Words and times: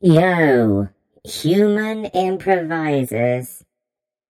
Yo, 0.00 0.86
human 1.24 2.04
improvisers. 2.04 3.64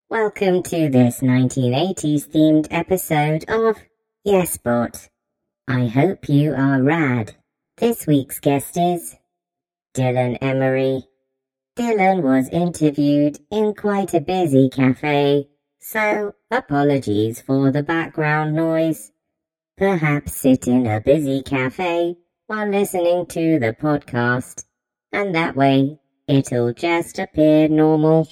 Welcome 0.08 0.62
to 0.62 0.88
this 0.88 1.21
1980s 1.21 2.26
themed 2.26 2.68
episode 2.71 3.44
of 3.50 3.76
Yesbot. 4.26 5.10
I 5.68 5.88
hope 5.88 6.26
you 6.26 6.54
are 6.54 6.82
rad. 6.82 7.36
This 7.76 8.06
week's 8.06 8.40
guest 8.40 8.78
is 8.78 9.16
Dylan 9.92 10.38
Emery. 10.40 11.02
Dylan 11.76 12.22
was 12.22 12.48
interviewed 12.48 13.38
in 13.50 13.74
quite 13.74 14.14
a 14.14 14.22
busy 14.22 14.71
cafe, 14.71 15.50
so 15.78 16.34
apologies 16.50 17.42
for 17.42 17.70
the 17.70 17.82
background 17.82 18.55
noise. 18.56 19.12
Perhaps 19.77 20.34
sit 20.34 20.66
in 20.66 20.87
a 20.87 21.02
busy 21.02 21.42
cafe 21.42 22.16
while 22.46 22.70
listening 22.70 23.27
to 23.27 23.59
the 23.59 23.77
podcast, 23.78 24.64
and 25.12 25.34
that 25.34 25.56
way 25.56 25.98
it'll 26.27 26.73
just 26.73 27.19
appear 27.19 27.69
normal. 27.69 28.29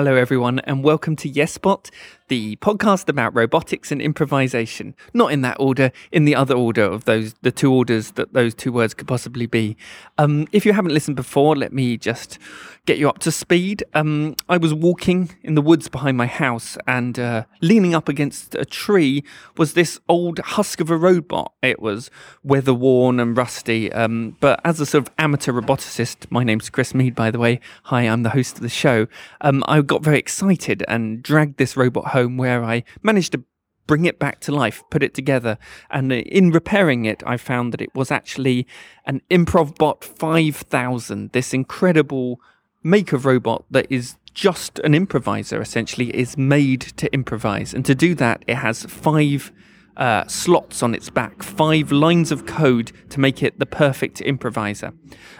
Hello, 0.00 0.16
everyone, 0.30 0.60
and 0.60 0.84
welcome 0.84 1.16
to 1.16 1.28
Yesbot, 1.28 1.90
the 2.28 2.54
podcast 2.58 3.08
about 3.08 3.34
robotics 3.34 3.90
and 3.90 4.00
improvisation. 4.00 4.94
Not 5.12 5.32
in 5.32 5.40
that 5.40 5.56
order, 5.58 5.90
in 6.12 6.24
the 6.24 6.36
other 6.36 6.54
order 6.54 6.84
of 6.84 7.04
those, 7.04 7.34
the 7.42 7.50
two 7.50 7.74
orders 7.74 8.12
that 8.12 8.32
those 8.32 8.54
two 8.54 8.70
words 8.70 8.94
could 8.94 9.08
possibly 9.08 9.46
be. 9.46 9.76
Um, 10.18 10.46
if 10.52 10.64
you 10.64 10.72
haven't 10.72 10.94
listened 10.94 11.16
before, 11.16 11.56
let 11.56 11.72
me 11.72 11.96
just 11.96 12.38
get 12.86 12.98
you 12.98 13.08
up 13.08 13.18
to 13.18 13.32
speed. 13.32 13.82
Um, 13.92 14.36
I 14.48 14.56
was 14.56 14.72
walking 14.72 15.30
in 15.42 15.56
the 15.56 15.60
woods 15.60 15.88
behind 15.88 16.16
my 16.16 16.26
house, 16.26 16.78
and 16.86 17.18
uh, 17.18 17.44
leaning 17.60 17.92
up 17.92 18.08
against 18.08 18.54
a 18.54 18.64
tree 18.64 19.24
was 19.56 19.74
this 19.74 19.98
old 20.08 20.38
husk 20.38 20.80
of 20.80 20.90
a 20.90 20.96
robot. 20.96 21.52
It 21.60 21.82
was 21.82 22.08
weather 22.44 22.72
worn 22.72 23.18
and 23.18 23.36
rusty, 23.36 23.92
um, 23.92 24.36
but 24.38 24.60
as 24.64 24.78
a 24.78 24.86
sort 24.86 25.08
of 25.08 25.14
amateur 25.18 25.52
roboticist, 25.52 26.30
my 26.30 26.44
name's 26.44 26.70
Chris 26.70 26.94
Mead, 26.94 27.16
by 27.16 27.32
the 27.32 27.40
way. 27.40 27.58
Hi, 27.84 28.02
I'm 28.02 28.22
the 28.22 28.30
host 28.30 28.56
of 28.56 28.62
the 28.62 28.68
show. 28.68 29.08
Um, 29.40 29.64
I 29.66 29.80
got 29.82 30.04
very 30.04 30.19
excited 30.20 30.84
and 30.86 31.22
dragged 31.22 31.56
this 31.58 31.76
robot 31.76 32.08
home 32.08 32.36
where 32.36 32.62
I 32.62 32.84
managed 33.02 33.32
to 33.32 33.42
bring 33.88 34.04
it 34.04 34.20
back 34.20 34.38
to 34.38 34.52
life, 34.52 34.84
put 34.88 35.02
it 35.02 35.14
together. 35.14 35.58
And 35.90 36.12
in 36.12 36.52
repairing 36.52 37.06
it, 37.06 37.24
I 37.26 37.36
found 37.36 37.72
that 37.72 37.80
it 37.80 37.92
was 37.92 38.12
actually 38.12 38.68
an 39.04 39.20
ImprovBot 39.28 40.04
5000, 40.04 41.32
this 41.32 41.52
incredible 41.52 42.40
make 42.84 43.12
of 43.12 43.26
robot 43.26 43.64
that 43.68 43.86
is 43.90 44.16
just 44.32 44.78
an 44.80 44.94
improviser, 44.94 45.60
essentially, 45.60 46.16
is 46.16 46.36
made 46.36 46.82
to 46.98 47.12
improvise. 47.12 47.74
And 47.74 47.84
to 47.84 47.96
do 47.96 48.14
that, 48.14 48.44
it 48.46 48.56
has 48.56 48.84
five 48.84 49.50
uh, 49.96 50.26
slots 50.26 50.82
on 50.82 50.94
its 50.94 51.10
back, 51.10 51.42
five 51.42 51.92
lines 51.92 52.32
of 52.32 52.46
code 52.46 52.92
to 53.10 53.20
make 53.20 53.42
it 53.42 53.58
the 53.58 53.66
perfect 53.66 54.20
improviser. 54.20 54.92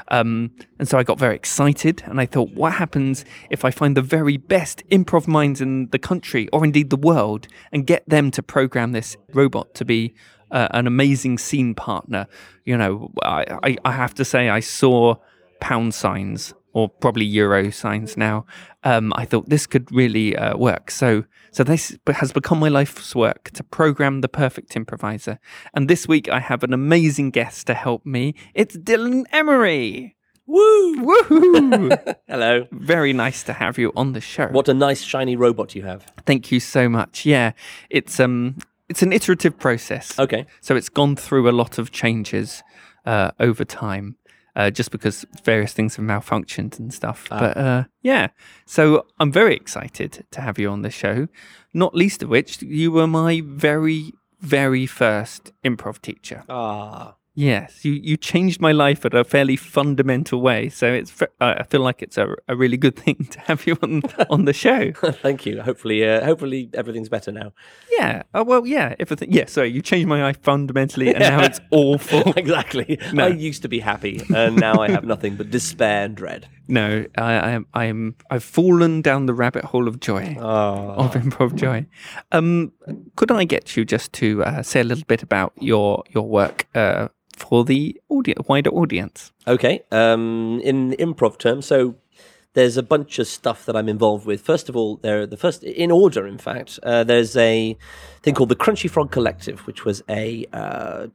Um, 0.09 0.51
and 0.79 0.89
so 0.89 0.99
I 0.99 1.03
got 1.03 1.19
very 1.19 1.37
excited 1.37 2.03
and 2.07 2.21
I 2.21 2.27
thought, 2.27 2.51
what 2.51 2.75
happens 2.75 3.25
if 3.49 3.65
I 3.65 3.71
find 3.71 3.97
the 3.97 4.03
very 4.03 4.37
best 4.37 4.83
improv 4.91 5.29
minds 5.29 5.61
in 5.61 5.89
the 5.91 5.99
country 5.99 6.49
or 6.53 6.65
indeed 6.65 6.91
the 6.91 6.97
world 6.97 7.47
and 7.73 7.87
get 7.87 8.09
them 8.09 8.31
to 8.33 8.43
program 8.43 8.93
this 8.93 9.17
robot 9.33 9.75
to 9.75 9.85
be 9.85 10.15
uh, 10.51 10.69
an 10.73 10.87
amazing 10.87 11.39
scene 11.39 11.75
partner? 11.75 12.27
You 12.65 12.77
know, 12.77 13.13
I, 13.23 13.59
I, 13.63 13.77
I 13.85 13.93
have 13.93 14.15
to 14.15 14.25
say, 14.25 14.49
I 14.49 14.61
saw 14.61 15.17
pound 15.61 15.95
signs 15.95 16.55
or 16.73 16.89
probably 16.89 17.25
euro 17.25 17.71
signs 17.71 18.17
now. 18.17 18.47
Um, 18.85 19.13
I 19.17 19.25
thought 19.25 19.49
this 19.49 19.67
could 19.67 19.91
really 19.93 20.37
uh, 20.37 20.57
work. 20.57 20.91
So, 20.91 21.25
so 21.53 21.65
this 21.65 21.97
has 22.07 22.33
become 22.33 22.59
my 22.59 22.69
life's 22.69 23.15
work 23.15 23.51
to 23.53 23.65
program 23.65 24.21
the 24.21 24.29
perfect 24.29 24.77
improviser. 24.77 25.39
And 25.75 25.89
this 25.89 26.07
week 26.07 26.29
I 26.29 26.41
have 26.41 26.63
an 26.63 26.73
amazing 26.73 27.31
guest 27.31 27.67
to 27.67 27.75
help 27.75 28.07
me. 28.07 28.35
It's 28.55 28.77
Dylan 28.77 29.25
Emery. 29.33 30.17
Woo! 30.47 30.97
Woohoo! 30.97 32.17
Hello. 32.29 32.67
Very 32.73 33.13
nice 33.13 33.45
to 33.45 33.53
have 33.53 33.79
you 33.79 33.93
on 33.95 34.13
the 34.13 34.21
show. 34.21 34.49
What 34.49 34.69
a 34.69 34.75
nice 34.75 35.03
shiny 35.03 35.37
robot 35.37 35.75
you 35.75 35.83
have. 35.83 36.13
Thank 36.27 36.51
you 36.51 36.59
so 36.59 36.89
much. 36.89 37.25
Yeah, 37.25 37.53
it's 37.89 38.19
um, 38.19 38.57
it's 38.89 39.03
an 39.03 39.13
iterative 39.13 39.59
process. 39.59 40.19
Okay. 40.19 40.47
So 40.61 40.75
it's 40.75 40.89
gone 40.89 41.15
through 41.15 41.49
a 41.49 41.53
lot 41.53 41.79
of 41.79 41.93
changes 41.93 42.65
uh, 43.07 43.31
over 43.39 43.65
time. 43.65 44.17
Uh, 44.61 44.69
just 44.69 44.91
because 44.91 45.25
various 45.43 45.73
things 45.73 45.97
have 45.97 46.05
malfunctioned 46.05 46.79
and 46.79 46.93
stuff. 46.93 47.27
Ah. 47.31 47.39
But 47.41 47.57
uh, 47.57 47.85
yeah, 48.03 48.29
so 48.67 49.07
I'm 49.19 49.33
very 49.33 49.57
excited 49.57 50.27
to 50.33 50.41
have 50.43 50.59
you 50.59 50.69
on 50.69 50.83
the 50.83 50.91
show. 50.91 51.29
Not 51.73 51.95
least 51.95 52.23
of 52.23 52.29
which, 52.29 52.61
you 52.61 52.93
were 52.93 53.07
my 53.07 53.41
very, 53.43 54.13
very 54.39 54.85
first 54.85 55.53
improv 55.65 56.03
teacher. 56.03 56.45
Ah. 56.51 57.15
Yes, 57.41 57.87
you, 57.87 57.93
you 57.93 58.19
changed 58.19 58.61
my 58.61 58.73
life 58.73 59.07
in 59.07 59.17
a 59.17 59.25
fairly 59.25 59.57
fundamental 59.57 60.43
way. 60.43 60.69
So 60.69 60.93
it's 60.93 61.23
I 61.41 61.55
I 61.55 61.63
feel 61.63 61.81
like 61.81 62.03
it's 62.03 62.19
a, 62.19 62.35
a 62.49 62.55
really 62.55 62.77
good 62.77 62.97
thing 63.05 63.17
to 63.31 63.41
have 63.41 63.67
you 63.67 63.79
on 63.83 64.03
on 64.29 64.45
the 64.45 64.53
show. 64.53 64.93
Thank 65.23 65.47
you. 65.47 65.63
Hopefully, 65.63 66.07
uh, 66.07 66.23
hopefully 66.23 66.69
everything's 66.75 67.09
better 67.09 67.33
now. 67.33 67.55
Yeah. 67.99 68.25
Oh 68.35 68.45
well. 68.45 68.67
Yeah. 68.67 68.95
Everything. 69.01 69.33
Yeah. 69.33 69.47
Sorry, 69.47 69.71
you 69.71 69.81
changed 69.81 70.07
my 70.07 70.21
life 70.21 70.39
fundamentally, 70.43 71.09
and 71.09 71.21
now 71.21 71.43
it's 71.43 71.61
awful. 71.71 72.35
exactly. 72.37 72.99
No. 73.15 73.25
I 73.25 73.29
used 73.29 73.63
to 73.63 73.69
be 73.69 73.81
happy, 73.81 74.21
and 74.35 74.57
now 74.57 74.83
I 74.83 74.91
have 74.91 75.05
nothing 75.05 75.37
but 75.37 75.51
despair 75.51 76.05
and 76.05 76.15
dread. 76.15 76.47
No, 76.69 77.07
I, 77.17 77.33
I 77.33 77.51
am. 77.53 77.67
I 77.73 77.85
am. 77.87 78.17
I've 78.31 78.45
fallen 78.45 79.01
down 79.01 79.25
the 79.25 79.35
rabbit 79.35 79.65
hole 79.65 79.89
of 79.89 79.99
joy. 79.99 80.37
Oh. 80.39 80.91
Of 81.05 81.15
improv 81.15 81.55
joy. 81.55 81.87
Um, 82.33 82.73
could 83.17 83.31
I 83.33 83.45
get 83.45 83.79
you 83.79 83.87
just 83.87 84.13
to 84.21 84.45
uh, 84.45 84.63
say 84.63 84.81
a 84.81 84.85
little 84.85 85.07
bit 85.07 85.23
about 85.23 85.55
your 85.59 86.05
your 86.11 86.29
work 86.29 86.67
uh, 86.75 87.09
for 87.43 87.65
the 87.65 88.01
wider 88.09 88.71
audience? 88.71 89.33
Okay. 89.47 89.83
Um, 89.91 90.61
in 90.63 90.93
improv 90.93 91.39
terms, 91.39 91.67
so 91.67 91.97
there's 92.55 92.77
a 92.77 92.83
bunch 92.83 93.19
of 93.19 93.27
stuff 93.27 93.65
that 93.67 93.77
I'm 93.77 93.89
involved 93.89 94.27
with. 94.27 94.41
First 94.41 94.69
of 94.69 94.77
all, 94.77 94.97
there 94.97 95.27
the 95.27 95.37
first 95.37 95.63
in 95.63 95.91
order, 95.91 96.27
in 96.27 96.39
fact, 96.39 96.79
uh, 96.83 97.05
there's 97.05 97.37
a 97.37 97.77
thing 98.23 98.35
called 98.35 98.49
the 98.49 98.57
Crunchy 98.57 98.89
Frog 98.89 99.11
Collective, 99.11 99.67
which 99.67 99.85
was 99.85 100.03
a 100.09 100.47
uh, 100.53 101.07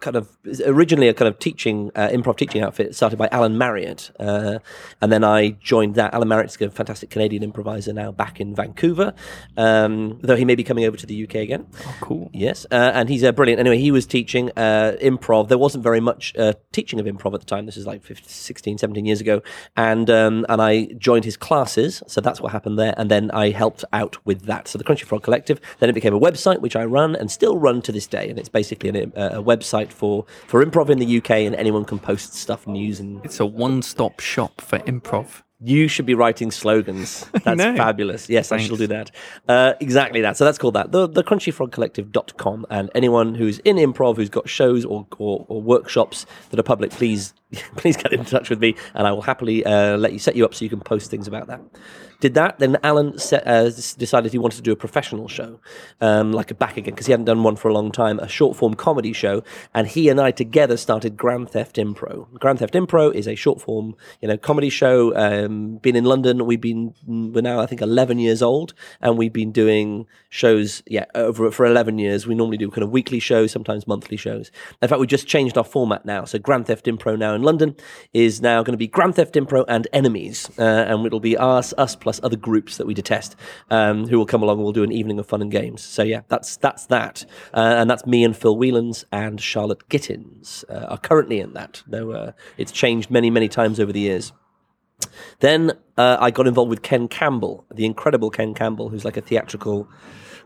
kind 0.00 0.16
of 0.16 0.36
originally 0.66 1.08
a 1.08 1.14
kind 1.14 1.28
of 1.28 1.38
teaching 1.38 1.90
uh, 1.94 2.08
improv 2.08 2.36
teaching 2.36 2.62
outfit 2.62 2.94
started 2.94 3.18
by 3.18 3.28
Alan 3.32 3.56
Marriott, 3.56 4.10
uh, 4.20 4.58
and 5.00 5.12
then 5.12 5.24
I 5.24 5.50
joined 5.50 5.94
that. 5.94 6.14
Alan 6.14 6.28
Marriott's 6.28 6.60
a 6.60 6.70
fantastic 6.70 7.10
Canadian 7.10 7.42
improviser 7.42 7.92
now 7.92 8.12
back 8.12 8.40
in 8.40 8.54
Vancouver, 8.54 9.14
um, 9.56 10.18
though 10.22 10.36
he 10.36 10.44
may 10.44 10.54
be 10.54 10.64
coming 10.64 10.84
over 10.84 10.96
to 10.96 11.06
the 11.06 11.24
UK 11.24 11.36
again. 11.36 11.66
Oh, 11.86 11.96
cool. 12.00 12.30
Yes, 12.32 12.66
uh, 12.70 12.92
and 12.94 13.08
he's 13.08 13.24
uh, 13.24 13.32
brilliant. 13.32 13.60
Anyway, 13.60 13.78
he 13.78 13.90
was 13.90 14.06
teaching 14.06 14.50
uh, 14.56 14.96
improv. 15.00 15.48
There 15.48 15.58
wasn't 15.58 15.84
very 15.84 16.00
much 16.00 16.34
uh, 16.36 16.52
teaching 16.72 17.00
of 17.00 17.06
improv 17.06 17.34
at 17.34 17.40
the 17.40 17.46
time. 17.46 17.66
This 17.66 17.76
is 17.76 17.86
like 17.86 18.02
15, 18.02 18.28
16, 18.28 18.78
17 18.78 19.04
years 19.04 19.20
ago. 19.20 19.42
And 19.76 20.10
um, 20.10 20.46
and 20.48 20.60
I 20.60 20.86
joined 20.98 21.24
his 21.24 21.36
classes. 21.36 22.02
So 22.06 22.20
that's 22.20 22.40
what 22.40 22.52
happened 22.52 22.78
there. 22.78 22.94
And 22.96 23.10
then 23.10 23.30
I 23.30 23.50
helped 23.50 23.84
out 23.92 24.18
with 24.24 24.42
that. 24.42 24.68
So 24.68 24.78
the 24.78 24.84
Crunchy 24.84 25.04
Frog 25.04 25.22
Collective. 25.22 25.60
Then 25.78 25.88
it 25.88 25.94
became 25.94 26.14
a 26.14 26.20
website, 26.20 26.41
which 26.60 26.76
I 26.76 26.84
run 26.84 27.16
and 27.16 27.30
still 27.30 27.56
run 27.58 27.82
to 27.82 27.92
this 27.92 28.06
day. 28.06 28.28
And 28.28 28.38
it's 28.38 28.48
basically 28.48 28.88
an, 28.90 29.12
a, 29.16 29.26
a 29.38 29.42
website 29.42 29.90
for, 29.90 30.24
for 30.46 30.64
improv 30.64 30.90
in 30.90 30.98
the 30.98 31.18
UK. 31.18 31.30
And 31.30 31.54
anyone 31.54 31.84
can 31.84 31.98
post 31.98 32.34
stuff, 32.34 32.66
news, 32.66 33.00
and 33.00 33.24
It's 33.24 33.40
a 33.40 33.46
one-stop 33.46 34.20
shop 34.20 34.60
for 34.60 34.78
improv. 34.80 35.42
You 35.64 35.88
should 35.88 36.06
be 36.06 36.14
writing 36.14 36.50
slogans. 36.50 37.26
That's 37.44 37.62
fabulous. 37.62 38.28
Yes, 38.28 38.50
I 38.52 38.58
shall 38.58 38.76
do 38.76 38.86
that. 38.88 39.10
Uh, 39.48 39.74
exactly 39.80 40.20
that. 40.22 40.36
So 40.36 40.44
that's 40.44 40.58
called 40.58 40.74
that. 40.74 40.92
The, 40.92 41.06
the 41.06 41.22
crunchyfrogcollective.com. 41.22 42.66
And 42.70 42.90
anyone 42.94 43.34
who's 43.34 43.58
in 43.60 43.76
improv, 43.76 44.16
who's 44.16 44.30
got 44.30 44.48
shows 44.48 44.84
or, 44.84 45.06
or, 45.18 45.44
or 45.48 45.62
workshops 45.62 46.26
that 46.50 46.58
are 46.58 46.64
public, 46.64 46.90
please 46.90 47.34
please 47.76 47.96
get 47.96 48.12
in 48.12 48.24
touch 48.24 48.50
with 48.50 48.60
me 48.60 48.74
and 48.94 49.06
I 49.06 49.12
will 49.12 49.22
happily 49.22 49.64
uh, 49.64 49.96
let 49.96 50.12
you 50.12 50.18
set 50.18 50.36
you 50.36 50.44
up 50.44 50.54
so 50.54 50.64
you 50.64 50.70
can 50.70 50.80
post 50.80 51.10
things 51.10 51.28
about 51.28 51.48
that. 51.48 51.60
did 52.20 52.34
that. 52.34 52.58
Then 52.58 52.78
Alan 52.82 53.18
set, 53.18 53.46
uh, 53.46 53.64
decided 53.98 54.32
he 54.32 54.38
wanted 54.38 54.56
to 54.56 54.62
do 54.62 54.72
a 54.72 54.76
professional 54.76 55.28
show, 55.28 55.60
um, 56.00 56.32
like 56.32 56.50
a 56.50 56.54
back 56.54 56.76
again, 56.76 56.94
because 56.94 57.06
he 57.06 57.12
hadn't 57.12 57.26
done 57.26 57.42
one 57.42 57.56
for 57.56 57.68
a 57.68 57.74
long 57.74 57.92
time, 57.92 58.18
a 58.20 58.28
short 58.28 58.56
form 58.56 58.74
comedy 58.74 59.12
show. 59.12 59.42
And 59.74 59.86
he 59.86 60.08
and 60.08 60.20
I 60.20 60.30
together 60.30 60.76
started 60.76 61.16
Grand 61.16 61.50
Theft 61.50 61.76
Impro. 61.76 62.32
Grand 62.38 62.60
Theft 62.60 62.74
Impro 62.74 63.12
is 63.14 63.26
a 63.26 63.34
short 63.34 63.60
form, 63.60 63.96
you 64.20 64.28
know, 64.28 64.36
comedy 64.36 64.70
show. 64.70 65.14
Um, 65.16 65.51
been 65.78 65.96
in 65.96 66.04
London. 66.04 66.46
We've 66.46 66.60
been 66.60 66.94
we're 67.06 67.42
now 67.42 67.60
I 67.60 67.66
think 67.66 67.80
11 67.80 68.18
years 68.18 68.42
old, 68.42 68.74
and 69.00 69.18
we've 69.18 69.32
been 69.32 69.52
doing 69.52 70.06
shows 70.28 70.82
yeah 70.86 71.04
over 71.14 71.50
for 71.50 71.66
11 71.66 71.98
years. 71.98 72.26
We 72.26 72.34
normally 72.34 72.56
do 72.56 72.70
kind 72.70 72.82
of 72.82 72.90
weekly 72.90 73.20
shows, 73.20 73.52
sometimes 73.52 73.86
monthly 73.86 74.16
shows. 74.16 74.50
In 74.80 74.88
fact, 74.88 75.00
we 75.00 75.06
just 75.06 75.26
changed 75.26 75.58
our 75.58 75.64
format 75.64 76.04
now. 76.04 76.24
So 76.24 76.38
Grand 76.38 76.66
Theft 76.66 76.86
Impro 76.86 77.18
now 77.18 77.34
in 77.34 77.42
London 77.42 77.76
is 78.12 78.40
now 78.40 78.62
going 78.62 78.72
to 78.72 78.78
be 78.78 78.86
Grand 78.86 79.16
Theft 79.16 79.34
Impro 79.34 79.64
and 79.68 79.86
Enemies, 79.92 80.50
uh, 80.58 80.62
and 80.62 81.06
it'll 81.06 81.20
be 81.20 81.36
us, 81.36 81.74
us 81.78 81.96
plus 81.96 82.20
other 82.22 82.36
groups 82.36 82.76
that 82.76 82.86
we 82.86 82.94
detest, 82.94 83.36
um, 83.70 84.06
who 84.08 84.18
will 84.18 84.26
come 84.26 84.42
along. 84.42 84.56
and 84.58 84.64
We'll 84.64 84.72
do 84.72 84.84
an 84.84 84.92
evening 84.92 85.18
of 85.18 85.26
fun 85.26 85.42
and 85.42 85.50
games. 85.50 85.82
So 85.82 86.02
yeah, 86.02 86.22
that's 86.28 86.56
that's 86.56 86.86
that, 86.86 87.24
uh, 87.54 87.76
and 87.78 87.90
that's 87.90 88.06
me 88.06 88.24
and 88.24 88.36
Phil 88.36 88.56
Whelans 88.56 89.04
and 89.12 89.40
Charlotte 89.40 89.88
Gittins 89.88 90.64
uh, 90.68 90.86
are 90.86 90.98
currently 90.98 91.40
in 91.40 91.52
that. 91.54 91.82
Though 91.86 92.12
uh, 92.12 92.32
it's 92.56 92.72
changed 92.72 93.10
many 93.10 93.30
many 93.30 93.48
times 93.48 93.80
over 93.80 93.92
the 93.92 94.00
years. 94.00 94.32
Then 95.40 95.72
uh, 95.96 96.16
I 96.20 96.30
got 96.30 96.46
involved 96.46 96.70
with 96.70 96.82
Ken 96.82 97.08
Campbell, 97.08 97.64
the 97.72 97.84
incredible 97.84 98.30
Ken 98.30 98.54
Campbell, 98.54 98.88
who's 98.88 99.04
like 99.04 99.16
a 99.16 99.20
theatrical 99.20 99.88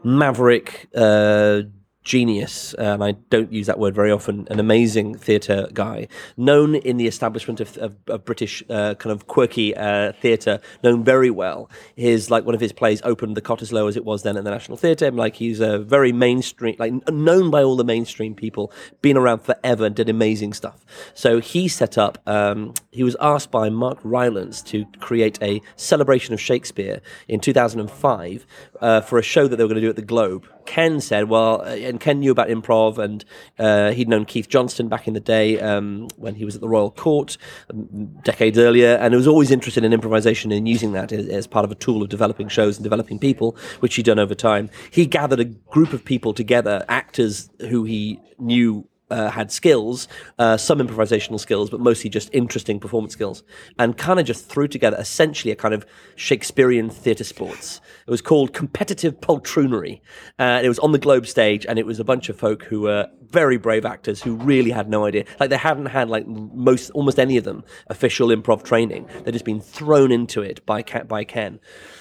maverick 0.02 0.88
uh, 0.94 1.62
genius, 2.06 2.72
and 2.74 3.02
I 3.02 3.12
don't 3.30 3.52
use 3.52 3.66
that 3.66 3.80
word 3.80 3.94
very 3.94 4.12
often, 4.12 4.46
an 4.48 4.60
amazing 4.60 5.16
theatre 5.16 5.68
guy, 5.74 6.06
known 6.36 6.76
in 6.76 6.98
the 6.98 7.08
establishment 7.08 7.60
of, 7.60 7.76
of, 7.78 7.96
of 8.06 8.24
British 8.24 8.62
uh, 8.70 8.94
kind 8.94 9.12
of 9.12 9.26
quirky 9.26 9.76
uh, 9.76 10.12
theatre, 10.12 10.60
known 10.84 11.04
very 11.04 11.30
well. 11.30 11.68
His 11.96 12.30
like 12.30 12.46
one 12.46 12.54
of 12.54 12.60
his 12.60 12.72
plays 12.72 13.02
opened 13.02 13.36
the 13.36 13.42
Cottesloe 13.42 13.88
as 13.88 13.96
it 13.96 14.04
was 14.04 14.22
then 14.22 14.36
at 14.36 14.44
the 14.44 14.50
National 14.50 14.78
Theatre. 14.78 15.10
Like 15.10 15.34
he's 15.34 15.58
a 15.58 15.78
very 15.80 16.12
mainstream, 16.12 16.76
like 16.78 16.92
known 17.10 17.50
by 17.50 17.64
all 17.64 17.74
the 17.74 17.84
mainstream 17.84 18.36
people, 18.36 18.72
been 19.02 19.16
around 19.16 19.40
forever, 19.40 19.90
did 19.90 20.08
amazing 20.08 20.52
stuff. 20.52 20.86
So 21.12 21.40
he 21.40 21.66
set 21.66 21.98
up. 21.98 22.18
Um, 22.26 22.72
he 22.92 23.02
was 23.02 23.16
asked 23.20 23.50
by 23.50 23.68
Mark 23.68 23.98
Rylance 24.04 24.62
to 24.62 24.86
create 25.00 25.42
a 25.42 25.60
celebration 25.74 26.34
of 26.34 26.40
Shakespeare 26.40 27.00
in 27.26 27.40
2005 27.40 28.46
uh, 28.80 29.00
for 29.00 29.18
a 29.18 29.22
show 29.22 29.48
that 29.48 29.56
they 29.56 29.64
were 29.64 29.68
going 29.68 29.80
to 29.80 29.86
do 29.86 29.90
at 29.90 29.96
the 29.96 30.02
Globe. 30.02 30.46
Ken 30.66 31.00
said, 31.00 31.28
well, 31.28 31.62
uh, 31.62 31.74
and 31.96 32.00
Ken 32.02 32.20
knew 32.20 32.30
about 32.30 32.48
improv, 32.48 32.98
and 32.98 33.24
uh, 33.58 33.90
he'd 33.92 34.06
known 34.08 34.26
Keith 34.26 34.48
Johnstone 34.48 34.88
back 34.88 35.08
in 35.08 35.14
the 35.14 35.20
day 35.20 35.58
um, 35.60 36.08
when 36.16 36.34
he 36.34 36.44
was 36.44 36.54
at 36.54 36.60
the 36.60 36.68
Royal 36.68 36.90
Court 36.90 37.38
um, 37.70 38.06
decades 38.22 38.58
earlier, 38.58 38.96
and 38.96 39.14
he 39.14 39.16
was 39.16 39.26
always 39.26 39.50
interested 39.50 39.82
in 39.82 39.94
improvisation 39.94 40.52
and 40.52 40.68
using 40.68 40.92
that 40.92 41.10
as, 41.10 41.26
as 41.28 41.46
part 41.46 41.64
of 41.64 41.70
a 41.70 41.74
tool 41.74 42.02
of 42.02 42.10
developing 42.10 42.48
shows 42.48 42.76
and 42.76 42.84
developing 42.84 43.18
people, 43.18 43.56
which 43.80 43.94
he'd 43.94 44.04
done 44.04 44.18
over 44.18 44.34
time. 44.34 44.68
He 44.90 45.06
gathered 45.06 45.40
a 45.40 45.46
group 45.46 45.94
of 45.94 46.04
people 46.04 46.34
together, 46.34 46.84
actors 46.88 47.48
who 47.60 47.84
he 47.84 48.20
knew 48.38 48.86
uh, 49.10 49.30
had 49.30 49.50
skills, 49.50 50.08
uh, 50.38 50.56
some 50.56 50.78
improvisational 50.78 51.38
skills, 51.38 51.70
but 51.70 51.80
mostly 51.80 52.10
just 52.10 52.28
interesting 52.32 52.80
performance 52.80 53.12
skills, 53.12 53.42
and 53.78 53.96
kind 53.96 54.18
of 54.18 54.26
just 54.26 54.48
threw 54.48 54.68
together 54.68 54.96
essentially 54.98 55.52
a 55.52 55.56
kind 55.56 55.74
of 55.74 55.86
Shakespearean 56.16 56.90
theatre 56.90 57.24
sports. 57.24 57.80
It 58.06 58.10
was 58.10 58.22
called 58.22 58.52
competitive 58.52 59.20
poltroonery. 59.20 60.00
Uh, 60.38 60.60
it 60.62 60.68
was 60.68 60.78
on 60.80 60.92
the 60.92 60.98
Globe 60.98 61.26
stage, 61.26 61.66
and 61.66 61.78
it 61.78 61.86
was 61.86 62.00
a 62.00 62.04
bunch 62.04 62.28
of 62.28 62.36
folk 62.36 62.64
who 62.64 62.82
were 62.82 63.08
very 63.28 63.56
brave 63.56 63.84
actors 63.84 64.22
who 64.22 64.36
really 64.36 64.70
had 64.70 64.88
no 64.88 65.04
idea. 65.04 65.24
Like 65.40 65.50
they 65.50 65.56
hadn't 65.56 65.86
had 65.86 66.08
like 66.08 66.26
most, 66.26 66.90
almost 66.90 67.18
any 67.18 67.36
of 67.36 67.44
them, 67.44 67.64
official 67.88 68.28
improv 68.28 68.64
training. 68.64 69.08
They'd 69.24 69.32
just 69.32 69.44
been 69.44 69.60
thrown 69.60 70.12
into 70.12 70.42
it 70.42 70.64
by 70.66 70.82
by 70.82 71.24
Ken. 71.24 71.60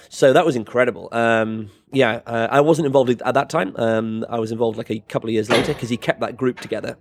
So 0.10 0.34
that 0.34 0.46
was 0.46 0.56
incredible. 0.56 1.10
Um, 1.12 1.72
yeah, 1.92 2.22
uh, 2.26 2.48
I 2.52 2.62
wasn't 2.62 2.86
involved 2.86 3.22
at 3.22 3.34
that 3.34 3.50
time. 3.50 3.76
Um, 3.78 4.26
I 4.30 4.40
was 4.40 4.52
involved 4.52 4.78
like 4.78 4.90
a 4.90 5.00
couple 5.00 5.30
of 5.30 5.34
years 5.34 5.50
later 5.50 5.74
because 5.74 5.90
he 5.90 5.98
kept 5.98 6.20
that 6.20 6.38
group 6.38 6.60
together. 6.60 6.98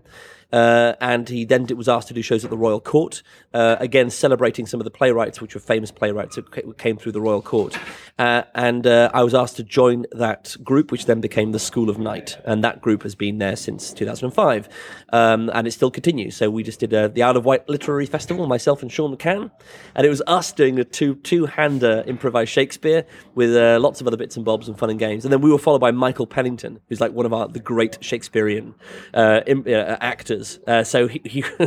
Uh, 0.52 0.94
and 1.00 1.28
he 1.28 1.44
then 1.44 1.66
was 1.76 1.88
asked 1.88 2.08
to 2.08 2.14
do 2.14 2.22
shows 2.22 2.44
at 2.44 2.50
the 2.50 2.56
Royal 2.56 2.80
Court, 2.80 3.22
uh, 3.52 3.76
again 3.80 4.10
celebrating 4.10 4.66
some 4.66 4.80
of 4.80 4.84
the 4.84 4.90
playwrights, 4.90 5.40
which 5.40 5.54
were 5.54 5.60
famous 5.60 5.90
playwrights 5.90 6.38
ca- 6.50 6.72
came 6.78 6.96
through 6.96 7.12
the 7.12 7.20
Royal 7.20 7.42
Court. 7.42 7.76
Uh, 8.18 8.42
and 8.54 8.86
uh, 8.86 9.10
I 9.12 9.24
was 9.24 9.34
asked 9.34 9.56
to 9.56 9.64
join 9.64 10.06
that 10.12 10.56
group, 10.62 10.92
which 10.92 11.06
then 11.06 11.20
became 11.20 11.52
the 11.52 11.58
School 11.58 11.90
of 11.90 11.98
Night, 11.98 12.38
and 12.44 12.62
that 12.62 12.80
group 12.80 13.02
has 13.02 13.14
been 13.14 13.38
there 13.38 13.56
since 13.56 13.92
2005, 13.92 14.68
um, 15.12 15.50
and 15.52 15.66
it 15.66 15.72
still 15.72 15.90
continues. 15.90 16.36
So 16.36 16.50
we 16.50 16.62
just 16.62 16.80
did 16.80 16.94
uh, 16.94 17.08
the 17.08 17.22
Isle 17.22 17.38
of 17.38 17.44
Wight 17.44 17.68
Literary 17.68 18.06
Festival, 18.06 18.46
myself 18.46 18.82
and 18.82 18.92
Sean 18.92 19.16
McCann, 19.16 19.50
and 19.94 20.06
it 20.06 20.10
was 20.10 20.22
us 20.26 20.52
doing 20.52 20.78
a 20.78 20.84
two 20.84 21.16
two 21.16 21.46
hander 21.46 22.04
improvised 22.06 22.50
Shakespeare 22.50 23.04
with 23.34 23.54
uh, 23.54 23.78
lots 23.80 24.00
of 24.00 24.06
other 24.06 24.16
bits 24.16 24.36
and 24.36 24.44
bobs 24.44 24.68
and 24.68 24.78
fun 24.78 24.90
and 24.90 24.98
games, 24.98 25.24
and 25.24 25.32
then 25.32 25.40
we 25.40 25.50
were 25.50 25.58
followed 25.58 25.80
by 25.80 25.90
Michael 25.90 26.26
Pennington, 26.26 26.78
who's 26.88 27.00
like 27.00 27.12
one 27.12 27.26
of 27.26 27.32
our 27.32 27.48
the 27.48 27.58
great 27.58 27.98
Shakespearean 28.00 28.74
uh, 29.12 29.40
uh. 30.40 30.58
Uh, 30.66 30.84
so 30.84 31.06
he, 31.08 31.20
he 31.24 31.44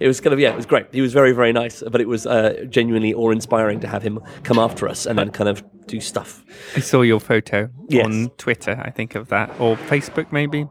it 0.00 0.06
was 0.06 0.20
kind 0.20 0.32
of 0.32 0.40
yeah, 0.40 0.50
it 0.50 0.56
was 0.56 0.66
great. 0.66 0.86
He 0.92 1.00
was 1.00 1.12
very 1.12 1.32
very 1.32 1.52
nice, 1.52 1.82
but 1.90 2.00
it 2.00 2.08
was 2.08 2.26
uh, 2.26 2.64
genuinely 2.68 3.14
awe 3.14 3.30
inspiring 3.30 3.80
to 3.80 3.88
have 3.88 4.02
him 4.02 4.20
come 4.42 4.58
after 4.58 4.88
us 4.88 5.06
and 5.06 5.18
then 5.18 5.30
kind 5.30 5.48
of 5.48 5.62
do 5.86 6.00
stuff. 6.00 6.44
I 6.76 6.80
saw 6.80 7.02
your 7.02 7.20
photo 7.20 7.68
Yes. 7.88 8.06
on 8.06 8.30
Twitter, 8.38 8.80
I 8.82 8.90
think 8.90 9.14
of 9.14 9.28
that, 9.28 9.50
or 9.60 9.76
Facebook 9.76 10.32
maybe. 10.32 10.66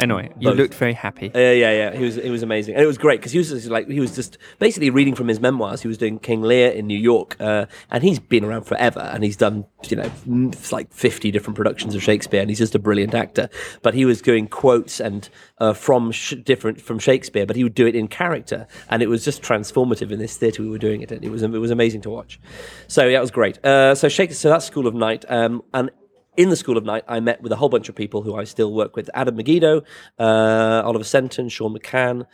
Anyway, 0.00 0.28
you 0.40 0.48
Both. 0.48 0.58
looked 0.58 0.74
very 0.74 0.92
happy. 0.92 1.30
Yeah, 1.32 1.52
yeah, 1.52 1.72
yeah. 1.72 1.96
He 1.96 2.04
was 2.04 2.16
he 2.16 2.28
was 2.28 2.42
amazing, 2.42 2.74
and 2.74 2.82
it 2.82 2.86
was 2.86 2.98
great 2.98 3.20
because 3.20 3.30
he 3.30 3.38
was 3.38 3.50
just 3.50 3.68
like 3.68 3.88
he 3.88 4.00
was 4.00 4.14
just 4.16 4.38
basically 4.58 4.90
reading 4.90 5.14
from 5.14 5.28
his 5.28 5.38
memoirs. 5.38 5.82
He 5.82 5.88
was 5.88 5.98
doing 5.98 6.18
King 6.18 6.42
Lear 6.42 6.72
in 6.72 6.88
New 6.88 6.98
York, 6.98 7.36
uh, 7.38 7.66
and 7.92 8.02
he's 8.02 8.18
been 8.18 8.44
around 8.44 8.64
forever, 8.64 8.98
and 9.00 9.22
he's 9.22 9.36
done 9.36 9.66
you 9.88 9.96
know 9.96 10.10
like 10.72 10.92
fifty 10.92 11.30
different 11.30 11.56
productions 11.56 11.94
of 11.94 12.02
Shakespeare, 12.02 12.40
and 12.40 12.50
he's 12.50 12.58
just 12.58 12.74
a 12.74 12.80
brilliant 12.80 13.14
actor. 13.14 13.48
But 13.82 13.94
he 13.94 14.04
was 14.04 14.20
doing 14.20 14.48
quotes 14.48 14.98
and 14.98 15.28
uh, 15.58 15.74
from 15.74 16.10
sh- 16.10 16.34
different 16.42 16.80
from 16.80 16.98
Shakespeare, 16.98 17.46
but 17.46 17.54
he 17.54 17.62
would 17.62 17.74
do 17.74 17.86
it 17.86 17.94
in 17.94 18.08
character, 18.08 18.66
and 18.90 19.00
it 19.00 19.08
was 19.08 19.24
just 19.24 19.42
transformative 19.42 20.10
in 20.10 20.18
this 20.18 20.36
theatre 20.36 20.64
we 20.64 20.70
were 20.70 20.78
doing 20.78 21.02
it 21.02 21.12
in. 21.12 21.22
It 21.22 21.30
was 21.30 21.44
it 21.44 21.50
was 21.50 21.70
amazing 21.70 22.00
to 22.00 22.10
watch. 22.10 22.40
So 22.88 23.06
yeah, 23.06 23.18
it 23.18 23.22
was 23.22 23.30
great. 23.30 23.64
Uh, 23.64 23.94
so 23.94 24.08
Shakespeare, 24.08 24.34
so 24.34 24.48
that's 24.48 24.64
School 24.64 24.88
of 24.88 24.94
Night, 24.94 25.24
um, 25.28 25.62
and 25.72 25.90
in 26.36 26.50
the 26.50 26.56
School 26.56 26.76
of 26.76 26.84
Night, 26.84 27.04
I 27.08 27.20
met 27.20 27.42
with 27.42 27.52
a 27.52 27.56
whole 27.56 27.68
bunch 27.68 27.88
of 27.88 27.94
people 27.94 28.22
who 28.22 28.34
I 28.34 28.44
still 28.44 28.72
work 28.72 28.96
with: 28.96 29.08
Adam 29.14 29.36
Meggido, 29.36 29.82
uh, 30.18 30.82
Oliver 30.84 31.04
Senton, 31.04 31.50
Sean 31.50 31.76
McCann, 31.76 32.26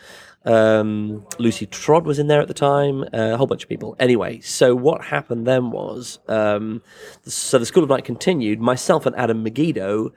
um, 0.44 1.26
Lucy 1.38 1.67
Trodd 1.67 2.05
was 2.05 2.19
in 2.19 2.26
there 2.26 2.41
at 2.41 2.49
the 2.49 2.55
time, 2.55 3.02
uh, 3.02 3.35
a 3.35 3.37
whole 3.37 3.47
bunch 3.47 3.62
of 3.62 3.69
people. 3.69 3.97
Anyway, 3.99 4.41
so 4.41 4.75
what 4.75 5.05
happened 5.05 5.47
then 5.47 5.70
was, 5.70 6.19
um, 6.29 6.82
so 7.25 7.58
the 7.58 7.67
School 7.67 7.82
of 7.82 7.91
Night 7.91 8.05
continued. 8.05 8.61
Myself 8.61 9.06
and 9.06 9.14
Adam 9.17 9.44
Meggido 9.44 10.12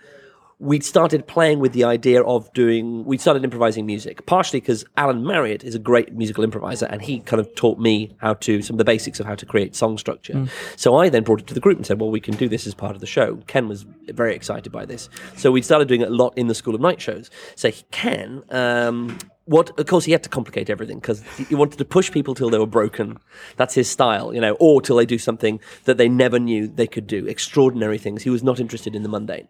we'd 0.64 0.84
started 0.84 1.28
playing 1.28 1.60
with 1.60 1.74
the 1.74 1.84
idea 1.84 2.24
of 2.24 2.52
doing 2.54 3.04
we'd 3.06 3.20
started 3.22 3.44
improvising 3.44 3.86
music 3.86 4.26
partially 4.26 4.60
because 4.60 4.86
alan 4.98 5.26
marriott 5.26 5.64
is 5.64 5.76
a 5.76 5.80
great 5.80 6.14
musical 6.14 6.44
improviser 6.44 6.86
and 6.86 7.02
he 7.02 7.20
kind 7.20 7.40
of 7.40 7.54
taught 7.56 7.78
me 7.78 8.16
how 8.18 8.34
to 8.34 8.62
some 8.62 8.76
of 8.76 8.78
the 8.78 8.86
basics 8.86 9.20
of 9.20 9.26
how 9.26 9.36
to 9.36 9.46
create 9.46 9.76
song 9.76 9.98
structure. 9.98 10.48
So 10.76 10.96
i 10.96 11.10
then 11.10 11.24
brought 11.24 11.42
it 11.42 11.48
to 11.48 11.54
the 11.54 11.60
group 11.60 11.78
and 11.78 11.86
said 11.86 12.00
well 12.00 12.12
we 12.12 12.20
can 12.20 12.36
do 12.36 12.48
this 12.48 12.66
as 12.66 12.74
part 12.74 12.96
of 12.96 13.02
the 13.02 13.08
show. 13.08 13.38
Ken 13.48 13.68
was 13.68 13.86
very 14.08 14.36
excited 14.36 14.72
by 14.72 14.86
this. 14.86 15.10
So 15.36 15.52
we 15.52 15.62
started 15.62 15.88
doing 15.88 16.02
it 16.02 16.08
a 16.08 16.16
lot 16.16 16.38
in 16.38 16.48
the 16.48 16.56
school 16.56 16.76
of 16.76 16.82
night 16.82 17.02
shows. 17.02 17.30
So 17.56 17.72
ken 17.92 18.44
um, 18.50 19.18
what 19.46 19.78
of 19.80 19.86
course 19.88 20.06
he 20.06 20.12
had 20.12 20.24
to 20.24 20.30
complicate 20.30 20.70
everything 20.70 21.00
because 21.00 21.22
he 21.50 21.56
wanted 21.56 21.78
to 21.78 21.86
push 21.86 22.12
people 22.12 22.34
till 22.34 22.50
they 22.50 22.58
were 22.58 22.66
broken. 22.66 23.18
That's 23.58 23.74
his 23.74 23.90
style 23.90 24.34
you 24.34 24.42
know 24.42 24.56
or 24.60 24.82
till 24.82 24.96
they 24.96 25.06
do 25.06 25.18
something 25.18 25.60
that 25.86 25.98
they 25.98 26.10
never 26.10 26.40
knew 26.40 26.68
they 26.68 26.88
could 26.88 27.08
do. 27.08 27.26
Extraordinary 27.28 27.98
things. 27.98 28.24
He 28.24 28.30
was 28.30 28.44
not 28.44 28.60
interested 28.60 28.96
in 28.96 29.04
the 29.04 29.10
mundane. 29.10 29.48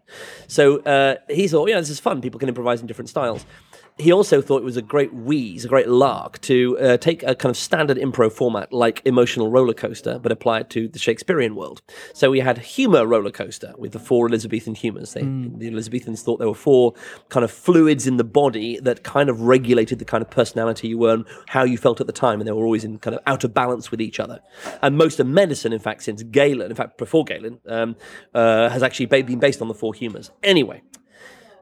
So 0.48 0.80
uh, 0.80 1.16
he 1.28 1.48
thought 1.48 1.68
yeah 1.68 1.80
this 1.80 1.90
is 1.90 2.00
fun. 2.00 2.20
People 2.20 2.40
can 2.40 2.48
improvise 2.48 2.80
in 2.80 2.86
different 2.86 3.08
styles 3.08 3.44
he 3.96 4.12
also 4.12 4.42
thought 4.42 4.58
it 4.58 4.64
was 4.64 4.76
a 4.76 4.82
great 4.82 5.14
wheeze, 5.14 5.64
a 5.64 5.68
great 5.68 5.88
lark 5.88 6.40
to 6.40 6.76
uh, 6.78 6.96
take 6.96 7.22
a 7.22 7.34
kind 7.34 7.50
of 7.50 7.56
standard 7.56 7.96
improv 7.96 8.32
format 8.32 8.72
like 8.72 9.00
emotional 9.04 9.50
roller 9.50 9.72
coaster, 9.72 10.18
but 10.18 10.32
apply 10.32 10.60
it 10.60 10.70
to 10.70 10.88
the 10.88 10.98
Shakespearean 10.98 11.54
world. 11.54 11.80
So 12.12 12.30
we 12.30 12.40
had 12.40 12.58
humor 12.58 13.06
roller 13.06 13.30
coaster 13.30 13.72
with 13.78 13.92
the 13.92 14.00
four 14.00 14.26
Elizabethan 14.26 14.74
humors. 14.74 15.12
They, 15.12 15.22
The 15.22 15.68
Elizabethans 15.68 16.22
thought 16.22 16.38
there 16.38 16.48
were 16.48 16.54
four 16.54 16.94
kind 17.28 17.44
of 17.44 17.52
fluids 17.52 18.06
in 18.08 18.16
the 18.16 18.24
body 18.24 18.80
that 18.80 19.04
kind 19.04 19.28
of 19.28 19.42
regulated 19.42 20.00
the 20.00 20.04
kind 20.04 20.22
of 20.22 20.30
personality 20.30 20.88
you 20.88 20.98
were 20.98 21.14
and 21.14 21.24
how 21.48 21.62
you 21.62 21.78
felt 21.78 22.00
at 22.00 22.08
the 22.08 22.12
time, 22.12 22.40
and 22.40 22.48
they 22.48 22.52
were 22.52 22.64
always 22.64 22.84
in 22.84 22.98
kind 22.98 23.14
of 23.14 23.22
out 23.26 23.44
of 23.44 23.54
balance 23.54 23.92
with 23.92 24.00
each 24.00 24.18
other. 24.18 24.40
And 24.82 24.98
most 24.98 25.20
of 25.20 25.28
medicine, 25.28 25.72
in 25.72 25.78
fact, 25.78 26.02
since 26.02 26.22
Galen, 26.24 26.68
in 26.70 26.76
fact, 26.76 26.98
before 26.98 27.24
Galen, 27.24 27.60
um, 27.68 27.94
uh, 28.34 28.68
has 28.70 28.82
actually 28.82 29.06
been 29.06 29.38
based 29.38 29.62
on 29.62 29.68
the 29.68 29.74
four 29.74 29.94
humors. 29.94 30.32
Anyway. 30.42 30.82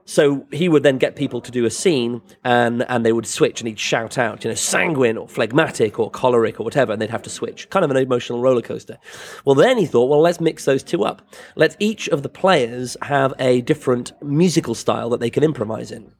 So 0.05 0.45
he 0.51 0.67
would 0.67 0.83
then 0.83 0.97
get 0.97 1.15
people 1.15 1.39
to 1.41 1.51
do 1.51 1.65
a 1.65 1.69
scene 1.69 2.21
and, 2.43 2.83
and 2.89 3.05
they 3.05 3.13
would 3.13 3.25
switch 3.25 3.61
and 3.61 3.67
he'd 3.67 3.79
shout 3.79 4.17
out, 4.17 4.43
you 4.43 4.49
know, 4.49 4.55
sanguine 4.55 5.17
or 5.17 5.27
phlegmatic 5.27 5.97
or 5.97 6.11
choleric 6.11 6.59
or 6.59 6.63
whatever, 6.63 6.91
and 6.91 7.01
they'd 7.01 7.09
have 7.09 7.21
to 7.23 7.29
switch. 7.29 7.69
Kind 7.69 7.85
of 7.85 7.91
an 7.91 7.97
emotional 7.97 8.41
roller 8.41 8.61
coaster. 8.61 8.97
Well, 9.45 9.55
then 9.55 9.77
he 9.77 9.85
thought, 9.85 10.09
well, 10.09 10.21
let's 10.21 10.41
mix 10.41 10.65
those 10.65 10.83
two 10.83 11.05
up. 11.05 11.21
Let 11.55 11.77
each 11.79 12.09
of 12.09 12.21
the 12.21 12.29
players 12.29 12.97
have 13.03 13.33
a 13.39 13.61
different 13.61 14.11
musical 14.21 14.75
style 14.75 15.09
that 15.11 15.19
they 15.19 15.29
can 15.29 15.43
improvise 15.43 15.91
in 15.91 16.11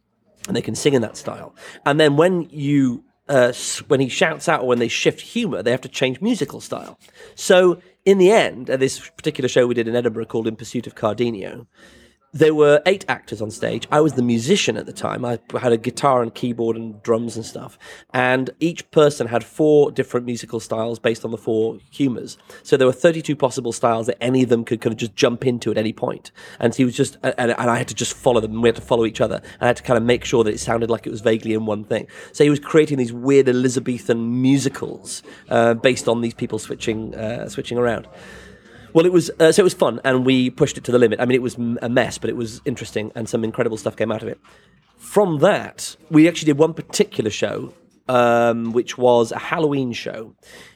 and 0.47 0.55
they 0.55 0.61
can 0.61 0.75
sing 0.75 0.93
in 0.93 1.01
that 1.01 1.17
style. 1.17 1.55
And 1.85 1.99
then 1.99 2.17
when 2.17 2.47
you 2.49 3.03
uh, 3.29 3.53
when 3.87 4.01
he 4.01 4.09
shouts 4.09 4.49
out 4.49 4.61
or 4.61 4.67
when 4.67 4.79
they 4.79 4.89
shift 4.89 5.21
humor, 5.21 5.63
they 5.63 5.71
have 5.71 5.81
to 5.81 5.89
change 5.89 6.19
musical 6.21 6.59
style. 6.59 6.99
So 7.35 7.81
in 8.05 8.17
the 8.17 8.31
end, 8.31 8.69
at 8.69 8.79
this 8.79 9.09
particular 9.09 9.47
show 9.47 9.65
we 9.65 9.73
did 9.73 9.87
in 9.87 9.95
Edinburgh 9.95 10.25
called 10.25 10.47
In 10.47 10.57
Pursuit 10.57 10.87
of 10.87 10.95
Cardenio, 10.95 11.67
there 12.33 12.55
were 12.55 12.81
eight 12.87 13.05
actors 13.07 13.41
on 13.41 13.51
stage. 13.51 13.87
I 13.91 14.01
was 14.01 14.13
the 14.13 14.23
musician 14.23 14.75
at 14.75 14.87
the 14.87 14.93
time. 14.93 15.23
I 15.23 15.39
had 15.59 15.71
a 15.71 15.77
guitar 15.77 16.23
and 16.23 16.33
keyboard 16.33 16.75
and 16.75 17.01
drums 17.03 17.35
and 17.35 17.45
stuff. 17.45 17.77
And 18.11 18.49
each 18.59 18.89
person 18.89 19.27
had 19.27 19.43
four 19.43 19.91
different 19.91 20.25
musical 20.25 20.59
styles 20.59 20.97
based 20.97 21.23
on 21.23 21.29
the 21.29 21.37
four 21.37 21.77
humors. 21.91 22.39
So 22.63 22.75
there 22.75 22.87
were 22.87 22.93
32 22.93 23.35
possible 23.35 23.71
styles 23.71 24.07
that 24.07 24.21
any 24.21 24.41
of 24.41 24.49
them 24.49 24.65
could 24.65 24.81
kind 24.81 24.93
of 24.93 24.97
just 24.97 25.15
jump 25.15 25.45
into 25.45 25.69
at 25.69 25.77
any 25.77 25.93
point. 25.93 26.31
And 26.59 26.73
he 26.73 26.83
was 26.83 26.95
just, 26.95 27.17
and, 27.21 27.51
and 27.51 27.51
I 27.51 27.77
had 27.77 27.87
to 27.89 27.95
just 27.95 28.15
follow 28.15 28.41
them. 28.41 28.61
We 28.63 28.69
had 28.69 28.77
to 28.77 28.81
follow 28.81 29.05
each 29.05 29.21
other. 29.21 29.35
And 29.35 29.61
I 29.61 29.67
had 29.67 29.77
to 29.77 29.83
kind 29.83 29.97
of 29.97 30.03
make 30.03 30.25
sure 30.25 30.43
that 30.43 30.55
it 30.55 30.59
sounded 30.59 30.89
like 30.89 31.05
it 31.05 31.11
was 31.11 31.21
vaguely 31.21 31.53
in 31.53 31.67
one 31.67 31.83
thing. 31.83 32.07
So 32.31 32.43
he 32.43 32.49
was 32.49 32.59
creating 32.59 32.97
these 32.97 33.13
weird 33.13 33.47
Elizabethan 33.47 34.41
musicals 34.41 35.21
uh, 35.49 35.75
based 35.75 36.07
on 36.07 36.21
these 36.21 36.33
people 36.33 36.57
switching, 36.57 37.13
uh, 37.13 37.47
switching 37.47 37.77
around. 37.77 38.07
Well, 38.93 39.07
it 39.07 39.11
was 39.11 39.31
uh, 39.39 39.51
so 39.51 39.61
it 39.61 39.63
was 39.63 39.73
fun, 39.73 39.99
and 40.03 40.25
we 40.25 40.51
pushed 40.51 40.77
it 40.77 40.83
to 40.85 40.91
the 40.91 40.99
limit. 40.99 41.19
I 41.19 41.25
mean, 41.25 41.35
it 41.35 41.41
was 41.41 41.55
a 41.55 41.89
mess, 41.89 42.19
but 42.19 42.29
it 42.29 42.35
was 42.35 42.61
interesting, 42.63 43.11
and 43.15 43.27
some 43.27 43.43
incredible 43.43 43.77
stuff 43.77 43.95
came 43.95 44.11
out 44.11 44.21
of 44.21 44.27
it. 44.27 44.39
From 44.97 45.39
that, 45.39 45.95
we 46.11 46.27
actually 46.27 46.47
did 46.47 46.59
one 46.59 46.73
particular 46.73 47.31
show, 47.31 47.73
um, 48.07 48.71
which 48.71 48.97
was 48.97 49.31
a 49.31 49.39
Halloween 49.39 49.93
show. 49.93 50.35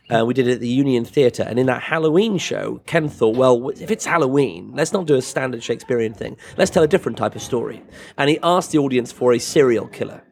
Uh, 0.10 0.26
we 0.26 0.34
did 0.34 0.48
it 0.48 0.54
at 0.54 0.60
the 0.62 0.68
Union 0.68 1.06
Theatre, 1.06 1.44
and 1.44 1.60
in 1.60 1.68
that 1.68 1.84
Halloween 1.84 2.40
show, 2.40 2.82
Ken 2.88 3.08
thought, 3.08 3.36
well, 3.36 3.70
if 3.70 3.92
it's 3.92 4.06
Halloween, 4.06 4.72
let's 4.74 4.94
not 4.94 5.06
do 5.06 5.16
a 5.16 5.22
standard 5.22 5.62
Shakespearean 5.62 6.14
thing. 6.14 6.38
Let's 6.58 6.72
tell 6.72 6.84
a 6.84 6.88
different 6.88 7.18
type 7.18 7.36
of 7.36 7.42
story. 7.42 7.84
And 8.18 8.30
he 8.30 8.40
asked 8.42 8.72
the 8.72 8.80
audience 8.80 9.12
for 9.12 9.34
a 9.34 9.40
serial 9.40 9.88
killer 9.88 10.24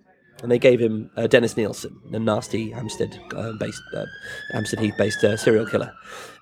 and 0.41 0.51
they 0.51 0.59
gave 0.59 0.79
him 0.79 1.09
uh, 1.17 1.25
Dennis 1.25 1.57
Nilsen, 1.57 1.99
a 2.11 2.19
nasty 2.19 2.69
Hampstead-based, 2.69 3.81
uh, 3.95 4.05
Hampstead 4.51 4.79
Heath-based 4.79 5.23
uh, 5.23 5.37
serial 5.37 5.65
killer, 5.65 5.91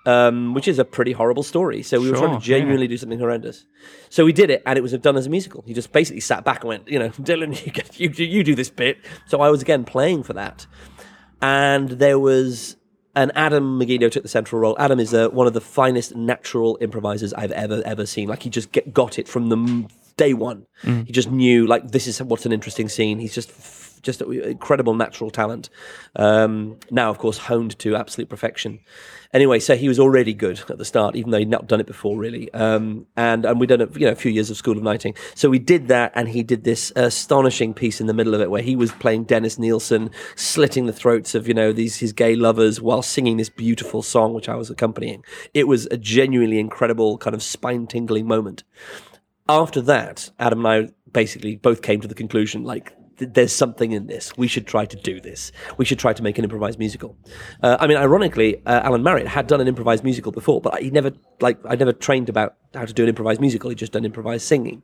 um, 0.06 0.54
which 0.54 0.68
is 0.68 0.80
a 0.80 0.86
pretty 0.86 1.14
horrible 1.14 1.44
story. 1.44 1.82
So 1.82 2.00
we 2.00 2.12
were 2.12 2.18
trying 2.18 2.40
to 2.40 2.46
genuinely 2.46 2.88
do 2.88 2.98
something 2.98 3.20
horrendous. 3.20 3.66
So 4.10 4.26
we 4.26 4.34
did 4.34 4.50
it, 4.50 4.62
and 4.66 4.78
it 4.78 4.82
was 4.82 4.94
done 4.94 5.16
as 5.16 5.28
a 5.28 5.30
musical. 5.30 5.64
He 5.66 5.74
just 5.74 5.92
basically 5.92 6.20
sat 6.20 6.44
back 6.44 6.62
and 6.62 6.70
went, 6.70 6.88
you 6.88 7.00
know, 7.00 7.10
Dylan, 7.22 7.66
you, 7.66 7.72
get, 7.72 8.00
you, 8.00 8.10
you 8.10 8.44
do 8.44 8.56
this 8.56 8.70
bit. 8.70 8.98
So 9.28 9.42
I 9.42 9.50
was 9.50 9.62
again 9.62 9.86
playing 9.86 10.24
for 10.24 10.34
that, 10.34 10.66
and 11.42 11.90
there 11.90 12.20
was. 12.20 12.78
And 13.16 13.32
Adam 13.36 13.80
Meggido 13.80 14.10
took 14.10 14.24
the 14.24 14.30
central 14.30 14.60
role. 14.60 14.76
Adam 14.80 15.00
is 15.00 15.14
uh, 15.14 15.30
one 15.30 15.46
of 15.46 15.54
the 15.54 15.62
finest 15.62 16.16
natural 16.16 16.80
improvisers 16.82 17.32
I've 17.32 17.52
ever 17.52 17.84
ever 17.86 18.08
seen. 18.08 18.28
Like 18.28 18.42
he 18.42 18.50
just 18.50 18.72
get, 18.72 18.92
got 18.92 19.20
it 19.20 19.28
from 19.28 19.50
the 19.50 19.88
day 20.18 20.34
one. 20.34 20.66
He 20.82 21.12
just 21.12 21.30
knew 21.30 21.68
like 21.68 21.92
this 21.92 22.08
is 22.08 22.24
what's 22.24 22.48
an 22.48 22.52
interesting 22.52 22.90
scene. 22.90 23.20
He's 23.20 23.36
just 23.36 23.52
just 24.04 24.22
incredible 24.22 24.94
natural 24.94 25.32
talent. 25.32 25.70
Um, 26.16 26.78
now, 26.92 27.10
of 27.10 27.18
course, 27.18 27.38
honed 27.38 27.80
to 27.80 27.96
absolute 27.96 28.30
perfection. 28.30 28.80
Anyway, 29.34 29.60
so 29.60 29.76
he 29.76 29.88
was 29.88 30.00
already 30.00 30.34
good 30.34 30.62
at 30.70 30.78
the 30.78 30.86
start, 30.86 31.16
even 31.16 31.32
though 31.32 31.40
he'd 31.40 31.50
not 31.50 31.68
done 31.68 31.80
it 31.80 31.88
before, 31.88 32.18
really. 32.18 32.54
Um, 32.54 33.08
and 33.18 33.46
and 33.46 33.60
we'd 33.60 33.70
done 33.70 33.82
a, 33.82 33.90
you 33.98 34.06
know 34.06 34.12
a 34.12 34.16
few 34.16 34.32
years 34.32 34.52
of 34.52 34.58
School 34.58 34.78
of 34.78 34.84
Nighting, 34.84 35.16
so 35.34 35.50
we 35.50 35.60
did 35.60 35.88
that, 35.88 36.12
and 36.16 36.30
he 36.30 36.44
did 36.44 36.64
this 36.64 36.92
astonishing 36.96 37.74
piece 37.74 38.00
in 38.00 38.08
the 38.08 38.14
middle 38.14 38.36
of 38.36 38.42
it 38.42 38.52
where 38.52 38.62
he 38.62 38.76
was 38.76 38.92
playing 38.92 39.24
Dennis 39.24 39.58
Nilsen, 39.58 40.12
slitting 40.36 40.86
the 40.86 40.94
throats 40.94 41.34
of 41.34 41.48
you 41.48 41.54
know 41.54 41.74
these 41.74 41.98
his 41.98 42.14
gay 42.14 42.36
lovers 42.36 42.80
while 42.80 43.02
singing 43.02 43.38
this 43.38 43.50
beautiful 43.50 44.04
song, 44.04 44.34
which 44.34 44.50
I 44.50 44.56
was 44.56 44.70
accompanying. 44.70 45.24
It 45.54 45.68
was 45.68 45.88
a 45.88 45.98
genuinely 45.98 46.60
incredible 46.60 47.18
kind 47.18 47.34
of 47.34 47.42
spine 47.42 47.88
tingling 47.88 48.28
moment 48.28 48.64
after 49.50 49.82
that, 49.82 50.30
Adam 50.40 50.66
and 50.66 50.68
I 50.68 50.94
basically 51.12 51.56
both 51.56 51.82
came 51.82 52.02
to 52.02 52.08
the 52.08 52.16
conclusion 52.16 52.64
like 52.64 52.94
there's 53.17 53.53
something 53.53 53.91
in 53.91 54.08
this. 54.08 54.36
We 54.38 54.48
should 54.48 54.67
try 54.67 54.86
to 54.86 54.96
do 54.96 55.20
this. 55.20 55.51
We 55.77 55.86
should 55.86 56.00
try 56.00 56.13
to 56.13 56.24
make 56.24 56.38
an 56.38 56.43
improvised 56.43 56.79
musical. 56.79 57.17
Uh, 57.62 57.77
I 57.79 57.88
mean, 57.88 57.98
ironically, 57.98 58.65
uh, 58.65 58.82
Alan 58.84 59.03
Marriott 59.03 59.27
had 59.27 59.48
done 59.48 59.62
an 59.62 59.67
improvised 59.67 60.03
musical 60.03 60.32
before, 60.32 60.62
but 60.62 60.82
he 60.82 60.89
never 60.89 61.12
like 61.39 61.60
I 61.65 61.75
never 61.75 61.93
trained 61.93 62.29
about 62.29 62.55
how 62.74 62.86
to 62.86 62.93
do 62.93 63.03
an 63.03 63.10
improvised 63.10 63.41
musical. 63.41 63.70
He 63.70 63.75
just 63.75 63.93
done 63.93 64.05
improvised 64.05 64.46
singing. 64.46 64.84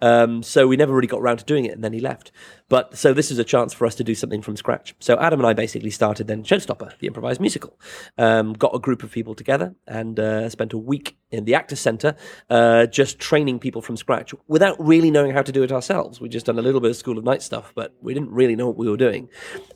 Um, 0.00 0.42
so 0.42 0.66
we 0.66 0.76
never 0.76 0.92
really 0.92 1.06
got 1.06 1.20
around 1.20 1.38
to 1.38 1.44
doing 1.44 1.64
it, 1.64 1.72
and 1.72 1.82
then 1.82 1.92
he 1.92 2.00
left. 2.00 2.32
But 2.68 2.96
so 2.96 3.12
this 3.12 3.30
is 3.30 3.38
a 3.38 3.44
chance 3.44 3.74
for 3.74 3.86
us 3.86 3.94
to 3.96 4.04
do 4.04 4.14
something 4.14 4.40
from 4.40 4.56
scratch. 4.56 4.94
So 4.98 5.18
Adam 5.18 5.40
and 5.40 5.46
I 5.46 5.52
basically 5.52 5.90
started 5.90 6.26
then 6.26 6.44
Showstopper, 6.44 6.98
the 6.98 7.06
improvised 7.06 7.40
musical. 7.40 7.78
Um, 8.16 8.54
got 8.54 8.74
a 8.74 8.78
group 8.78 9.02
of 9.02 9.10
people 9.10 9.34
together 9.34 9.74
and 9.86 10.18
uh, 10.18 10.48
spent 10.48 10.72
a 10.72 10.78
week 10.78 11.16
in 11.30 11.44
the 11.44 11.54
Actors 11.54 11.80
Centre 11.80 12.16
uh, 12.48 12.86
just 12.86 13.18
training 13.18 13.58
people 13.58 13.82
from 13.82 13.96
scratch 13.96 14.34
without 14.48 14.76
really 14.78 15.10
knowing 15.10 15.32
how 15.32 15.42
to 15.42 15.52
do 15.52 15.62
it 15.62 15.72
ourselves. 15.72 16.20
We 16.20 16.28
just 16.30 16.46
done 16.46 16.58
a 16.58 16.62
little 16.62 16.80
bit 16.80 16.90
of 16.90 16.96
School 16.96 17.18
of 17.18 17.24
Night 17.24 17.42
stuff, 17.42 17.72
but 17.74 17.94
we 18.00 18.14
didn't 18.14 18.30
really 18.30 18.56
know 18.56 18.68
what 18.68 18.78
we 18.78 18.88
were 18.88 18.96
doing. 18.96 19.28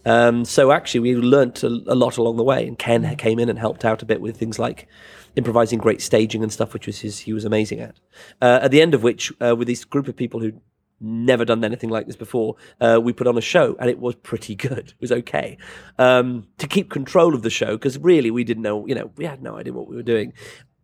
Um, 0.07 0.45
so 0.47 0.73
actually, 0.73 1.01
we 1.01 1.17
learnt 1.17 1.63
a, 1.63 1.67
a 1.67 1.95
lot 1.95 2.17
along 2.17 2.37
the 2.37 2.45
way, 2.45 2.67
and 2.67 2.79
Ken 2.79 3.17
came 3.17 3.39
in 3.39 3.49
and 3.51 3.59
helped 3.59 3.85
out 3.85 4.03
a 4.03 4.07
bit 4.07 4.21
with 4.21 4.37
things 4.37 4.59
like 4.59 4.89
improvising 5.37 5.79
great 5.79 6.01
staging 6.01 6.43
and 6.43 6.53
stuff, 6.53 6.73
which 6.73 6.87
was 6.87 7.01
his, 7.01 7.19
he 7.21 7.33
was 7.33 7.45
amazing 7.45 7.81
at. 7.81 8.01
Uh, 8.41 8.61
at 8.63 8.71
the 8.71 8.81
end 8.81 8.95
of 8.95 9.03
which, 9.03 9.33
uh, 9.41 9.55
with 9.55 9.69
this 9.69 9.85
group 9.85 10.09
of 10.09 10.17
people 10.17 10.41
who 10.41 10.53
never 11.01 11.45
done 11.45 11.65
anything 11.65 11.91
like 11.91 12.07
this 12.07 12.17
before, 12.17 12.57
uh, 12.81 13.01
we 13.03 13.13
put 13.13 13.27
on 13.27 13.39
a 13.39 13.43
show 13.43 13.77
and 13.79 13.89
it 13.89 13.99
was 13.99 14.15
pretty 14.17 14.55
good. 14.55 14.89
It 14.89 15.01
was 15.01 15.13
okay. 15.13 15.59
Um, 15.99 16.47
to 16.59 16.67
keep 16.67 16.91
control 16.91 17.35
of 17.35 17.43
the 17.43 17.51
show, 17.51 17.73
because 17.73 17.99
really 17.99 18.31
we 18.31 18.45
didn't 18.45 18.63
know, 18.63 18.87
you 18.87 18.95
know, 18.95 19.11
we 19.17 19.25
had 19.25 19.43
no 19.43 19.57
idea 19.57 19.73
what 19.73 19.89
we 19.89 19.97
were 19.97 20.03
doing. 20.03 20.33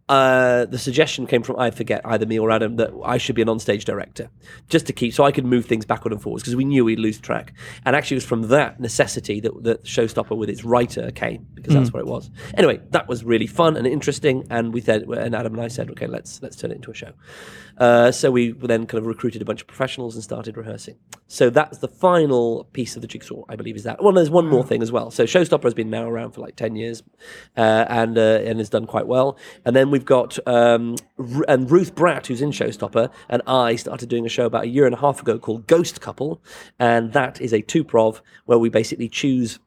Uh, 0.07 0.67
the 0.67 0.79
suggestion 0.79 1.27
came 1.27 1.43
from 1.43 1.59
I 1.59 1.71
forget 1.71 2.03
either 2.05 2.27
me 2.27 2.39
or 2.39 2.51
Adam 2.51 2.77
that 2.77 2.91
I 3.03 3.17
should 3.17 3.35
be 3.35 3.41
an 3.41 3.49
onstage 3.49 3.85
director 3.85 4.29
just 4.69 4.87
to 4.89 4.93
keep 4.93 5.15
so 5.15 5.25
I 5.25 5.33
could 5.33 5.47
move 5.47 5.65
things 5.65 5.87
backward 5.87 6.13
and 6.13 6.21
forwards 6.21 6.43
because 6.43 6.55
we 6.55 6.67
knew 6.67 6.85
we'd 6.85 6.99
lose 6.99 7.19
track. 7.19 7.55
And 7.87 7.97
actually 7.97 8.17
it 8.17 8.19
was 8.19 8.27
from 8.27 8.43
that 8.49 8.79
necessity 8.79 9.41
that 9.41 9.63
that 9.65 9.85
Showstopper 9.85 10.37
with 10.37 10.51
its 10.51 10.63
writer 10.63 11.11
came 11.11 11.47
because 11.55 11.73
that's 11.73 11.91
what 11.91 12.01
it 12.01 12.07
was. 12.07 12.31
Anyway 12.55 12.81
that 12.91 13.09
was 13.09 13.25
really 13.25 13.47
fun 13.47 13.79
and 13.79 13.87
interesting 13.87 14.47
and 14.51 14.75
we 14.75 14.83
said 14.83 15.05
and 15.05 15.35
Adam 15.35 15.55
and 15.55 15.63
I 15.63 15.69
said 15.69 15.91
okay 15.93 16.07
let's 16.07 16.43
let's 16.43 16.57
turn 16.57 16.71
it 16.71 16.75
into 16.75 16.91
a 16.91 16.95
show. 16.95 17.13
Uh, 17.79 18.13
so 18.13 18.31
we 18.31 18.53
then 18.53 18.87
kind 18.87 19.01
of 19.01 19.07
recruited 19.07 19.41
a 19.41 19.47
bunch 19.47 19.63
of 19.63 19.67
professionals 19.67 20.17
and 20.17 20.23
started 20.23 20.59
rehearsing 20.59 20.99
so 21.35 21.50
that's 21.50 21.79
the 21.79 21.88
final 21.88 22.64
piece 22.73 22.95
of 22.95 23.03
the 23.03 23.09
jigsaw 23.09 23.43
I 23.49 23.57
believe 23.57 23.75
is 23.75 23.83
that. 23.83 24.03
Well 24.03 24.12
there's 24.12 24.31
one 24.31 24.47
more 24.47 24.64
thing 24.64 24.83
as 24.83 24.93
well. 24.93 25.11
So 25.11 25.25
Showstopper 25.25 25.64
has 25.64 25.75
been 25.75 25.91
now 25.91 26.09
around 26.09 26.31
for 26.31 26.41
like 26.41 26.55
10 26.55 26.76
years 26.76 27.03
uh, 27.57 27.87
and 27.88 28.17
uh, 28.17 28.41
and 28.45 28.61
has 28.61 28.71
done 28.71 28.87
quite 28.87 29.09
well. 29.09 29.37
And 29.64 29.75
then 29.75 29.91
we've 29.91 30.05
got 30.05 30.38
um, 30.47 30.95
R- 31.19 31.45
and 31.49 31.69
Ruth 31.69 31.97
Bratt, 31.97 32.26
who's 32.29 32.41
in 32.41 32.53
Showstopper, 32.53 33.11
and 33.29 33.43
I 33.49 33.75
started 33.75 34.09
doing 34.09 34.25
a 34.25 34.29
show 34.29 34.47
about 34.47 34.64
a 34.64 34.69
year 34.69 34.87
and 34.87 34.95
a 34.95 34.99
half 34.99 35.21
ago 35.21 35.38
called 35.38 35.67
Ghost 35.67 36.00
Couple, 36.00 36.41
and 36.79 37.12
that 37.14 37.41
is 37.41 37.53
a 37.53 37.62
two 37.62 37.83
prov 37.83 38.23
where 38.45 38.59
we 38.59 38.69
basically 38.69 39.09
choose 39.09 39.59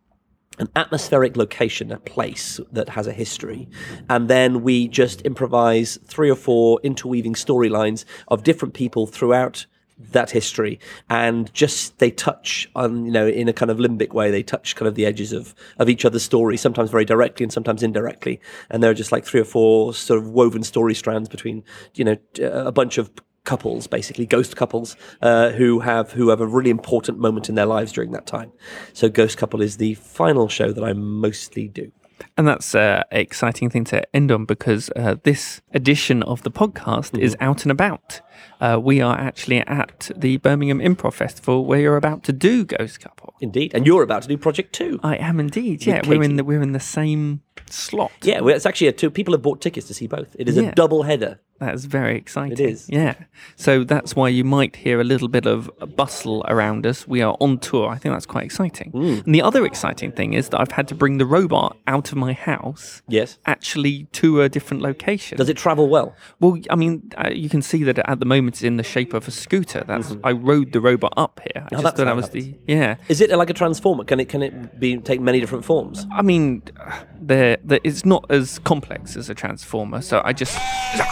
an 0.60 0.70
atmospheric 0.76 1.36
location, 1.36 1.92
a 1.92 2.00
place 2.00 2.60
that 2.72 2.90
has 2.90 3.08
a 3.08 3.14
history, 3.14 3.68
and 4.10 4.30
then 4.30 4.64
we 4.64 4.88
just 4.88 5.22
improvise 5.22 6.00
three 6.06 6.32
or 6.32 6.36
four 6.36 6.80
interweaving 6.82 7.34
storylines 7.34 8.06
of 8.30 8.44
different 8.44 8.74
people 8.74 9.06
throughout 9.06 9.66
that 10.12 10.32
history. 10.32 10.80
And 11.10 11.52
just 11.54 12.00
they 12.00 12.12
touch 12.12 12.70
on 12.76 13.06
you 13.06 13.12
know 13.12 13.28
in 13.28 13.48
a 13.48 13.54
kind 13.54 13.72
of 13.72 13.78
limbic 13.78 14.14
way 14.14 14.32
they 14.32 14.44
touch 14.44 14.76
kind 14.76 14.88
of 14.88 14.96
the 14.96 15.06
edges 15.06 15.34
of 15.34 15.56
of 15.78 15.90
each 15.90 16.06
other's 16.06 16.24
story 16.24 16.58
sometimes 16.58 16.90
very 16.90 17.06
directly 17.06 17.44
and 17.44 17.54
sometimes 17.54 17.84
indirectly. 17.84 18.40
And 18.70 18.84
there 18.84 18.92
are 18.92 18.96
just 18.96 19.12
like 19.12 19.26
three 19.26 19.42
or 19.42 19.46
four 19.46 19.94
sort 19.94 20.20
of 20.20 20.30
woven 20.30 20.64
story 20.64 20.94
strands 20.94 21.30
between 21.30 21.64
you 21.96 22.06
know 22.06 22.18
a 22.42 22.72
bunch 22.72 22.98
of 22.98 23.12
couples 23.44 23.88
basically 23.88 24.26
ghost 24.26 24.58
couples 24.58 24.98
uh, 25.22 25.52
who 25.52 25.80
have 25.80 26.12
who 26.12 26.28
have 26.30 26.42
a 26.42 26.46
really 26.46 26.70
important 26.70 27.18
moment 27.18 27.48
in 27.48 27.56
their 27.56 27.66
lives 27.66 27.92
during 27.94 28.12
that 28.12 28.28
time. 28.28 28.52
So 28.94 29.10
ghost 29.10 29.38
couple 29.38 29.62
is 29.62 29.78
the 29.78 29.94
final 29.96 30.50
show 30.50 30.72
that 30.74 30.84
i 30.84 30.94
mostly 30.94 31.70
do. 31.70 31.92
And 32.36 32.48
that's 32.48 32.76
uh, 32.76 33.04
an 33.12 33.22
exciting 33.22 33.70
thing 33.70 33.84
to 33.86 34.16
end 34.16 34.32
on 34.32 34.46
because 34.46 34.90
uh, 34.96 35.16
this 35.24 35.62
edition 35.74 36.24
of 36.24 36.44
the 36.44 36.52
podcast 36.52 37.18
is 37.18 37.38
out 37.40 37.64
and 37.64 37.72
about. 37.72 38.22
Uh, 38.60 38.80
we 38.82 39.02
are 39.02 39.18
actually 39.18 39.60
at 39.60 40.10
the 40.16 40.38
Birmingham 40.38 40.80
Improv 40.80 41.14
Festival 41.14 41.66
where 41.66 41.80
you're 41.80 41.98
about 41.98 42.24
to 42.24 42.34
do 42.34 42.66
Ghost 42.66 43.00
Couple. 43.00 43.34
indeed 43.42 43.72
and 43.76 43.86
you're 43.86 44.04
about 44.04 44.22
to 44.24 44.28
do 44.28 44.38
project 44.38 44.74
two 44.74 45.00
I 45.04 45.16
am 45.18 45.40
indeed. 45.40 45.86
Yeah, 45.86 46.02
we're 46.08 46.24
in 46.24 46.36
the 46.38 46.44
we're 46.44 46.62
in 46.62 46.72
the 46.74 46.80
same 46.80 47.42
slot. 47.70 48.12
yeah 48.24 48.40
well, 48.40 48.56
it's 48.56 48.66
actually 48.66 48.88
a 48.88 48.92
two 48.94 49.10
people 49.12 49.34
have 49.34 49.42
bought 49.42 49.62
tickets 49.62 49.88
to 49.88 49.94
see 49.94 50.08
both 50.08 50.36
it 50.40 50.48
is 50.50 50.56
Yeah. 50.56 50.70
a 50.70 50.76
double 50.76 51.04
header 51.04 51.40
That's 51.60 51.86
very 51.86 52.16
exciting. 52.18 52.54
It 52.54 52.60
is. 52.74 52.88
Yeah. 52.88 53.16
So 53.56 53.84
that's 53.84 54.16
why 54.16 54.30
you 54.30 54.44
might 54.44 54.76
hear 54.76 55.02
a 55.02 55.04
little 55.04 55.28
bit 55.38 55.46
of 55.48 55.72
bustle 55.96 56.46
around 56.54 56.86
us. 56.86 57.08
We 57.08 57.24
are 57.24 57.36
on 57.40 57.58
tour. 57.58 57.86
I 57.96 57.98
think 58.00 58.14
that's 58.14 58.28
quite 58.28 58.46
exciting. 58.46 58.92
Hmm. 58.92 59.26
And 59.26 59.34
the 59.38 59.42
other 59.50 59.66
exciting 59.66 60.12
thing 60.12 60.34
is 60.40 60.50
that 60.50 60.60
I've 60.62 60.76
had 60.80 60.88
to 60.90 60.96
bring 61.02 61.18
the 61.18 61.26
robot 61.38 61.72
out 61.88 62.12
of 62.12 62.18
my 62.26 62.34
house 62.34 63.02
yes 63.18 63.40
actually 63.48 63.96
to 64.20 64.28
a 64.46 64.50
different 64.56 64.84
location. 64.90 65.36
does 65.42 65.50
it 65.50 65.58
travel 65.66 65.86
well 65.96 66.10
Well, 66.42 66.54
I 66.70 66.76
mean, 66.84 66.94
uh, 67.18 67.32
you 67.44 67.50
can 67.50 67.62
see 67.64 67.82
that 67.88 67.98
at 68.12 68.20
the 68.20 68.27
moment 68.28 68.58
is 68.58 68.64
in 68.64 68.78
the 68.78 68.84
shape 68.84 69.14
of 69.14 69.28
a 69.28 69.32
scooter. 69.32 69.84
That's 69.88 70.16
I 70.24 70.32
rode 70.34 70.72
the 70.74 70.80
robot 70.82 71.14
up 71.18 71.40
here. 71.44 71.64
I 71.66 71.70
just 71.70 71.72
Mm-hmm. 71.72 71.84
that's 71.84 71.98
thought 71.98 72.06
that 72.06 72.16
was 72.16 72.30
the 72.30 72.56
yeah. 72.68 72.96
Is 73.10 73.22
it 73.22 73.30
like 73.32 73.50
a 73.50 73.54
transformer? 73.54 74.04
Can 74.04 74.20
it 74.20 74.30
can 74.30 74.44
it 74.44 74.80
be 74.80 74.98
take 74.98 75.20
many 75.22 75.40
different 75.40 75.66
forms? 75.66 76.06
I 76.12 76.22
mean, 76.22 76.62
there, 77.20 77.58
there, 77.64 77.80
it's 77.84 78.06
not 78.06 78.26
as 78.30 78.60
complex 78.60 79.16
as 79.18 79.30
a 79.30 79.36
transformer. 79.36 80.02
So 80.02 80.22
I 80.24 80.34
just 80.34 80.58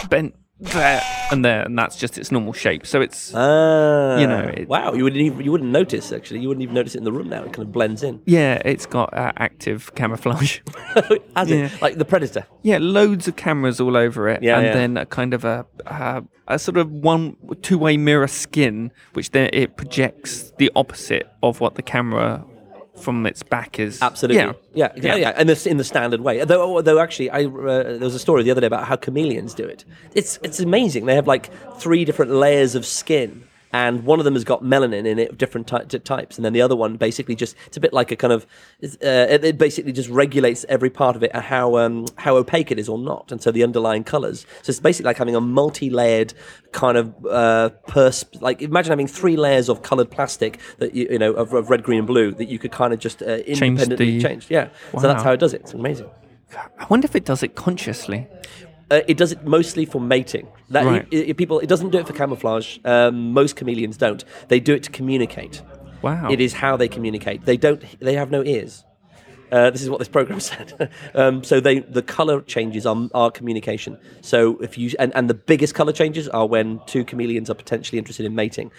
bent 0.08 0.34
there 0.58 1.02
and 1.30 1.44
there, 1.44 1.62
and 1.62 1.78
that's 1.78 1.96
just 1.96 2.16
its 2.18 2.32
normal 2.32 2.52
shape. 2.52 2.86
So 2.86 3.00
it's 3.00 3.34
Ah, 3.34 4.18
You 4.18 4.26
know, 4.26 4.40
it- 4.56 4.68
wow, 4.68 4.92
you 4.94 5.04
wouldn't 5.04 5.20
even 5.20 5.44
you 5.44 5.52
wouldn't 5.52 5.70
notice 5.70 6.12
actually. 6.12 6.40
You 6.40 6.48
wouldn't 6.48 6.62
even 6.62 6.74
notice 6.74 6.94
it 6.94 6.98
in 6.98 7.04
the 7.04 7.12
room 7.12 7.28
now. 7.28 7.42
It 7.44 7.52
kind 7.52 7.66
of 7.66 7.72
blends 7.72 8.02
in. 8.02 8.20
yeah, 8.24 8.62
it's 8.64 8.86
got 8.86 9.12
uh, 9.12 9.32
active 9.36 9.94
camouflage. 9.94 10.60
As 11.36 11.50
Yeah. 11.50 11.66
it 11.66 11.82
like 11.82 11.98
the 11.98 12.04
predator. 12.04 12.46
yeah, 12.62 12.78
loads 12.80 13.28
of 13.28 13.36
cameras 13.36 13.80
all 13.80 13.96
over 13.96 14.28
it, 14.28 14.42
Yeah, 14.42 14.56
and 14.58 14.66
yeah. 14.66 14.72
then 14.74 14.96
a 14.96 15.06
kind 15.06 15.34
of 15.34 15.44
a 15.44 15.66
uh, 15.86 16.22
a 16.48 16.58
sort 16.58 16.76
of 16.78 16.90
one 16.90 17.36
two 17.62 17.76
way 17.78 17.96
mirror 17.96 18.28
skin, 18.28 18.92
which 19.12 19.32
then 19.32 19.50
it 19.52 19.76
projects 19.76 20.52
the 20.58 20.70
opposite 20.74 21.26
of 21.42 21.60
what 21.60 21.74
the 21.74 21.82
camera 21.82 22.44
from 22.96 23.26
its 23.26 23.42
back 23.42 23.78
is. 23.78 24.00
Absolutely. 24.02 24.42
Yeah. 24.42 24.52
Yeah. 24.74 24.92
Yeah. 24.96 25.16
Yeah. 25.16 25.32
And 25.36 25.48
this 25.48 25.66
in 25.66 25.76
the 25.76 25.84
standard 25.84 26.20
way. 26.20 26.44
Though, 26.44 26.80
though 26.82 26.98
actually, 26.98 27.30
I 27.30 27.44
uh, 27.44 27.82
there 27.82 27.98
was 28.00 28.14
a 28.14 28.18
story 28.18 28.42
the 28.42 28.50
other 28.50 28.60
day 28.60 28.66
about 28.66 28.84
how 28.84 28.96
chameleons 28.96 29.54
do 29.54 29.64
it. 29.64 29.84
It's 30.14 30.38
it's 30.42 30.60
amazing. 30.60 31.06
They 31.06 31.14
have 31.14 31.26
like 31.26 31.50
three 31.78 32.04
different 32.04 32.32
layers 32.32 32.74
of 32.74 32.84
skin. 32.86 33.44
And 33.76 34.04
one 34.04 34.18
of 34.20 34.24
them 34.24 34.32
has 34.34 34.44
got 34.52 34.62
melanin 34.62 35.04
in 35.06 35.18
it, 35.18 35.28
of 35.32 35.36
different 35.36 35.66
ty- 35.66 35.84
t- 35.84 35.98
types, 35.98 36.36
and 36.38 36.44
then 36.44 36.54
the 36.54 36.62
other 36.62 36.74
one 36.84 36.96
basically 36.96 37.34
just—it's 37.34 37.76
a 37.76 37.80
bit 37.80 37.92
like 37.92 38.10
a 38.10 38.16
kind 38.16 38.32
of, 38.32 38.46
uh, 38.82 39.34
it, 39.34 39.44
it 39.44 39.58
basically 39.58 39.92
just 39.92 40.08
regulates 40.08 40.64
every 40.76 40.88
part 40.88 41.14
of 41.16 41.22
it 41.22 41.30
and 41.34 41.42
how 41.44 41.76
um, 41.76 42.06
how 42.16 42.36
opaque 42.36 42.70
it 42.74 42.78
is 42.78 42.88
or 42.88 42.98
not, 42.98 43.30
and 43.32 43.42
so 43.42 43.50
the 43.50 43.62
underlying 43.62 44.02
colors. 44.04 44.46
So 44.62 44.70
it's 44.70 44.80
basically 44.80 45.08
like 45.10 45.18
having 45.18 45.36
a 45.36 45.40
multi-layered 45.42 46.32
kind 46.72 46.96
of 46.96 47.14
uh, 47.26 47.68
pers- 47.86 48.24
like 48.40 48.62
imagine 48.62 48.92
having 48.92 49.08
three 49.08 49.36
layers 49.36 49.68
of 49.68 49.82
colored 49.82 50.10
plastic 50.10 50.58
that 50.78 50.94
you, 50.94 51.08
you 51.10 51.18
know 51.18 51.32
of, 51.32 51.52
of 51.52 51.68
red, 51.68 51.82
green, 51.82 51.98
and 51.98 52.06
blue 52.06 52.32
that 52.32 52.48
you 52.48 52.58
could 52.58 52.72
kind 52.72 52.92
of 52.94 52.98
just 52.98 53.22
uh, 53.22 53.26
independently 53.52 54.12
the- 54.12 54.22
change. 54.22 54.46
Yeah, 54.48 54.68
so 54.92 55.00
that's 55.00 55.22
how 55.22 55.32
it 55.32 55.40
does 55.40 55.52
it. 55.52 55.60
It's 55.62 55.74
amazing. 55.74 56.08
I 56.82 56.86
wonder 56.88 57.06
if 57.06 57.14
it 57.16 57.24
does 57.26 57.42
it 57.42 57.54
consciously. 57.56 58.28
Uh, 58.90 59.00
it 59.08 59.16
does 59.16 59.32
it 59.32 59.44
mostly 59.44 59.84
for 59.84 60.00
mating. 60.00 60.46
That 60.70 60.84
Right. 60.84 61.08
it, 61.10 61.30
it- 61.30 61.36
people, 61.36 61.58
it 61.60 61.68
doesn't 61.68 61.90
do 61.90 61.98
it 61.98 62.06
for 62.06 62.12
camouflage. 62.12 62.78
Um, 62.84 63.32
most 63.32 63.56
chameleons 63.56 63.96
don't. 63.96 64.24
They 64.48 64.60
do 64.60 64.74
it 64.74 64.82
to 64.84 64.90
communicate. 64.90 65.62
Wow. 66.02 66.28
It 66.30 66.40
is 66.40 66.52
how 66.52 66.76
they 66.76 66.88
communicate. 66.88 67.44
They 67.46 67.56
don't. 67.56 67.82
They 68.00 68.14
have 68.14 68.30
no 68.30 68.44
ears. 68.44 68.84
Uh, 69.50 69.70
this 69.70 69.80
is 69.82 69.88
what 69.88 69.98
this 69.98 70.08
program 70.08 70.40
said. 70.52 70.90
um, 71.14 71.42
so 71.44 71.60
they, 71.60 71.78
the 71.80 72.02
color 72.02 72.42
changes 72.42 72.84
are, 72.86 73.08
are 73.14 73.30
communication. 73.30 73.96
So 74.20 74.56
if 74.58 74.76
you 74.78 74.90
and, 74.98 75.12
and 75.16 75.30
the 75.30 75.34
biggest 75.34 75.74
color 75.74 75.92
changes 75.92 76.28
are 76.28 76.46
when 76.46 76.80
two 76.86 77.04
chameleons 77.04 77.48
are 77.50 77.54
potentially 77.54 77.98
interested 77.98 78.26
in 78.26 78.34
mating. 78.34 78.70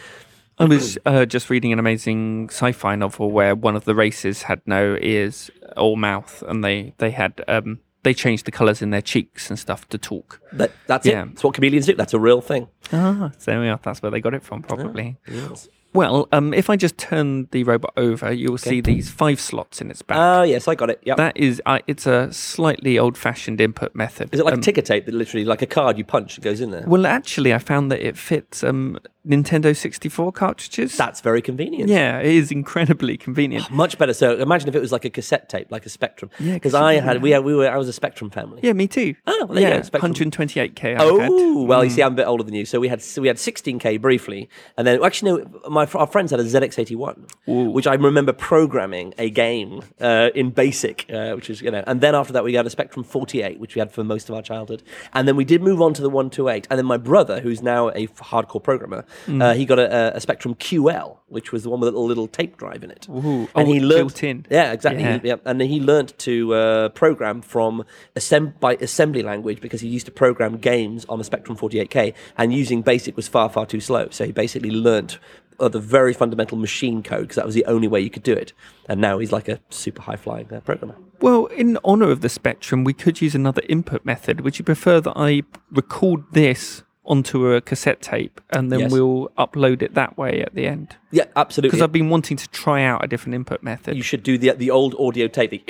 I 0.60 0.66
was 0.66 0.98
uh, 1.06 1.26
just 1.26 1.50
reading 1.52 1.72
an 1.72 1.78
amazing 1.80 2.50
sci-fi 2.50 2.96
novel 2.96 3.30
where 3.32 3.56
one 3.56 3.76
of 3.76 3.86
the 3.86 3.94
races 3.94 4.44
had 4.44 4.60
no 4.66 4.98
ears 5.02 5.52
or 5.78 5.96
mouth, 5.96 6.44
and 6.48 6.64
they 6.64 6.94
they 6.98 7.12
had 7.12 7.44
um, 7.48 7.80
they 8.08 8.14
changed 8.14 8.46
the 8.46 8.52
colours 8.52 8.82
in 8.82 8.90
their 8.92 9.02
cheeks 9.02 9.50
and 9.50 9.60
stuff 9.60 9.82
to 9.90 9.98
talk. 9.98 10.40
That, 10.54 10.72
that's 10.88 11.06
Yeah. 11.06 11.24
it. 11.24 11.26
That's 11.32 11.44
what 11.44 11.54
chameleons 11.56 11.88
do. 11.88 11.94
That's 11.94 12.14
a 12.14 12.20
real 12.20 12.40
thing. 12.40 12.70
Ah, 12.94 13.32
so 13.38 13.52
there 13.52 13.60
we 13.60 13.68
are. 13.68 13.80
That's 13.84 14.02
where 14.02 14.10
they 14.12 14.22
got 14.22 14.34
it 14.34 14.44
from, 14.44 14.62
probably. 14.62 15.18
Yes. 15.28 15.68
Well, 15.94 16.28
um, 16.32 16.54
if 16.54 16.70
I 16.70 16.76
just 16.78 16.98
turn 16.98 17.48
the 17.52 17.64
robot 17.66 17.92
over, 17.98 18.32
you'll 18.32 18.58
see 18.60 18.80
these 18.82 19.10
five 19.10 19.42
slots 19.42 19.82
in 19.82 19.90
its 19.92 20.02
back. 20.02 20.18
Ah, 20.18 20.44
yes, 20.44 20.68
I 20.70 20.76
got 20.76 20.90
it. 20.90 21.00
Yep. 21.04 21.18
that 21.18 21.36
is, 21.36 21.62
uh, 21.66 21.80
it's 21.88 22.06
a 22.08 22.32
slightly 22.32 22.98
old-fashioned 23.00 23.60
input 23.60 23.94
method. 23.96 24.30
Is 24.34 24.40
it 24.40 24.46
like 24.46 24.54
Um, 24.54 24.60
a 24.60 24.64
ticker 24.64 24.82
tape 24.82 25.06
that 25.08 25.14
literally, 25.16 25.44
like 25.44 25.62
a 25.62 25.66
card 25.66 25.98
you 25.98 26.06
punch, 26.06 26.38
it 26.38 26.42
goes 26.46 26.62
in 26.62 26.72
there? 26.72 26.84
Well, 26.88 27.06
actually, 27.08 27.54
I 27.54 27.58
found 27.58 27.92
that 27.92 28.00
it 28.06 28.16
fits 28.18 28.64
um, 28.64 29.00
Nintendo 29.28 29.76
64 29.76 30.32
cartridges. 30.32 30.96
That's 30.98 31.22
very 31.22 31.42
convenient. 31.42 31.90
yeah, 31.90 32.20
it 32.20 32.26
is 32.34 32.52
incredibly 32.52 33.18
convenient. 33.18 33.70
Much 33.84 33.98
better. 33.98 34.14
So 34.14 34.38
imagine 34.38 34.70
if 34.70 34.76
it 34.76 34.80
was 34.80 34.92
like 34.92 35.06
a 35.06 35.10
cassette 35.10 35.50
tape, 35.50 35.72
like 35.72 35.86
a 35.86 35.90
Spectrum. 35.90 36.32
Yeah, 36.40 36.54
because 36.54 36.72
'cause 36.74 36.82
I 36.82 36.96
had 36.96 37.22
we 37.22 37.32
had, 37.32 37.44
we 37.44 37.54
were 37.56 37.70
I 37.70 37.78
was 37.78 37.88
a 37.88 37.94
Spectrum 37.94 38.30
family. 38.30 38.62
Yeah, 38.64 38.74
me 38.74 38.88
too. 38.88 39.16
Oh, 39.26 39.36
well, 39.40 39.48
there 39.48 39.58
you 39.64 39.68
yeah, 39.70 39.78
go, 39.78 39.84
Spectrum. 39.84 40.14
128k. 40.14 40.96
I've 40.96 41.02
Oh 41.02 41.20
had. 41.20 41.32
Mm. 41.32 41.68
well, 41.68 41.84
you 41.84 41.90
see, 41.90 42.02
I'm 42.04 42.14
a 42.14 42.16
bit 42.16 42.28
older 42.28 42.44
than 42.44 42.54
you. 42.54 42.66
So 42.66 42.80
we 42.80 42.88
had 42.88 43.02
so 43.02 43.22
we 43.22 43.28
had 43.28 43.38
16k 43.38 44.02
briefly, 44.02 44.50
and 44.78 44.88
then 44.88 45.04
actually 45.04 45.44
no, 45.44 45.60
my 45.70 45.86
our 45.94 46.08
friends 46.08 46.32
had 46.32 46.40
a 46.40 46.44
ZX81, 46.44 47.74
which 47.74 47.88
I 47.88 47.96
remember 47.96 48.34
programming 48.34 49.14
a 49.18 49.30
game 49.30 49.82
uh, 50.00 50.30
in 50.36 50.52
BASIC, 50.52 51.06
uh, 51.14 51.36
which 51.36 51.50
is 51.50 51.62
you 51.62 51.72
know, 51.72 51.84
and 51.88 52.02
then 52.02 52.16
after 52.16 52.34
that 52.34 52.44
we 52.44 52.52
got 52.54 52.66
a 52.66 52.70
Spectrum 52.70 53.04
48, 53.04 53.60
which 53.60 53.76
we 53.76 53.80
had 53.80 53.92
for 53.92 54.04
most 54.04 54.30
of 54.30 54.36
our 54.36 54.42
childhood, 54.42 54.84
and 55.14 55.28
then 55.28 55.36
we 55.36 55.46
did 55.46 55.62
move 55.62 55.82
on 55.82 55.94
to 55.94 56.02
the 56.02 56.10
128, 56.10 56.68
and 56.70 56.78
then 56.78 56.86
my 56.86 56.98
brother, 56.98 57.42
who's 57.42 57.62
now 57.62 57.90
a 57.90 58.08
hardcore 58.08 58.62
programmer, 58.64 59.06
Mm. 59.26 59.42
uh, 59.44 59.54
he 59.54 59.66
got 59.66 59.80
a, 59.80 60.16
a, 60.16 60.22
Spectrum 60.22 60.56
QL, 60.56 61.18
which 61.28 61.52
was 61.52 61.64
the 61.64 61.70
one 61.70 61.80
with 61.80 61.94
a 61.94 61.98
little, 62.00 62.28
tape 62.28 62.58
drive 62.58 62.84
in 62.84 62.92
it, 62.92 63.08
Ooh. 63.10 63.42
and 63.42 63.50
Oh, 63.56 63.66
he 63.66 63.80
learned 63.80 64.00
built 64.10 64.24
in. 64.24 64.46
yeah, 64.50 64.72
exactly. 64.72 65.04
Yeah. 65.04 65.20
He- 65.20 65.28
yeah. 65.28 65.36
And 65.46 65.62
he 65.62 65.80
learnt 65.80 66.18
to 66.20 66.54
uh, 66.54 66.90
program 66.90 67.42
from 67.42 67.84
assemb- 68.16 68.60
by 68.60 68.76
assembly 68.76 69.24
language 69.24 69.60
because 69.62 69.82
he 69.82 69.88
used 69.88 70.06
to 70.06 70.12
program 70.12 70.58
games 70.58 71.06
on 71.10 71.18
the 71.18 71.24
Spectrum 71.24 71.58
48K, 71.58 72.14
and 72.38 72.54
using 72.54 72.82
BASIC 72.84 73.16
was 73.16 73.28
far, 73.28 73.50
far 73.50 73.66
too 73.66 73.80
slow. 73.82 74.08
So 74.12 74.26
he 74.26 74.32
basically 74.32 74.72
learnt 74.72 75.20
uh, 75.60 75.68
the 75.68 75.80
very 75.80 76.14
fundamental 76.14 76.58
machine 76.58 77.02
code 77.02 77.22
because 77.22 77.36
that 77.36 77.46
was 77.46 77.56
the 77.56 77.66
only 77.66 77.88
way 77.88 78.00
you 78.00 78.10
could 78.12 78.24
do 78.24 78.34
it. 78.34 78.54
And 78.88 79.02
now 79.02 79.18
he's 79.18 79.32
like 79.32 79.48
a 79.48 79.60
super 79.70 80.02
high 80.04 80.16
flying 80.16 80.52
uh, 80.54 80.60
programmer. 80.62 80.96
Well, 81.20 81.48
in 81.48 81.78
honour 81.84 82.12
of 82.12 82.22
the 82.22 82.30
Spectrum, 82.30 82.84
we 82.84 82.94
could 82.94 83.22
use 83.22 83.34
another 83.34 83.64
input 83.68 84.06
method. 84.06 84.42
Would 84.42 84.60
you 84.60 84.64
prefer 84.66 85.02
that 85.02 85.14
I 85.16 85.42
record 85.72 86.24
this 86.32 86.84
onto 87.08 87.48
a 87.52 87.62
cassette 87.62 88.02
tape 88.02 88.42
and 88.52 88.72
then 88.72 88.80
Yes. 88.82 88.92
we'll 88.92 89.32
upload 89.38 89.82
it 89.82 89.94
that 89.94 90.18
way 90.18 90.42
at 90.42 90.54
the 90.54 90.68
end? 90.68 90.96
Yeah, 91.12 91.26
absolutely. 91.36 91.70
Because 91.70 91.82
I've 91.82 91.92
been 91.92 92.10
wanting 92.10 92.38
to 92.38 92.48
try 92.50 92.84
out 92.84 93.04
a 93.04 93.08
different 93.08 93.36
input 93.36 93.64
method. 93.64 93.96
you 93.96 94.04
should 94.04 94.24
do 94.24 94.38
the 94.38 94.52
the 94.52 94.70
old 94.72 94.94
audio 95.00 95.28
tape. 95.28 95.52
The, 95.52 95.64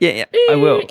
Yeah, 0.00 0.10
yeah, 0.10 0.24
I 0.50 0.56
will. 0.56 0.82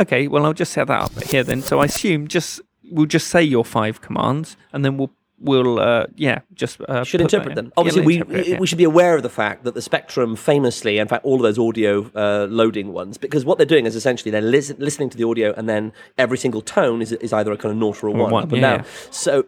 Okay, 0.00 0.28
well, 0.28 0.44
I'll 0.44 0.52
just 0.52 0.72
set 0.72 0.88
that 0.88 1.00
up 1.02 1.22
here 1.24 1.44
then. 1.44 1.62
So 1.62 1.78
I 1.80 1.84
assume 1.86 2.26
just 2.28 2.60
we'll 2.90 3.06
just 3.06 3.28
say 3.28 3.42
your 3.42 3.64
five 3.64 4.00
commands, 4.00 4.56
and 4.72 4.84
then 4.84 4.96
we'll 4.96 5.12
we'll 5.40 5.80
uh, 5.80 6.06
yeah 6.16 6.40
just 6.54 6.80
uh, 6.82 7.04
should 7.04 7.20
interpret 7.20 7.54
them. 7.54 7.66
Yeah, 7.66 7.72
Obviously, 7.76 8.02
we'll 8.02 8.26
we 8.26 8.38
it, 8.40 8.46
yeah. 8.48 8.58
we 8.58 8.66
should 8.66 8.78
be 8.78 8.84
aware 8.84 9.16
of 9.16 9.22
the 9.22 9.28
fact 9.28 9.64
that 9.64 9.74
the 9.74 9.82
Spectrum, 9.82 10.36
famously, 10.36 10.98
in 10.98 11.08
fact, 11.08 11.24
all 11.24 11.36
of 11.36 11.42
those 11.42 11.58
audio 11.58 12.10
uh, 12.14 12.46
loading 12.48 12.92
ones, 12.92 13.18
because 13.18 13.44
what 13.44 13.58
they're 13.58 13.66
doing 13.66 13.86
is 13.86 13.96
essentially 13.96 14.30
they're 14.30 14.40
lis- 14.40 14.74
listening 14.78 15.10
to 15.10 15.16
the 15.16 15.24
audio, 15.24 15.52
and 15.56 15.68
then 15.68 15.92
every 16.18 16.38
single 16.38 16.60
tone 16.60 17.02
is, 17.02 17.12
is 17.12 17.32
either 17.32 17.52
a 17.52 17.56
kind 17.56 17.72
of 17.72 17.78
naught 17.78 18.02
or 18.02 18.08
a 18.08 18.12
one, 18.12 18.30
one, 18.30 18.44
up 18.44 18.52
and 18.52 18.60
yeah, 18.60 18.76
down. 18.76 18.78
yeah. 18.84 19.10
So 19.10 19.46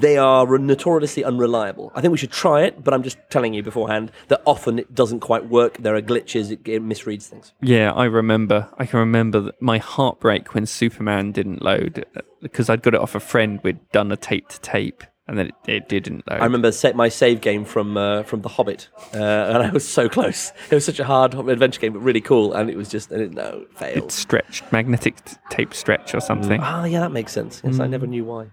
they 0.00 0.16
are 0.18 0.58
notoriously 0.58 1.24
unreliable. 1.24 1.92
I 1.94 2.00
think 2.00 2.12
we 2.12 2.18
should 2.18 2.32
try 2.32 2.62
it, 2.62 2.82
but 2.82 2.92
I'm 2.92 3.02
just 3.02 3.18
telling 3.30 3.54
you 3.54 3.62
beforehand 3.62 4.12
that 4.28 4.42
often 4.44 4.78
it 4.78 4.94
doesn't 4.94 5.20
quite 5.20 5.48
work. 5.48 5.78
There 5.78 5.94
are 5.94 6.02
glitches; 6.02 6.50
it, 6.50 6.60
it 6.66 6.82
misreads 6.82 7.26
things. 7.26 7.52
Yeah, 7.60 7.92
I 7.92 8.04
remember. 8.04 8.68
I 8.78 8.86
can 8.86 8.98
remember 8.98 9.52
my 9.60 9.78
heartbreak 9.78 10.54
when 10.54 10.66
Superman 10.66 11.32
didn't 11.32 11.62
load 11.62 12.04
uh, 12.16 12.20
because 12.40 12.68
I'd 12.70 12.82
got 12.82 12.94
it 12.94 13.00
off 13.00 13.14
a 13.14 13.20
friend. 13.20 13.60
We'd 13.62 13.78
done 13.90 14.12
a 14.12 14.16
tape 14.16 14.48
to 14.48 14.60
tape, 14.60 15.04
and 15.26 15.38
then 15.38 15.46
it, 15.48 15.54
it 15.66 15.88
didn't. 15.88 16.24
I 16.28 16.44
remember 16.44 16.72
set 16.72 16.96
my 16.96 17.08
save 17.08 17.40
game 17.40 17.64
from 17.64 17.96
uh, 17.96 18.22
from 18.22 18.42
The 18.42 18.48
Hobbit, 18.48 18.88
uh, 19.14 19.18
and 19.18 19.58
I 19.58 19.70
was 19.70 19.86
so 19.88 20.08
close. 20.08 20.52
It 20.70 20.74
was 20.74 20.84
such 20.84 20.98
a 21.00 21.04
hard 21.04 21.34
adventure 21.34 21.80
game, 21.80 21.92
but 21.92 22.00
really 22.00 22.20
cool, 22.20 22.52
and 22.54 22.70
it 22.70 22.76
was 22.76 22.88
just 22.88 23.10
and 23.10 23.22
it, 23.22 23.32
no 23.32 23.66
it 23.70 23.78
failed. 23.78 24.04
It 24.04 24.12
stretched, 24.12 24.70
magnetic 24.72 25.24
t- 25.24 25.36
tape 25.50 25.74
stretch 25.74 26.14
or 26.14 26.20
something. 26.20 26.60
Ah, 26.62 26.84
yeah, 26.84 27.00
that 27.00 27.12
makes 27.12 27.32
sense. 27.32 27.60
Yes, 27.64 27.80
I 27.80 27.86
never 27.86 28.06
knew 28.06 28.24
why. 28.24 28.46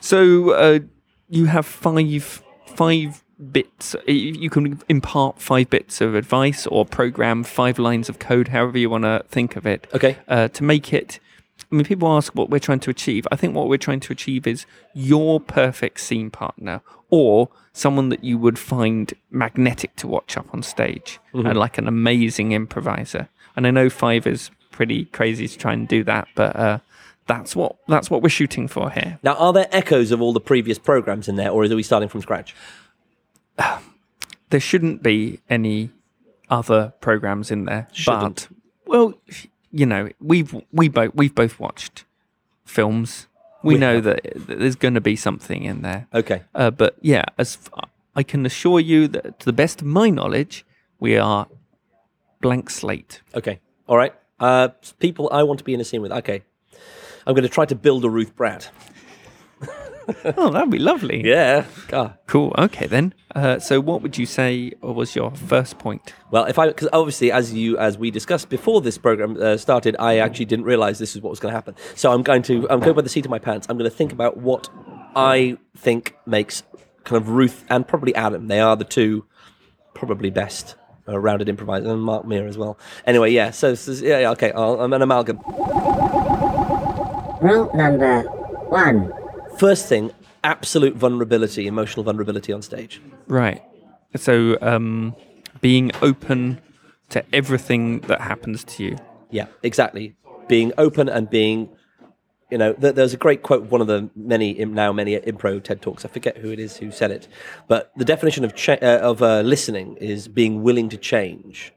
So 0.00 0.50
uh, 0.50 0.78
you 1.28 1.46
have 1.46 1.66
five 1.66 2.42
five 2.66 3.24
bits. 3.52 3.96
You 4.06 4.50
can 4.50 4.80
impart 4.88 5.40
five 5.40 5.70
bits 5.70 6.00
of 6.00 6.14
advice 6.14 6.66
or 6.66 6.84
program 6.84 7.42
five 7.42 7.78
lines 7.78 8.08
of 8.08 8.18
code, 8.18 8.48
however 8.48 8.78
you 8.78 8.90
want 8.90 9.04
to 9.04 9.24
think 9.28 9.56
of 9.56 9.66
it. 9.66 9.86
Okay. 9.94 10.16
Uh, 10.28 10.48
to 10.48 10.62
make 10.62 10.92
it. 10.92 11.20
I 11.70 11.74
mean, 11.74 11.84
people 11.84 12.08
ask 12.08 12.34
what 12.34 12.50
we're 12.50 12.58
trying 12.58 12.80
to 12.80 12.90
achieve. 12.90 13.26
I 13.30 13.36
think 13.36 13.54
what 13.54 13.68
we're 13.68 13.78
trying 13.78 14.00
to 14.00 14.12
achieve 14.12 14.46
is 14.46 14.66
your 14.92 15.40
perfect 15.40 16.00
scene 16.00 16.30
partner 16.30 16.82
or 17.10 17.48
someone 17.72 18.08
that 18.08 18.24
you 18.24 18.38
would 18.38 18.58
find 18.58 19.12
magnetic 19.30 19.94
to 19.96 20.06
watch 20.06 20.36
up 20.36 20.52
on 20.52 20.62
stage, 20.62 21.18
and 21.32 21.56
like 21.56 21.78
an 21.78 21.88
amazing 21.88 22.52
improviser. 22.52 23.28
And 23.56 23.66
I 23.66 23.70
know 23.70 23.90
five 23.90 24.26
is 24.26 24.50
pretty 24.70 25.06
crazy 25.06 25.46
to 25.48 25.58
try 25.58 25.72
and 25.72 25.86
do 25.86 26.04
that, 26.04 26.28
but 26.34 26.56
uh, 26.56 26.78
that's 27.26 27.54
what 27.54 27.76
that's 27.86 28.10
what 28.10 28.22
we're 28.22 28.28
shooting 28.28 28.66
for 28.68 28.90
here. 28.90 29.18
Now, 29.22 29.34
are 29.34 29.52
there 29.52 29.68
echoes 29.70 30.10
of 30.10 30.20
all 30.20 30.32
the 30.32 30.40
previous 30.40 30.78
programs 30.78 31.28
in 31.28 31.36
there, 31.36 31.50
or 31.50 31.64
are 31.64 31.68
we 31.68 31.82
starting 31.82 32.08
from 32.08 32.22
scratch? 32.22 32.54
there 34.50 34.60
shouldn't 34.60 35.02
be 35.02 35.40
any 35.48 35.90
other 36.48 36.92
programs 37.00 37.50
in 37.50 37.64
there. 37.64 37.88
Shouldn't. 37.92 38.48
But 38.48 38.90
well, 38.90 39.14
you 39.72 39.86
know, 39.86 40.08
we've 40.20 40.54
we 40.72 40.88
both 40.88 41.14
we've 41.14 41.34
both 41.34 41.58
watched 41.60 42.04
films. 42.64 43.26
We, 43.62 43.74
We 43.74 43.80
know 43.80 43.96
have. 43.96 44.04
that, 44.04 44.20
there's 44.58 44.76
going 44.76 44.94
to 44.94 45.00
be 45.02 45.16
something 45.16 45.64
in 45.64 45.82
there. 45.82 46.06
Okay. 46.14 46.42
Uh, 46.54 46.70
but 46.70 46.96
yeah, 47.02 47.24
as 47.36 47.58
f- 47.60 47.84
I 48.16 48.22
can 48.22 48.46
assure 48.46 48.80
you 48.80 49.06
that 49.08 49.38
to 49.40 49.46
the 49.46 49.52
best 49.52 49.82
of 49.82 49.86
my 49.86 50.08
knowledge, 50.08 50.64
we 50.98 51.16
are 51.18 51.46
blank 52.40 52.70
slate. 52.70 53.20
Okay. 53.34 53.60
All 53.86 53.98
right. 53.98 54.14
Uh, 54.38 54.68
people 54.98 55.28
I 55.30 55.42
want 55.42 55.58
to 55.58 55.64
be 55.64 55.74
in 55.74 55.80
a 55.80 55.84
scene 55.84 56.00
with. 56.00 56.10
Okay. 56.12 56.42
I'm 57.26 57.34
going 57.34 57.42
to 57.42 57.50
try 57.50 57.66
to 57.66 57.74
build 57.74 58.04
a 58.06 58.08
Ruth 58.08 58.34
Bratt. 58.34 58.70
Oh, 60.36 60.50
that'd 60.50 60.70
be 60.70 60.78
lovely. 60.78 61.26
yeah. 61.26 61.64
God. 61.88 62.16
Cool. 62.26 62.54
Okay, 62.58 62.86
then. 62.86 63.14
Uh, 63.34 63.58
so, 63.58 63.80
what 63.80 64.02
would 64.02 64.18
you 64.18 64.26
say 64.26 64.72
was 64.80 65.14
your 65.14 65.30
first 65.32 65.78
point? 65.78 66.14
Well, 66.30 66.44
if 66.44 66.58
I 66.58 66.68
because 66.68 66.88
obviously 66.92 67.30
as 67.30 67.52
you 67.52 67.78
as 67.78 67.98
we 67.98 68.10
discussed 68.10 68.48
before 68.48 68.80
this 68.80 68.98
program 68.98 69.36
uh, 69.40 69.56
started, 69.56 69.96
I 69.98 70.18
actually 70.18 70.46
didn't 70.46 70.64
realize 70.64 70.98
this 70.98 71.14
is 71.14 71.22
what 71.22 71.30
was 71.30 71.40
going 71.40 71.52
to 71.52 71.56
happen. 71.56 71.74
So 71.94 72.12
I'm 72.12 72.22
going 72.22 72.42
to 72.42 72.68
I'm 72.70 72.80
going 72.80 72.94
by 72.94 73.02
the 73.02 73.08
seat 73.08 73.24
of 73.24 73.30
my 73.30 73.38
pants. 73.38 73.66
I'm 73.70 73.78
going 73.78 73.90
to 73.90 73.96
think 73.96 74.12
about 74.12 74.36
what 74.36 74.68
I 75.14 75.58
think 75.76 76.16
makes 76.26 76.62
kind 77.04 77.20
of 77.20 77.28
Ruth 77.30 77.64
and 77.68 77.86
probably 77.86 78.14
Adam. 78.14 78.48
They 78.48 78.60
are 78.60 78.76
the 78.76 78.84
two 78.84 79.26
probably 79.94 80.30
best 80.30 80.76
uh, 81.08 81.18
rounded 81.18 81.48
improvisers, 81.48 81.88
and 81.88 82.02
Mark 82.02 82.26
Meir 82.26 82.46
as 82.46 82.56
well. 82.58 82.78
Anyway, 83.06 83.30
yeah. 83.30 83.50
So, 83.50 83.74
so 83.74 83.92
yeah, 83.92 84.20
yeah, 84.20 84.30
okay. 84.30 84.52
I'll, 84.52 84.80
I'm 84.80 84.92
an 84.92 85.02
amalgam. 85.02 85.38
Rule 87.42 87.70
number 87.74 88.22
one. 88.68 89.12
First 89.60 89.90
thing, 89.90 90.10
absolute 90.42 90.96
vulnerability, 90.96 91.66
emotional 91.66 92.02
vulnerability 92.02 92.50
on 92.50 92.62
stage. 92.62 92.98
Right. 93.26 93.62
So, 94.16 94.56
um, 94.62 95.14
being 95.60 95.92
open 96.00 96.62
to 97.10 97.22
everything 97.34 98.00
that 98.08 98.22
happens 98.22 98.64
to 98.64 98.84
you. 98.84 98.96
Yeah, 99.30 99.48
exactly. 99.62 100.16
Being 100.48 100.72
open 100.78 101.10
and 101.10 101.28
being, 101.28 101.68
you 102.50 102.56
know, 102.56 102.72
th- 102.72 102.94
there's 102.94 103.12
a 103.12 103.18
great 103.18 103.42
quote, 103.42 103.64
one 103.64 103.82
of 103.82 103.86
the 103.86 104.08
many 104.16 104.54
now 104.64 104.94
many 104.94 105.14
impro 105.18 105.62
TED 105.62 105.82
talks. 105.82 106.06
I 106.06 106.08
forget 106.08 106.38
who 106.38 106.50
it 106.50 106.58
is 106.58 106.78
who 106.78 106.90
said 106.90 107.10
it, 107.10 107.28
but 107.68 107.92
the 107.98 108.06
definition 108.06 108.46
of 108.46 108.54
cha- 108.54 108.80
uh, 108.80 109.00
of 109.02 109.20
uh, 109.20 109.42
listening 109.42 109.98
is 109.98 110.26
being 110.26 110.62
willing 110.62 110.88
to 110.88 110.96
change. 110.96 111.74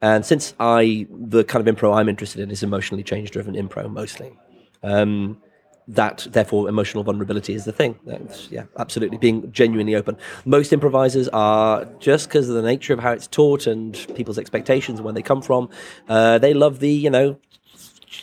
And 0.00 0.26
since 0.26 0.54
I, 0.58 1.06
the 1.08 1.44
kind 1.44 1.64
of 1.68 1.72
improv 1.72 1.96
I'm 1.96 2.08
interested 2.08 2.40
in 2.40 2.50
is 2.50 2.64
emotionally 2.64 3.04
change 3.04 3.30
driven 3.30 3.54
improv 3.54 3.92
mostly. 3.92 4.36
Um, 4.82 5.40
that 5.88 6.26
therefore 6.30 6.68
emotional 6.68 7.02
vulnerability 7.02 7.54
is 7.54 7.64
the 7.64 7.72
thing. 7.72 7.98
That's, 8.06 8.50
yeah, 8.50 8.64
absolutely. 8.78 9.18
Being 9.18 9.50
genuinely 9.52 9.94
open. 9.94 10.16
Most 10.44 10.72
improvisers 10.72 11.28
are 11.28 11.84
just 11.98 12.28
because 12.28 12.48
of 12.48 12.54
the 12.54 12.62
nature 12.62 12.92
of 12.92 13.00
how 13.00 13.12
it's 13.12 13.26
taught 13.26 13.66
and 13.66 13.94
people's 14.14 14.38
expectations 14.38 14.98
and 14.98 15.04
where 15.04 15.14
they 15.14 15.22
come 15.22 15.42
from. 15.42 15.68
Uh, 16.08 16.38
they 16.38 16.54
love 16.54 16.78
the 16.78 16.90
you 16.90 17.10
know, 17.10 17.38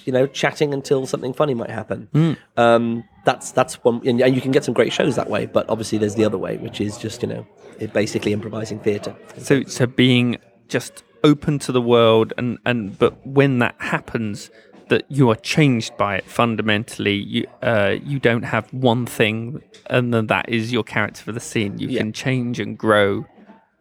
you 0.06 0.14
know, 0.14 0.28
chatting 0.28 0.74
until 0.74 1.06
something 1.06 1.34
funny 1.34 1.54
might 1.54 1.70
happen. 1.70 2.38
Um, 2.58 3.04
that's 3.26 3.52
that's 3.52 3.76
one, 3.84 4.02
and, 4.08 4.22
and 4.22 4.36
you 4.36 4.42
can 4.42 4.52
get 4.52 4.64
some 4.64 4.74
great 4.74 4.94
shows 4.94 5.16
that 5.16 5.30
way. 5.30 5.46
But 5.46 5.70
obviously, 5.70 5.98
there's 5.98 6.16
the 6.16 6.26
other 6.26 6.38
way, 6.38 6.58
which 6.58 6.80
is 6.82 6.98
just 6.98 7.22
you 7.22 7.28
know, 7.28 7.48
it 7.80 7.94
basically 7.94 8.34
improvising 8.34 8.80
theatre. 8.80 9.16
So, 9.38 9.64
so 9.64 9.86
being 9.86 10.38
just 10.68 11.04
open 11.24 11.60
to 11.60 11.72
the 11.72 11.82
world, 11.82 12.34
and 12.38 12.58
and 12.66 12.98
but 12.98 13.26
when 13.28 13.60
that 13.60 13.76
happens, 13.80 14.50
that 14.90 15.06
you 15.10 15.30
are 15.30 15.36
changed 15.36 15.96
by 15.98 16.16
it 16.18 16.26
fundamentally. 16.26 17.16
You 17.16 17.48
uh, 17.62 17.96
you 18.04 18.20
don't 18.20 18.44
have 18.44 18.72
one 18.74 19.06
thing, 19.06 19.62
and 19.88 20.14
then 20.14 20.28
that 20.28 20.50
is 20.50 20.72
your 20.72 20.84
character 20.84 21.24
for 21.24 21.32
the 21.32 21.40
scene. 21.40 21.78
You 21.80 21.88
Yeah. 21.90 22.00
can 22.02 22.14
change 22.14 22.60
and 22.60 22.78
grow. 22.78 23.26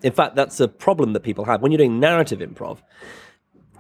In 0.03 0.13
fact, 0.13 0.37
that's 0.37 0.61
a 0.61 0.69
problem 0.69 1.13
that 1.15 1.21
people 1.21 1.45
have 1.47 1.61
when 1.61 1.73
you're 1.73 1.79
doing 1.79 1.99
narrative 2.01 2.39
improv. 2.39 2.79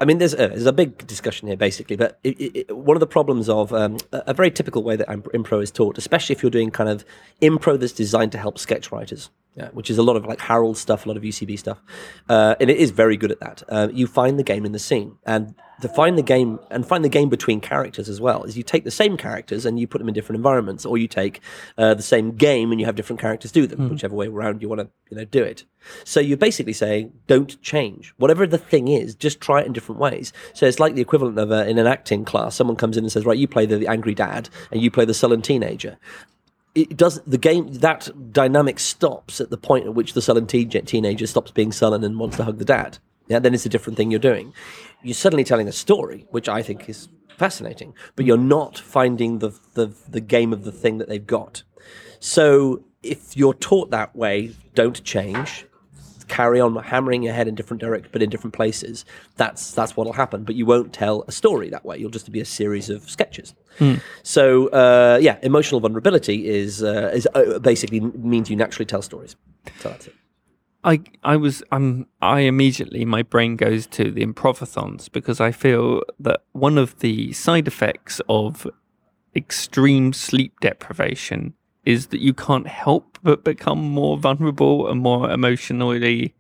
I 0.01 0.05
mean, 0.05 0.19
there's 0.19 0.33
a, 0.35 0.37
there's 0.37 0.67
a 0.67 0.73
big 0.73 1.07
discussion 1.09 1.49
here, 1.49 1.57
basically, 1.57 1.97
but 1.97 2.21
it, 2.23 2.31
it, 2.69 2.77
one 2.77 2.97
of 2.97 3.01
the 3.01 3.07
problems 3.07 3.49
of 3.49 3.73
um, 3.73 3.97
a, 4.13 4.23
a 4.29 4.35
very 4.35 4.49
typical 4.51 4.85
way 4.85 4.95
that 4.95 5.09
imp- 5.11 5.33
impro 5.33 5.61
is 5.61 5.73
taught, 5.73 5.99
especially 5.99 6.35
if 6.37 6.43
you're 6.43 6.51
doing 6.53 6.71
kind 6.71 6.89
of 6.89 7.05
impro 7.43 7.79
that's 7.79 7.93
designed 7.93 8.31
to 8.31 8.39
help 8.39 8.59
sketch 8.61 8.93
writers, 8.93 9.31
yeah, 9.57 9.71
which 9.71 9.91
is 9.91 9.99
a 9.99 10.03
lot 10.05 10.15
of 10.15 10.25
like 10.25 10.41
Harold 10.41 10.77
stuff, 10.79 11.05
a 11.05 11.09
lot 11.09 11.17
of 11.17 11.25
UCB 11.25 11.59
stuff, 11.59 11.79
uh, 12.29 12.55
and 12.61 12.71
it 12.71 12.77
is 12.77 12.93
very 12.93 13.17
good 13.17 13.33
at 13.33 13.41
that. 13.41 13.63
Uh, 13.69 13.89
you 13.93 14.07
find 14.07 14.39
the 14.39 14.45
game 14.45 14.65
in 14.65 14.71
the 14.71 14.79
scene, 14.79 15.17
and 15.27 15.57
to 15.81 15.89
find 15.89 16.19
the 16.19 16.23
game 16.23 16.59
and 16.71 16.87
find 16.87 17.05
the 17.05 17.09
game 17.09 17.29
between 17.29 17.61
characters 17.61 18.09
as 18.09 18.21
well 18.21 18.45
is 18.45 18.57
you 18.57 18.63
take 18.63 18.85
the 18.85 18.91
same 18.91 19.17
characters 19.17 19.65
and 19.65 19.79
you 19.79 19.87
put 19.87 19.99
them 19.99 20.09
in 20.09 20.15
different 20.15 20.37
environments, 20.37 20.85
or 20.85 20.99
you 20.99 21.09
take 21.09 21.41
uh, 21.77 21.95
the 21.95 22.03
same 22.03 22.33
game 22.33 22.73
and 22.73 22.81
you 22.81 22.87
have 22.87 22.97
different 22.97 23.21
characters 23.21 23.53
do 23.53 23.67
them, 23.67 23.89
whichever 23.91 24.15
way 24.15 24.27
around 24.27 24.63
you 24.63 24.69
want 24.69 24.81
to 24.81 24.89
you 25.11 25.17
know 25.17 25.25
do 25.25 25.43
it. 25.43 25.65
So 26.05 26.21
you're 26.21 26.37
basically 26.37 26.73
saying 26.73 27.13
don't 27.27 27.61
change 27.63 28.13
whatever 28.17 28.47
the 28.47 28.59
thing 28.59 28.89
is, 28.89 29.15
just 29.15 29.41
try 29.41 29.61
it 29.61 29.67
in 29.67 29.73
different 29.73 30.01
ways. 30.01 30.33
So 30.55 30.67
it's 30.67 30.81
like 30.81 30.95
the 30.95 31.03
equivalent 31.03 31.39
of 31.39 31.51
uh, 31.51 31.65
in 31.65 31.79
an 31.79 31.87
acting 31.87 32.25
class, 32.25 32.57
someone 32.57 32.77
comes 32.77 32.97
in 32.97 33.05
and 33.05 33.13
says, 33.13 33.25
right, 33.25 33.39
you 33.39 33.49
play 33.49 33.67
the, 33.67 33.77
the 33.77 33.89
angry 33.89 34.15
dad 34.15 34.49
and 34.71 34.83
you 34.83 34.91
play 34.91 35.05
the 35.05 35.15
sullen 35.15 35.43
teenager 35.43 35.99
it 36.75 36.97
does 36.97 37.21
the 37.23 37.39
game 37.39 37.67
that 37.73 38.09
dynamic 38.33 38.79
stops 38.79 39.41
at 39.41 39.51
the 39.51 39.57
point 39.57 39.87
at 39.87 39.95
which 39.95 40.13
the 40.13 40.23
sullen 40.23 40.47
teen- 40.47 40.69
teenager 40.69 41.27
stops 41.27 41.51
being 41.51 41.73
sullen 41.73 42.05
and 42.05 42.19
wants 42.19 42.37
to 42.37 42.45
hug 42.45 42.59
the 42.59 42.65
dad. 42.65 42.99
Yeah, 43.29 43.39
then 43.39 43.55
it's 43.55 43.67
a 43.67 43.69
different 43.69 43.97
thing 43.97 44.11
you're 44.11 44.21
doing. 44.21 44.53
You're 45.03 45.15
suddenly 45.15 45.45
telling 45.45 45.69
a 45.69 45.73
story, 45.73 46.27
which 46.31 46.49
I 46.49 46.63
think 46.63 46.89
is 46.89 47.09
fascinating, 47.37 47.95
but 48.17 48.27
you're 48.27 48.37
not 48.37 48.79
finding 48.79 49.39
the 49.39 49.51
the, 49.75 49.93
the 50.09 50.21
game 50.21 50.53
of 50.53 50.65
the 50.65 50.73
thing 50.73 50.99
that 50.99 51.09
they've 51.09 51.27
got. 51.27 51.63
So 52.21 52.85
if 53.03 53.37
you're 53.37 53.55
taught 53.55 53.91
that 53.91 54.15
way, 54.17 54.53
don't 54.75 55.03
change. 55.05 55.65
Carry 56.27 56.61
on 56.61 56.77
hammering 56.77 57.23
your 57.23 57.33
head 57.33 57.49
in 57.49 57.55
different 57.55 57.81
direct, 57.81 58.13
but 58.13 58.23
in 58.23 58.29
different 58.29 58.53
places. 58.53 59.07
That's 59.37 59.73
that's 59.73 59.97
what'll 59.97 60.13
happen. 60.13 60.45
But 60.45 60.57
you 60.57 60.67
won't 60.67 60.93
tell 60.93 61.25
a 61.27 61.33
story 61.33 61.71
that 61.71 61.87
way. 61.87 61.97
You'll 61.97 62.11
just 62.11 62.31
be 62.31 62.41
a 62.41 62.45
series 62.45 62.91
of 62.91 63.09
sketches. 63.09 63.55
So 64.25 64.67
uh, 64.69 65.19
yeah, 65.23 65.39
emotional 65.43 65.81
vulnerability 65.81 66.47
is 66.47 66.83
uh, 66.83 67.13
is 67.15 67.27
uh, 67.35 67.59
basically 67.61 68.01
means 68.01 68.51
you 68.51 68.57
naturally 68.57 68.85
tell 68.85 69.01
stories. 69.01 69.37
So 69.81 69.89
that's 69.89 70.09
it. 70.09 70.15
I 70.85 71.01
I 71.25 71.37
was 71.37 71.63
I'm 71.73 72.07
I 72.23 72.41
immediately 72.41 73.05
my 73.05 73.23
brain 73.23 73.57
goes 73.57 73.87
to 73.89 74.11
the 74.11 74.25
improvathons 74.25 75.11
because 75.11 75.41
I 75.41 75.51
feel 75.51 76.03
that 76.21 76.43
one 76.53 76.79
of 76.79 77.01
the 77.01 77.33
side 77.33 77.67
effects 77.67 78.21
of 78.29 78.67
extreme 79.35 80.13
sleep 80.13 80.61
deprivation 80.61 81.55
is 81.85 82.09
that 82.09 82.21
you 82.21 82.33
can't 82.33 82.67
help 82.67 83.19
but 83.23 83.45
become 83.45 83.81
more 83.81 84.19
vulnerable 84.19 84.89
and 84.89 85.01
more 85.01 85.31
emotionally 85.31 86.35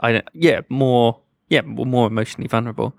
I 0.00 0.22
yeah 0.34 0.60
more 0.68 1.20
yeah 1.48 1.62
more 1.62 2.06
emotionally 2.06 2.48
vulnerable. 2.48 2.96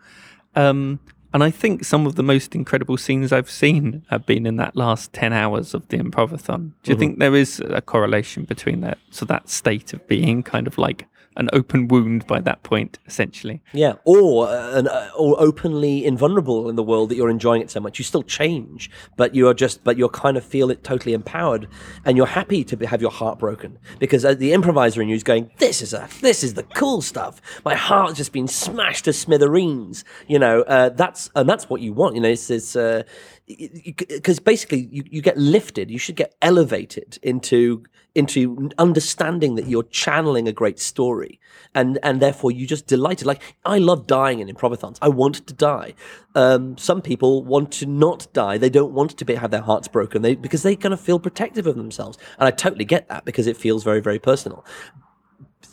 Um 0.55 0.99
and 1.33 1.43
I 1.43 1.51
think 1.51 1.85
some 1.85 2.07
of 2.07 2.15
the 2.15 2.23
most 2.23 2.55
incredible 2.55 2.97
scenes 2.97 3.31
I've 3.31 3.49
seen 3.49 4.03
have 4.09 4.25
been 4.25 4.45
in 4.45 4.55
that 4.57 4.75
last 4.75 5.13
10 5.13 5.31
hours 5.31 5.73
of 5.73 5.87
the 5.89 5.97
improvathon. 5.97 6.71
Do 6.83 6.91
you 6.91 6.95
mm-hmm. 6.95 6.99
think 6.99 7.19
there 7.19 7.35
is 7.35 7.61
a 7.65 7.81
correlation 7.81 8.43
between 8.45 8.81
that? 8.81 8.97
So, 9.11 9.25
that 9.25 9.49
state 9.49 9.93
of 9.93 10.07
being 10.07 10.43
kind 10.43 10.65
of 10.67 10.77
like 10.77 11.05
an 11.39 11.49
open 11.53 11.87
wound 11.87 12.27
by 12.27 12.41
that 12.41 12.61
point, 12.63 12.99
essentially. 13.07 13.61
Yeah, 13.73 13.93
or 14.03 14.47
uh, 14.47 14.77
an, 14.77 14.87
uh, 14.87 15.09
or 15.17 15.39
openly 15.39 16.05
invulnerable 16.05 16.69
in 16.69 16.75
the 16.75 16.83
world 16.83 17.09
that 17.09 17.15
you're 17.15 17.29
enjoying 17.29 17.61
it 17.61 17.71
so 17.71 17.79
much. 17.79 17.97
You 17.97 18.03
still 18.03 18.23
change, 18.23 18.91
but 19.15 19.33
you 19.33 19.47
are 19.47 19.53
just, 19.53 19.83
but 19.83 19.97
you're 19.97 20.09
kind 20.09 20.35
of 20.35 20.43
feel 20.43 20.69
it 20.69 20.83
totally 20.83 21.13
empowered, 21.13 21.67
and 22.05 22.17
you're 22.17 22.27
happy 22.27 22.63
to 22.65 22.77
be, 22.77 22.85
have 22.85 23.01
your 23.01 23.11
heart 23.11 23.39
broken 23.39 23.79
because 23.99 24.25
uh, 24.25 24.33
the 24.33 24.51
improviser 24.51 25.01
in 25.01 25.07
you 25.07 25.15
is 25.15 25.23
going, 25.23 25.49
"This 25.57 25.81
is 25.81 25.93
a, 25.93 26.09
this 26.21 26.43
is 26.43 26.53
the 26.55 26.63
cool 26.63 27.01
stuff. 27.01 27.41
My 27.63 27.75
heart's 27.75 28.17
just 28.17 28.33
been 28.33 28.47
smashed 28.47 29.05
to 29.05 29.13
smithereens." 29.13 30.03
You 30.27 30.39
know, 30.39 30.61
uh, 30.63 30.89
that's 30.89 31.29
and 31.35 31.47
that's 31.47 31.69
what 31.69 31.79
you 31.79 31.93
want. 31.93 32.15
You 32.15 32.21
know, 32.21 32.29
it's, 32.29 32.49
it's 32.49 32.75
uh, 32.75 33.03
because 33.49 34.39
basically 34.39 34.87
you, 34.91 35.03
you 35.09 35.21
get 35.21 35.37
lifted. 35.37 35.89
You 35.89 35.97
should 35.97 36.15
get 36.15 36.35
elevated 36.41 37.17
into 37.23 37.83
into 38.15 38.69
understanding 38.77 39.55
that 39.55 39.67
you're 39.67 39.83
channeling 39.83 40.47
a 40.47 40.51
great 40.51 40.79
story, 40.79 41.39
and 41.73 41.97
and 42.03 42.21
therefore 42.21 42.51
you 42.51 42.67
just 42.67 42.85
delighted. 42.85 43.25
Like 43.25 43.41
I 43.65 43.79
love 43.79 44.05
dying 44.05 44.39
in 44.39 44.47
improvathons. 44.47 44.99
I 45.01 45.09
want 45.09 45.47
to 45.47 45.53
die. 45.53 45.95
Um, 46.35 46.77
some 46.77 47.01
people 47.01 47.43
want 47.43 47.71
to 47.73 47.87
not 47.87 48.27
die. 48.33 48.59
They 48.59 48.69
don't 48.69 48.93
want 48.93 49.17
to 49.17 49.25
be, 49.25 49.33
have 49.33 49.51
their 49.51 49.61
hearts 49.61 49.87
broken. 49.87 50.21
They 50.21 50.35
because 50.35 50.61
they 50.61 50.75
kind 50.75 50.93
of 50.93 50.99
feel 50.99 51.19
protective 51.19 51.65
of 51.65 51.75
themselves, 51.75 52.19
and 52.37 52.47
I 52.47 52.51
totally 52.51 52.85
get 52.85 53.09
that 53.09 53.25
because 53.25 53.47
it 53.47 53.57
feels 53.57 53.83
very 53.83 53.99
very 53.99 54.19
personal 54.19 54.63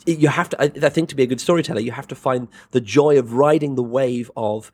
you 0.05 0.29
have 0.29 0.49
to. 0.49 0.61
I, 0.61 0.65
I 0.85 0.89
think 0.89 1.09
to 1.09 1.15
be 1.15 1.23
a 1.23 1.27
good 1.27 1.41
storyteller, 1.41 1.81
you 1.81 1.91
have 1.91 2.07
to 2.07 2.15
find 2.15 2.47
the 2.71 2.81
joy 2.81 3.19
of 3.19 3.33
riding 3.33 3.75
the 3.75 3.83
wave 3.83 4.31
of. 4.35 4.71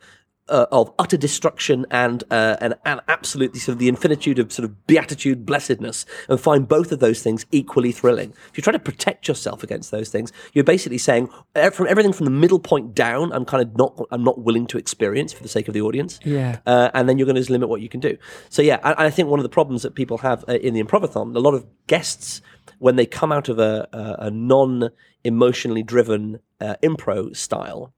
Uh, 0.50 0.66
of 0.74 0.92
utter 1.00 1.16
destruction 1.16 1.86
and 1.90 2.26
uh, 2.30 2.58
and 2.60 2.74
and 2.84 3.00
absolutely 3.08 3.62
sort 3.62 3.72
of 3.72 3.80
the 3.80 3.88
infinitude 3.88 4.38
of 4.40 4.52
sort 4.52 4.66
of 4.66 4.86
beatitude, 4.88 5.46
blessedness, 5.46 6.06
and 6.28 6.38
find 6.38 6.68
both 6.68 6.92
of 6.92 7.00
those 7.00 7.24
things 7.24 7.46
equally 7.54 7.94
thrilling. 7.94 8.34
If 8.50 8.58
you 8.58 8.62
try 8.62 8.74
to 8.74 8.80
protect 8.80 9.30
yourself 9.30 9.64
against 9.64 9.90
those 9.92 10.10
things, 10.10 10.34
you're 10.52 10.66
basically 10.66 10.98
saying 10.98 11.30
eh, 11.56 11.70
from 11.70 11.88
everything 11.88 12.12
from 12.12 12.26
the 12.26 12.32
middle 12.32 12.60
point 12.60 12.94
down, 12.94 13.32
I'm 13.32 13.46
kind 13.46 13.64
of 13.64 13.78
not 13.78 13.98
I'm 14.12 14.26
not 14.26 14.42
willing 14.42 14.68
to 14.68 14.78
experience 14.78 15.32
for 15.32 15.44
the 15.44 15.50
sake 15.50 15.70
of 15.70 15.74
the 15.74 15.82
audience. 15.82 16.20
Yeah. 16.26 16.60
Uh, 16.66 16.92
and 16.94 17.08
then 17.08 17.18
you're 17.18 17.26
going 17.26 17.42
to 17.42 17.52
limit 17.52 17.70
what 17.70 17.80
you 17.80 17.88
can 17.88 18.02
do. 18.02 18.18
So 18.50 18.62
yeah, 18.62 18.80
I, 18.84 19.06
I 19.06 19.10
think 19.12 19.30
one 19.30 19.40
of 19.40 19.44
the 19.44 19.50
problems 19.50 19.84
that 19.84 19.96
people 19.96 20.18
have 20.18 20.44
uh, 20.50 20.56
in 20.56 20.74
the 20.74 20.84
improvathon, 20.84 21.34
a 21.38 21.40
lot 21.40 21.54
of 21.54 21.66
guests 21.88 22.42
when 22.80 22.98
they 22.98 23.06
come 23.06 23.32
out 23.32 23.50
of 23.50 23.60
a, 23.60 23.88
a, 23.94 24.26
a 24.28 24.32
non 24.32 24.90
emotionally 25.24 25.84
driven 25.84 26.40
uh, 26.60 26.76
impro 26.84 27.36
style, 27.36 27.94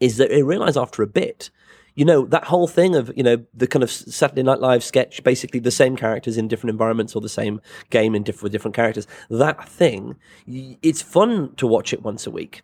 is 0.00 0.16
that 0.16 0.30
they 0.30 0.42
realize 0.42 0.76
after 0.76 1.02
a 1.02 1.06
bit, 1.06 1.50
you 1.94 2.04
know, 2.04 2.26
that 2.26 2.44
whole 2.44 2.68
thing 2.68 2.94
of, 2.94 3.10
you 3.16 3.22
know, 3.22 3.44
the 3.54 3.66
kind 3.66 3.82
of 3.82 3.90
Saturday 3.90 4.42
Night 4.42 4.60
Live 4.60 4.84
sketch, 4.84 5.24
basically 5.24 5.60
the 5.60 5.70
same 5.70 5.96
characters 5.96 6.36
in 6.36 6.48
different 6.48 6.72
environments 6.72 7.16
or 7.16 7.22
the 7.22 7.28
same 7.28 7.60
game 7.90 8.14
in 8.14 8.22
different, 8.22 8.44
with 8.44 8.52
different 8.52 8.74
characters, 8.74 9.06
that 9.30 9.66
thing, 9.68 10.16
it's 10.46 11.00
fun 11.00 11.54
to 11.56 11.66
watch 11.66 11.92
it 11.92 12.02
once 12.02 12.26
a 12.26 12.30
week 12.30 12.62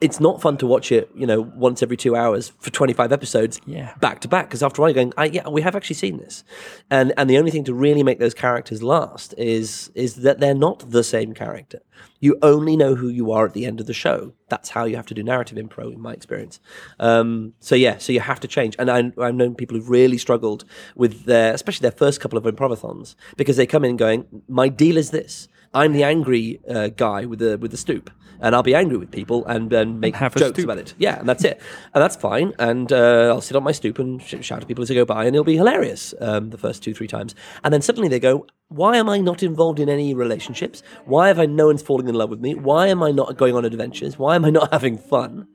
it's 0.00 0.20
not 0.20 0.42
fun 0.42 0.56
to 0.58 0.66
watch 0.66 0.92
it, 0.92 1.10
you 1.14 1.26
know, 1.26 1.40
once 1.40 1.82
every 1.82 1.96
two 1.96 2.14
hours 2.14 2.52
for 2.60 2.70
25 2.70 3.12
episodes 3.12 3.60
Yeah. 3.66 3.94
back 4.00 4.20
to 4.20 4.28
back. 4.28 4.48
Because 4.48 4.62
after 4.62 4.80
a 4.80 4.82
while, 4.82 4.90
you're 4.90 4.94
going, 4.94 5.12
I, 5.16 5.26
yeah, 5.26 5.48
we 5.48 5.62
have 5.62 5.74
actually 5.74 5.96
seen 5.96 6.18
this. 6.18 6.44
And 6.90 7.14
and 7.16 7.30
the 7.30 7.38
only 7.38 7.50
thing 7.50 7.64
to 7.64 7.74
really 7.74 8.02
make 8.02 8.18
those 8.18 8.34
characters 8.34 8.82
last 8.82 9.34
is 9.38 9.90
is 9.94 10.16
that 10.16 10.38
they're 10.40 10.54
not 10.54 10.90
the 10.90 11.02
same 11.02 11.32
character. 11.34 11.80
You 12.20 12.36
only 12.42 12.76
know 12.76 12.94
who 12.94 13.08
you 13.08 13.30
are 13.32 13.46
at 13.46 13.54
the 13.54 13.64
end 13.64 13.80
of 13.80 13.86
the 13.86 13.94
show. 13.94 14.32
That's 14.48 14.70
how 14.70 14.84
you 14.84 14.96
have 14.96 15.06
to 15.06 15.14
do 15.14 15.22
narrative 15.22 15.56
improv, 15.58 15.92
in 15.94 16.00
my 16.00 16.12
experience. 16.12 16.60
Um, 16.98 17.54
so 17.60 17.74
yeah, 17.74 17.98
so 17.98 18.12
you 18.12 18.20
have 18.20 18.40
to 18.40 18.48
change. 18.48 18.76
And 18.78 18.90
I, 18.90 19.12
I've 19.20 19.34
known 19.34 19.54
people 19.54 19.76
who've 19.76 19.88
really 19.88 20.18
struggled 20.18 20.64
with 20.94 21.24
their, 21.24 21.54
especially 21.54 21.84
their 21.84 21.98
first 21.98 22.20
couple 22.20 22.38
of 22.38 22.44
improvathons, 22.44 23.14
because 23.36 23.56
they 23.56 23.66
come 23.66 23.84
in 23.84 23.96
going, 23.96 24.42
my 24.48 24.68
deal 24.68 24.96
is 24.98 25.10
this. 25.10 25.48
I'm 25.76 25.92
the 25.92 26.04
angry 26.04 26.58
uh, 26.66 26.88
guy 26.88 27.26
with 27.26 27.38
the 27.38 27.58
with 27.58 27.70
the 27.70 27.76
stoop, 27.76 28.10
and 28.40 28.54
I'll 28.54 28.62
be 28.62 28.74
angry 28.74 28.96
with 28.96 29.10
people 29.10 29.44
and, 29.44 29.70
and 29.74 30.00
make 30.00 30.14
have 30.16 30.34
jokes 30.34 30.64
about 30.64 30.78
it. 30.78 30.94
Yeah, 30.96 31.18
and 31.18 31.28
that's 31.28 31.44
it, 31.44 31.60
and 31.92 32.02
that's 32.02 32.16
fine. 32.16 32.54
And 32.58 32.90
uh, 32.90 33.28
I'll 33.28 33.42
sit 33.42 33.58
on 33.58 33.62
my 33.62 33.72
stoop 33.72 33.98
and 33.98 34.22
sh- 34.22 34.36
shout 34.40 34.62
at 34.62 34.68
people 34.68 34.82
as 34.82 34.90
I 34.90 34.94
go 34.94 35.04
by, 35.04 35.26
and 35.26 35.36
it'll 35.36 35.44
be 35.44 35.56
hilarious 35.56 36.14
um, 36.22 36.48
the 36.48 36.56
first 36.56 36.82
two 36.82 36.94
three 36.94 37.06
times. 37.06 37.34
And 37.62 37.74
then 37.74 37.82
suddenly 37.82 38.08
they 38.08 38.18
go, 38.18 38.46
"Why 38.68 38.96
am 38.96 39.10
I 39.10 39.18
not 39.18 39.42
involved 39.42 39.78
in 39.78 39.90
any 39.90 40.14
relationships? 40.14 40.82
Why 41.04 41.28
have 41.28 41.38
I 41.38 41.44
no 41.44 41.66
one's 41.66 41.82
falling 41.82 42.08
in 42.08 42.14
love 42.14 42.30
with 42.30 42.40
me? 42.40 42.54
Why 42.54 42.86
am 42.86 43.02
I 43.02 43.10
not 43.10 43.36
going 43.36 43.54
on 43.54 43.66
adventures? 43.66 44.18
Why 44.18 44.34
am 44.34 44.46
I 44.46 44.50
not 44.50 44.72
having 44.72 44.96
fun?" 44.96 45.46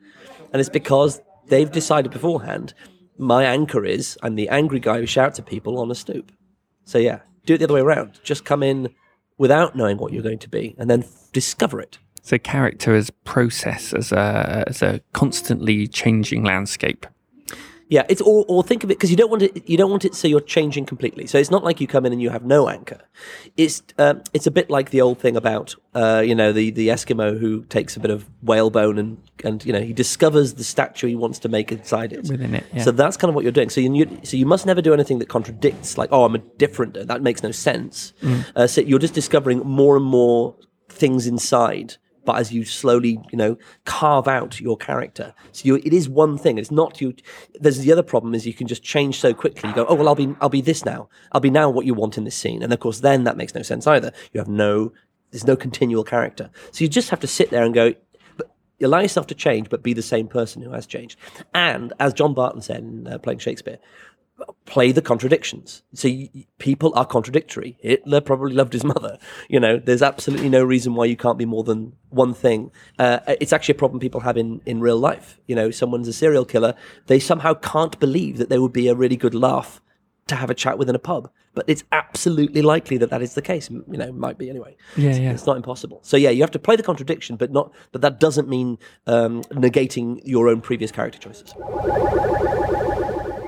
And 0.54 0.60
it's 0.60 0.70
because 0.70 1.20
they've 1.48 1.72
decided 1.72 2.12
beforehand. 2.12 2.76
My 3.18 3.44
anchor 3.44 3.86
is 3.86 4.20
I'm 4.22 4.36
the 4.36 4.50
angry 4.50 4.80
guy 4.80 5.00
who 5.00 5.08
shouts 5.08 5.40
at 5.40 5.48
people 5.48 5.80
on 5.80 5.90
a 5.90 5.96
stoop. 5.96 6.32
So 6.86 7.00
yeah, 7.00 7.22
do 7.48 7.56
it 7.56 7.58
the 7.58 7.64
other 7.64 7.74
way 7.74 7.82
around. 7.82 8.20
Just 8.24 8.46
come 8.46 8.62
in 8.62 8.94
without 9.42 9.76
knowing 9.76 9.98
what 9.98 10.14
you're 10.14 10.22
going 10.22 10.38
to 10.38 10.48
be, 10.48 10.76
and 10.78 10.88
then 10.88 11.02
f- 11.02 11.32
discover 11.34 11.82
it. 11.82 11.98
So 12.22 12.38
character 12.38 12.94
as 12.94 13.10
process, 13.26 13.92
as 13.92 14.12
a 14.12 14.64
as 14.68 14.84
a 14.84 15.02
constantly 15.14 15.88
changing 15.88 16.44
landscape. 16.44 17.08
Yeah, 17.92 18.06
it's 18.08 18.22
or, 18.22 18.46
or 18.48 18.64
think 18.64 18.86
of 18.86 18.90
it 18.90 18.94
because 18.94 19.12
you 19.12 19.18
don't 19.18 19.30
want 19.30 19.42
it. 19.44 19.68
You 19.68 19.76
don't 19.76 19.92
want 19.92 20.06
it 20.06 20.16
so 20.16 20.26
you're 20.26 20.40
changing 20.40 20.86
completely. 20.86 21.28
So 21.28 21.38
it's 21.38 21.52
not 21.52 21.66
like 21.66 21.82
you 21.82 21.88
come 21.88 22.06
in 22.06 22.14
and 22.14 22.22
you 22.22 22.30
have 22.30 22.46
no 22.46 22.70
anchor. 22.70 23.02
It's 23.58 23.84
um, 23.98 24.22
it's 24.34 24.48
a 24.48 24.52
bit 24.52 24.70
like 24.70 24.92
the 24.92 25.02
old 25.02 25.20
thing 25.20 25.36
about 25.36 25.76
uh, 25.94 26.24
you 26.26 26.34
know 26.34 26.54
the 26.54 26.72
the 26.72 26.88
Eskimo 26.88 27.38
who 27.38 27.66
takes 27.66 27.98
a 27.98 28.00
bit 28.00 28.10
of 28.10 28.30
whalebone 28.44 28.98
and 28.98 29.22
and 29.44 29.66
you 29.66 29.74
know 29.74 29.82
he 29.82 29.92
discovers 29.92 30.54
the 30.54 30.64
statue 30.64 31.08
he 31.08 31.18
wants 31.18 31.38
to 31.40 31.50
make 31.50 31.70
inside 31.70 32.14
it. 32.14 32.30
Within 32.30 32.56
it, 32.56 32.66
yeah. 32.74 32.84
So 32.84 32.92
that's 32.92 33.18
kind 33.18 33.28
of 33.28 33.36
what 33.36 33.44
you're 33.44 33.52
doing. 33.52 33.70
So 33.70 33.82
you, 33.82 33.94
you 33.94 34.22
so 34.24 34.38
you 34.38 34.46
must 34.46 34.66
never 34.66 34.82
do 34.82 34.94
anything 34.94 35.20
that 35.20 35.28
contradicts. 35.28 35.98
Like 35.98 36.14
oh, 36.14 36.24
I'm 36.24 36.36
a 36.36 36.40
different. 36.40 36.94
That 36.94 37.22
makes 37.22 37.44
no 37.44 37.52
sense. 37.52 38.14
Mm. 38.22 38.46
Uh, 38.56 38.68
so 38.68 38.80
you're 38.80 39.00
just 39.00 39.16
discovering 39.16 39.60
more 39.60 39.98
and 39.98 40.06
more 40.06 40.56
things 40.88 41.28
inside 41.28 41.98
but 42.26 42.38
as 42.38 42.52
you 42.52 42.66
slowly, 42.66 43.20
you 43.32 43.38
know, 43.38 43.58
carve 43.86 44.28
out 44.28 44.60
your 44.60 44.78
character. 44.78 45.34
So 45.52 45.76
it 45.76 45.94
is 45.94 46.08
one 46.08 46.38
thing. 46.38 46.58
It's 46.58 46.72
not 46.72 47.02
you. 47.02 47.14
There's 47.60 47.80
the 47.80 47.92
other 47.92 48.04
problem 48.04 48.36
is 48.36 48.46
you 48.46 48.54
can 48.54 48.68
just 48.68 48.84
change 48.84 49.20
so 49.20 49.34
quickly. 49.34 49.70
You 49.70 49.76
go, 49.76 49.86
oh 49.88 49.96
well, 49.96 50.08
I'll 50.08 50.16
be, 50.16 50.36
I'll 50.42 50.50
be 50.50 50.62
this 50.62 50.86
now. 50.86 51.10
I'll 51.32 51.42
be 51.42 51.50
now 51.50 51.70
what 51.70 51.86
you 51.86 51.94
want 51.94 52.18
in 52.18 52.24
this 52.24 52.36
scene. 52.36 52.62
And 52.62 52.72
of 52.72 52.80
course, 52.80 53.00
then 53.00 53.24
that 53.24 53.38
makes 53.38 53.56
no 53.56 53.62
sense 53.62 53.88
either. 53.88 54.12
You 54.34 54.40
have 54.40 54.48
no, 54.48 54.94
there's 55.32 55.48
no 55.48 55.56
continual 55.56 56.04
character. 56.04 56.50
So 56.72 56.84
you 56.84 56.90
just 56.90 57.10
have 57.10 57.20
to 57.22 57.28
sit 57.28 57.50
there 57.50 57.64
and 57.64 57.74
go. 57.74 57.94
But 58.38 58.52
allow 58.82 59.00
yourself 59.00 59.28
to 59.28 59.36
change, 59.36 59.70
but 59.70 59.84
be 59.84 59.94
the 59.94 60.02
same 60.02 60.28
person 60.28 60.62
who 60.62 60.72
has 60.72 60.86
changed. 60.86 61.18
And 61.54 61.94
as 62.00 62.14
John 62.14 62.34
Barton 62.34 62.62
said 62.62 62.80
in 62.80 63.08
uh, 63.08 63.18
playing 63.18 63.40
Shakespeare, 63.40 63.80
play 64.66 64.92
the 64.92 65.02
contradictions. 65.02 65.84
So 65.94 66.08
y 66.08 66.30
y- 66.34 66.46
people 66.58 66.92
are 66.96 67.06
contradictory. 67.06 67.78
Hitler 67.82 68.22
probably 68.22 68.54
loved 68.54 68.74
his 68.74 68.84
mother. 68.84 69.18
You 69.50 69.60
know, 69.60 69.78
there's 69.78 70.02
absolutely 70.02 70.50
no 70.50 70.64
reason 70.64 70.96
why 70.96 71.06
you 71.06 71.16
can't 71.16 71.38
be 71.38 71.46
more 71.46 71.64
than 71.64 71.94
one 72.10 72.34
thing. 72.34 72.72
Uh, 72.98 73.20
it's 73.40 73.54
actually 73.54 73.76
a 73.76 73.78
problem 73.78 74.00
people 74.00 74.22
have 74.22 74.38
in, 74.38 74.62
in 74.66 74.80
real 74.80 74.98
life. 74.98 75.40
You 75.48 75.56
know, 75.56 75.70
someone's 75.72 76.08
a 76.08 76.14
serial 76.14 76.46
killer. 76.46 76.74
They 77.08 77.20
somehow 77.20 77.54
can't 77.56 78.00
believe 78.00 78.38
that 78.38 78.50
there 78.50 78.62
would 78.62 78.74
be 78.74 78.88
a 78.88 78.96
really 78.96 79.18
good 79.18 79.36
laugh 79.36 79.82
to 80.28 80.36
have 80.36 80.50
a 80.50 80.56
chat 80.56 80.78
with 80.78 80.90
in 80.90 80.96
a 80.96 81.00
pub. 81.00 81.30
But 81.54 81.66
it's 81.68 81.84
absolutely 81.92 82.62
likely 82.62 82.98
that 82.98 83.10
that 83.10 83.22
is 83.22 83.34
the 83.34 83.42
case. 83.42 83.70
You 83.70 83.84
know, 83.88 84.12
might 84.14 84.38
be 84.38 84.50
anyway. 84.50 84.78
Yeah, 84.96 85.10
It's- 85.10 85.20
yeah. 85.22 85.32
It's 85.34 85.46
not 85.46 85.58
impossible. 85.58 86.00
So 86.04 86.16
yeah, 86.16 86.30
you 86.30 86.42
have 86.42 86.52
to 86.52 86.60
play 86.60 86.78
the 86.78 86.84
contradiction, 86.84 87.36
but 87.36 87.52
not. 87.52 87.74
But 87.92 88.02
that 88.02 88.20
doesn't 88.22 88.48
mean 88.48 88.80
um, 89.06 89.44
negating 89.52 90.22
your 90.24 90.48
own 90.48 90.62
previous 90.62 90.92
character 90.92 91.20
choices. 91.20 91.54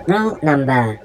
Rule 0.08 0.38
number 0.44 1.00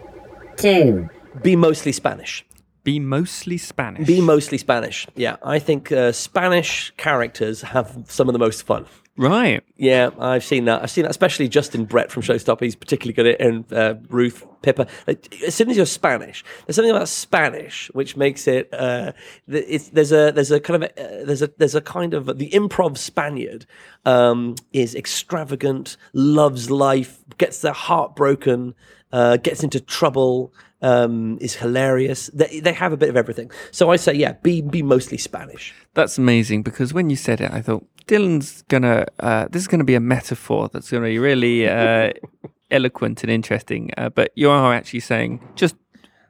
two. 0.56 1.08
Be 1.42 1.56
mostly 1.56 1.92
Spanish. 1.92 2.44
Be 2.84 2.98
mostly 2.98 3.58
Spanish. 3.58 4.06
Be 4.06 4.20
mostly 4.20 4.58
Spanish. 4.58 5.06
Yeah, 5.14 5.37
I 5.42 5.58
think 5.58 5.92
uh, 5.92 6.12
Spanish 6.12 6.92
characters 6.96 7.62
have 7.62 8.04
some 8.08 8.28
of 8.28 8.32
the 8.32 8.38
most 8.38 8.62
fun. 8.62 8.87
Right. 9.18 9.62
Yeah, 9.76 10.11
I've 10.18 10.44
seen 10.44 10.64
that. 10.64 10.83
I've 10.83 10.90
seen 10.90 11.02
that, 11.02 11.11
especially 11.11 11.48
Justin 11.48 11.85
Brett 11.85 12.11
from 12.11 12.22
Showstopper. 12.22 12.62
He's 12.62 12.76
particularly 12.76 13.12
good 13.12 13.26
at 13.26 13.40
it, 13.40 13.46
and 13.46 13.72
uh, 13.72 13.94
Ruth 14.09 14.46
Pippa. 14.62 14.87
Like, 15.07 15.42
as 15.42 15.54
soon 15.54 15.68
as 15.70 15.76
you're 15.76 15.87
Spanish, 15.87 16.44
there's 16.66 16.76
something 16.76 16.90
about 16.90 17.09
Spanish 17.09 17.90
which 17.94 18.16
makes 18.16 18.48
it. 18.48 18.72
Uh, 18.72 19.12
it's, 19.46 19.90
there's 19.90 20.12
a 20.12 20.33
there's 20.33 20.50
a 20.50 20.61
kind 20.61 20.83
of 20.83 20.90
a, 20.90 21.02
uh, 21.02 21.24
there's 21.24 21.42
a 21.42 21.50
there's 21.59 21.74
a 21.74 21.81
kind 21.81 22.14
of 22.14 22.38
the 22.38 22.50
improv 22.50 22.96
Spaniard 22.96 23.66
um, 24.04 24.54
is 24.72 24.94
extravagant, 24.94 25.96
loves 26.12 26.70
life, 26.70 27.22
gets 27.37 27.61
their 27.61 27.72
heart 27.72 28.16
broken, 28.16 28.74
uh, 29.12 29.37
gets 29.37 29.62
into 29.62 29.81
trouble. 29.81 30.52
Um, 30.81 31.38
is 31.40 31.57
hilarious. 31.57 32.31
They, 32.33 32.61
they 32.61 32.72
have 32.72 32.92
a 32.92 32.96
bit 32.96 33.09
of 33.09 33.16
everything. 33.16 33.50
So 33.72 33.90
I 33.90 33.96
say, 33.96 34.14
yeah, 34.14 34.35
be 34.35 34.62
be 34.62 34.81
mostly 34.81 35.18
Spanish. 35.18 35.74
That's 35.94 36.18
amazing 36.18 36.62
because 36.62 36.94
when 36.94 37.11
you 37.11 37.16
said 37.16 37.40
it, 37.40 37.50
I 37.50 37.61
thought 37.61 37.85
Dylan's 38.08 38.62
gonna. 38.68 39.06
Uh, 39.20 39.46
this 39.50 39.62
is 39.62 39.68
gonna 39.68 39.84
be 39.84 39.94
a 39.94 40.00
metaphor 40.00 40.68
that's 40.72 40.90
gonna 40.90 41.06
be 41.06 41.18
really 41.18 41.68
uh, 41.68 42.12
eloquent 42.70 43.22
and 43.22 43.30
interesting. 43.30 43.90
Uh, 43.96 44.08
but 44.08 44.32
you 44.34 44.50
are 44.50 44.74
actually 44.74 45.00
saying 45.00 45.46
just 45.54 45.76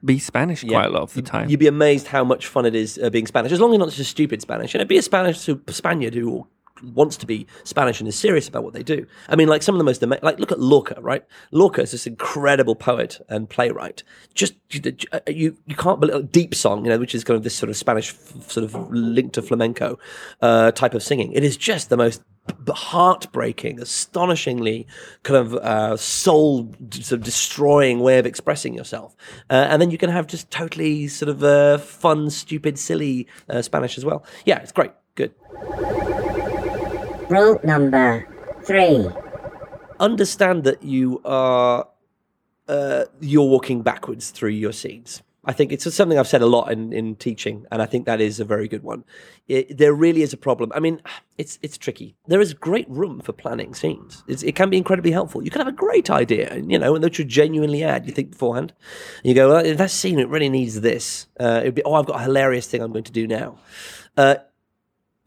be 0.03 0.19
Spanish 0.19 0.63
quite 0.63 0.85
a 0.85 0.89
lot 0.89 1.03
of 1.03 1.13
the 1.13 1.21
time. 1.21 1.49
You'd 1.49 1.59
be 1.59 1.67
amazed 1.67 2.07
how 2.07 2.23
much 2.23 2.47
fun 2.47 2.65
it 2.65 2.75
is 2.75 2.99
uh, 3.01 3.09
being 3.09 3.27
Spanish, 3.27 3.51
as 3.51 3.59
long 3.59 3.71
as 3.71 3.73
you're 3.73 3.79
not 3.79 3.89
just 3.89 3.99
a 3.99 4.03
stupid 4.03 4.41
Spanish. 4.41 4.73
You 4.73 4.79
know, 4.79 4.85
be 4.85 4.97
a 4.97 5.01
Spanish 5.01 5.49
Spaniard 5.69 6.13
who 6.13 6.47
wants 6.83 7.17
to 7.17 7.25
be 7.25 7.47
Spanish 7.63 7.99
and 7.99 8.07
is 8.07 8.17
serious 8.17 8.47
about 8.47 8.63
what 8.63 8.73
they 8.73 8.83
do. 8.83 9.05
I 9.27 9.35
mean, 9.35 9.47
like 9.47 9.63
some 9.63 9.75
of 9.75 9.79
the 9.79 9.83
most 9.83 10.01
like 10.01 10.39
look 10.39 10.51
at 10.51 10.59
Lorca, 10.59 10.99
right? 11.01 11.23
Lorca 11.51 11.81
is 11.81 11.91
this 11.91 12.07
incredible 12.07 12.75
poet 12.75 13.19
and 13.29 13.49
playwright. 13.49 14.03
Just 14.33 14.53
you 14.71 14.81
you, 15.27 15.75
can't 15.75 15.99
believe 15.99 16.31
deep 16.31 16.55
song, 16.55 16.85
you 16.85 16.89
know, 16.89 16.99
which 16.99 17.15
is 17.15 17.23
kind 17.23 17.35
of 17.37 17.43
this 17.43 17.55
sort 17.55 17.69
of 17.69 17.77
Spanish 17.77 18.13
sort 18.47 18.63
of 18.63 18.75
linked 18.91 19.35
to 19.35 19.41
flamenco 19.41 19.99
uh, 20.41 20.71
type 20.71 20.93
of 20.93 21.03
singing. 21.03 21.31
It 21.33 21.43
is 21.43 21.57
just 21.57 21.89
the 21.89 21.97
most 21.97 22.21
heartbreaking, 22.69 23.79
astonishingly 23.79 24.87
kind 25.23 25.37
of 25.37 25.55
uh, 25.55 25.97
soul 25.97 26.73
sort 26.91 27.19
of 27.19 27.23
destroying 27.23 27.99
way 27.99 28.19
of 28.19 28.25
expressing 28.25 28.73
yourself. 28.73 29.15
Uh, 29.49 29.67
and 29.69 29.81
then 29.81 29.91
you 29.91 29.97
can 29.97 30.09
have 30.09 30.27
just 30.27 30.49
totally 30.51 31.07
sort 31.07 31.29
of 31.29 31.43
uh, 31.43 31.77
fun, 31.77 32.29
stupid, 32.29 32.79
silly 32.79 33.27
uh, 33.49 33.61
Spanish 33.61 33.97
as 33.97 34.05
well. 34.05 34.23
Yeah, 34.45 34.59
it's 34.59 34.71
great. 34.71 34.91
Good. 35.15 35.33
Rule 37.29 37.59
number 37.63 38.27
three. 38.63 39.07
Understand 39.99 40.63
that 40.63 40.81
you 40.81 41.21
are 41.25 41.87
uh, 42.67 43.05
you're 43.19 43.47
walking 43.47 43.81
backwards 43.81 44.31
through 44.31 44.49
your 44.49 44.71
scenes. 44.71 45.21
I 45.45 45.53
think 45.53 45.71
it's 45.71 45.91
something 45.93 46.19
I've 46.19 46.27
said 46.27 46.41
a 46.41 46.45
lot 46.45 46.71
in, 46.71 46.91
in 46.91 47.15
teaching, 47.15 47.65
and 47.71 47.81
I 47.81 47.85
think 47.85 48.05
that 48.05 48.19
is 48.19 48.39
a 48.39 48.45
very 48.45 48.67
good 48.67 48.83
one. 48.83 49.05
It, 49.47 49.77
there 49.77 49.93
really 49.93 50.21
is 50.21 50.33
a 50.33 50.37
problem. 50.37 50.71
I 50.75 50.79
mean, 50.79 51.01
it's 51.37 51.57
it's 51.61 51.77
tricky. 51.77 52.15
There 52.27 52.41
is 52.41 52.53
great 52.53 52.89
room 52.89 53.21
for 53.21 53.31
planning 53.31 53.73
scenes. 53.73 54.23
It's, 54.27 54.43
it 54.43 54.55
can 54.55 54.69
be 54.69 54.77
incredibly 54.77 55.11
helpful. 55.11 55.41
You 55.41 55.49
can 55.49 55.61
have 55.61 55.67
a 55.67 55.71
great 55.71 56.09
idea, 56.09 56.49
and 56.49 56.71
you 56.71 56.77
know, 56.77 56.93
and 56.93 57.03
that 57.03 57.17
you 57.17 57.25
genuinely 57.25 57.83
add. 57.83 58.05
You 58.05 58.11
think 58.11 58.31
beforehand, 58.31 58.73
and 59.23 59.25
you 59.25 59.33
go, 59.33 59.49
well, 59.49 59.75
that 59.75 59.91
scene 59.91 60.19
it 60.19 60.29
really 60.29 60.49
needs 60.49 60.81
this. 60.81 61.27
Uh, 61.39 61.59
it'd 61.61 61.75
be, 61.75 61.83
oh, 61.83 61.93
I've 61.93 62.05
got 62.05 62.19
a 62.19 62.23
hilarious 62.23 62.67
thing 62.67 62.81
I'm 62.81 62.91
going 62.91 63.05
to 63.05 63.11
do 63.11 63.25
now. 63.25 63.57
Uh, 64.17 64.35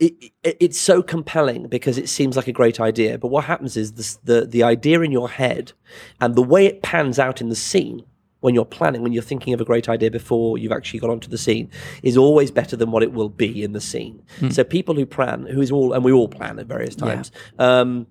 it, 0.03 0.33
it, 0.43 0.57
it's 0.61 0.79
so 0.79 1.03
compelling 1.03 1.69
because 1.69 1.97
it 1.97 2.09
seems 2.09 2.37
like 2.37 2.49
a 2.49 2.53
great 2.53 2.81
idea. 2.81 3.19
But 3.19 3.29
what 3.29 3.45
happens 3.45 3.77
is 3.77 3.93
this, 3.93 4.17
the 4.25 4.45
the 4.45 4.63
idea 4.65 5.01
in 5.01 5.13
your 5.13 5.31
head 5.31 5.73
and 6.21 6.35
the 6.35 6.43
way 6.43 6.67
it 6.67 6.83
pans 6.83 7.19
out 7.19 7.41
in 7.41 7.49
the 7.49 7.55
scene 7.57 8.05
when 8.41 8.55
you're 8.55 8.65
planning, 8.65 9.03
when 9.03 9.13
you're 9.13 9.23
thinking 9.23 9.55
of 9.55 9.61
a 9.61 9.65
great 9.65 9.89
idea 9.89 10.11
before 10.11 10.59
you've 10.59 10.73
actually 10.73 10.99
got 10.99 11.11
onto 11.11 11.29
the 11.29 11.39
scene, 11.39 11.71
is 12.03 12.17
always 12.17 12.51
better 12.51 12.77
than 12.77 12.91
what 12.91 13.05
it 13.05 13.13
will 13.13 13.29
be 13.29 13.63
in 13.63 13.73
the 13.73 13.81
scene. 13.81 14.21
So 14.51 14.65
people 14.65 14.97
who 14.97 15.07
plan, 15.07 15.47
who 15.47 15.61
is 15.61 15.71
all, 15.71 15.93
and 15.93 16.03
we 16.05 16.11
all 16.11 16.27
plan 16.27 16.59
at 16.59 16.67
various 16.67 16.97
times. 16.97 17.31
Um, 17.61 18.09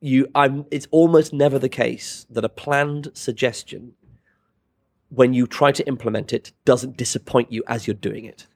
you, 0.00 0.26
I'm. 0.34 0.64
It's 0.70 0.88
almost 0.90 1.32
never 1.34 1.58
the 1.58 1.68
case 1.68 2.26
that 2.30 2.44
a 2.44 2.48
planned 2.48 3.10
suggestion, 3.12 3.92
when 5.10 5.34
you 5.34 5.46
try 5.46 5.70
to 5.72 5.86
implement 5.86 6.32
it, 6.32 6.52
doesn't 6.64 6.96
disappoint 6.96 7.52
you 7.52 7.62
as 7.66 7.86
you're 7.86 7.94
doing 7.94 8.24
it. 8.24 8.46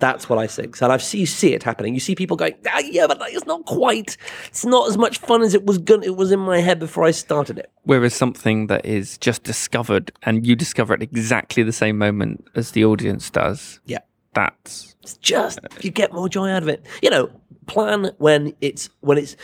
That's 0.00 0.28
what 0.28 0.38
I 0.38 0.46
think. 0.46 0.80
And 0.80 0.90
I've 0.90 1.02
see 1.02 1.18
you 1.18 1.26
see 1.26 1.52
it 1.52 1.62
happening. 1.62 1.94
You 1.94 2.00
see 2.00 2.14
people 2.14 2.36
going, 2.36 2.54
ah, 2.66 2.78
yeah, 2.80 3.06
but 3.06 3.18
it's 3.28 3.46
not 3.46 3.64
quite. 3.66 4.16
It's 4.48 4.64
not 4.64 4.88
as 4.88 4.96
much 4.96 5.18
fun 5.18 5.42
as 5.42 5.54
it 5.54 5.66
was 5.66 5.78
going. 5.78 6.02
It 6.02 6.16
was 6.16 6.32
in 6.32 6.40
my 6.40 6.60
head 6.60 6.78
before 6.78 7.04
I 7.04 7.10
started 7.10 7.58
it. 7.58 7.70
Whereas 7.82 8.14
something 8.14 8.66
that 8.68 8.84
is 8.84 9.18
just 9.18 9.42
discovered 9.42 10.10
and 10.22 10.46
you 10.46 10.56
discover 10.56 10.94
at 10.94 11.02
exactly 11.02 11.62
the 11.62 11.72
same 11.72 11.98
moment 11.98 12.46
as 12.54 12.72
the 12.72 12.84
audience 12.84 13.30
does, 13.30 13.80
Yeah, 13.84 13.98
that's 14.34 14.96
it's 15.02 15.16
just 15.18 15.60
you 15.82 15.90
get 15.90 16.12
more 16.12 16.28
joy 16.28 16.50
out 16.50 16.62
of 16.62 16.68
it. 16.68 16.84
You 17.02 17.10
know, 17.10 17.30
plan 17.66 18.10
when 18.18 18.54
it's 18.60 18.88
when 19.00 19.18
it's 19.18 19.36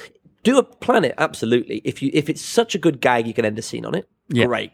do 0.42 0.58
a 0.58 0.62
plan 0.62 1.04
it 1.04 1.14
absolutely. 1.18 1.82
If 1.84 2.02
you 2.02 2.10
if 2.14 2.28
it's 2.28 2.42
such 2.42 2.74
a 2.74 2.78
good 2.78 3.00
gag, 3.00 3.26
you 3.26 3.34
can 3.34 3.44
end 3.44 3.58
a 3.58 3.62
scene 3.62 3.84
on 3.84 3.94
it. 3.94 4.08
Great. 4.28 4.72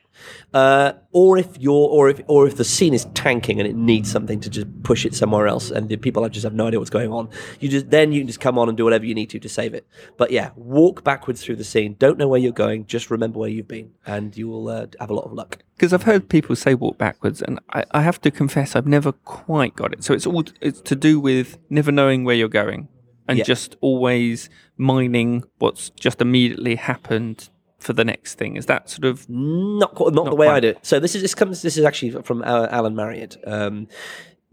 Uh, 0.55 0.93
or 1.11 1.37
if 1.37 1.59
you're 1.59 1.89
or 1.89 2.09
if 2.09 2.21
or 2.27 2.47
if 2.47 2.57
the 2.57 2.65
scene 2.65 2.95
is 2.95 3.07
tanking 3.15 3.59
and 3.61 3.69
it 3.69 3.75
needs 3.75 4.11
something 4.11 4.41
to 4.41 4.49
just 4.49 4.67
push 4.83 5.05
it 5.05 5.15
somewhere 5.15 5.47
else, 5.47 5.71
and 5.71 5.89
the 5.89 5.97
people 5.97 6.27
just 6.29 6.45
have 6.45 6.55
no 6.55 6.69
idea 6.69 6.79
what's 6.79 6.91
going 6.91 7.11
on, 7.13 7.29
you 7.61 7.69
just 7.69 7.91
then 7.91 8.13
you 8.13 8.21
can 8.21 8.27
just 8.29 8.41
come 8.41 8.59
on 8.59 8.69
and 8.69 8.77
do 8.77 8.85
whatever 8.85 9.05
you 9.05 9.15
need 9.15 9.31
to 9.31 9.39
to 9.39 9.49
save 9.49 9.75
it. 9.75 9.87
But 10.17 10.31
yeah, 10.31 10.51
walk 10.57 11.05
backwards 11.05 11.43
through 11.45 11.57
the 11.57 11.65
scene. 11.65 11.97
Don't 11.99 12.19
know 12.19 12.29
where 12.29 12.41
you're 12.41 12.53
going. 12.53 12.87
Just 12.87 13.11
remember 13.11 13.39
where 13.41 13.49
you've 13.49 13.69
been, 13.69 13.93
and 14.07 14.37
you 14.37 14.49
will 14.49 14.69
uh, 14.69 14.87
have 15.01 15.11
a 15.11 15.15
lot 15.15 15.25
of 15.25 15.33
luck. 15.33 15.59
Because 15.77 15.93
I've 15.93 16.05
heard 16.05 16.29
people 16.29 16.55
say 16.57 16.75
walk 16.75 16.97
backwards, 16.99 17.43
and 17.43 17.59
I, 17.73 17.85
I 17.91 18.03
have 18.03 18.21
to 18.23 18.31
confess 18.31 18.77
I've 18.77 18.87
never 18.87 19.13
quite 19.13 19.75
got 19.77 19.93
it. 19.93 20.05
So 20.05 20.15
it's 20.15 20.27
all 20.27 20.45
it's 20.61 20.81
to 20.83 20.95
do 20.95 21.21
with 21.21 21.59
never 21.69 21.91
knowing 21.93 22.25
where 22.25 22.37
you're 22.37 22.49
going, 22.49 22.89
and 23.29 23.39
Yeah. 23.39 23.45
just 23.45 23.77
always 23.81 24.49
mining 24.77 25.45
what's 25.59 25.91
just 25.91 26.21
immediately 26.21 26.77
happened 26.77 27.49
for 27.83 27.93
the 27.93 28.05
next 28.05 28.35
thing. 28.35 28.57
Is 28.57 28.67
that 28.67 28.89
sort 28.89 29.05
of 29.05 29.29
Not 29.29 29.95
quite, 29.95 30.15
not, 30.15 30.25
the 30.25 30.31
Not 30.31 30.39
way 30.39 30.49
I 30.49 30.61
do 30.61 30.69
it. 30.69 30.79
So 30.83 31.01
this 31.01 31.15
is 31.15 31.23
this 31.23 31.35
comes. 31.35 31.63
This 31.63 31.77
is 31.77 31.85
actually 31.85 32.11
from 32.23 32.43
uh, 32.43 32.69
Alan 32.71 32.95
Marriott. 32.95 33.37
Um, 33.47 33.89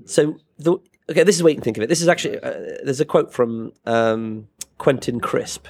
so 0.05 0.37
the 0.57 0.77
okay, 1.09 1.23
this 1.23 1.35
is 1.35 1.43
what 1.43 1.49
you 1.49 1.55
can 1.55 1.63
think 1.63 1.77
of 1.77 1.83
it. 1.83 1.87
This 1.87 2.01
is 2.01 2.07
actually 2.07 2.39
uh, 2.39 2.53
there's 2.83 2.99
a 2.99 3.05
quote 3.05 3.33
from 3.33 3.73
um, 3.85 4.47
Quentin 4.77 5.19
Crisp. 5.19 5.67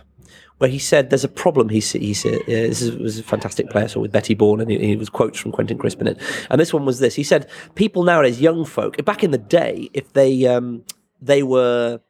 Where 0.57 0.69
he 0.69 0.79
said, 0.79 1.09
"There's 1.09 1.23
a 1.23 1.29
problem." 1.29 1.69
He 1.69 1.79
said, 1.79 2.01
"He 2.01 2.13
said 2.13 2.41
uh, 2.41 2.45
this 2.47 2.81
is, 2.81 2.97
was 2.97 3.17
a 3.17 3.23
fantastic 3.23 3.69
play 3.69 3.87
so 3.87 4.01
with 4.01 4.11
Betty 4.11 4.33
Bourne, 4.33 4.59
and 4.59 4.69
he, 4.69 4.77
he 4.77 4.95
was 4.97 5.07
quotes 5.07 5.39
from 5.39 5.53
Quentin 5.53 5.77
Crisp 5.77 6.01
in 6.01 6.07
it. 6.07 6.19
And 6.49 6.59
this 6.59 6.73
one 6.73 6.85
was 6.85 6.99
this: 6.99 7.15
He 7.15 7.23
said, 7.23 7.47
"People 7.75 8.03
nowadays, 8.03 8.41
young 8.41 8.65
folk, 8.65 9.03
back 9.05 9.23
in 9.23 9.31
the 9.31 9.37
day, 9.37 9.89
if 9.93 10.11
they 10.11 10.45
um, 10.47 10.83
they 11.21 11.43
were 11.43 12.01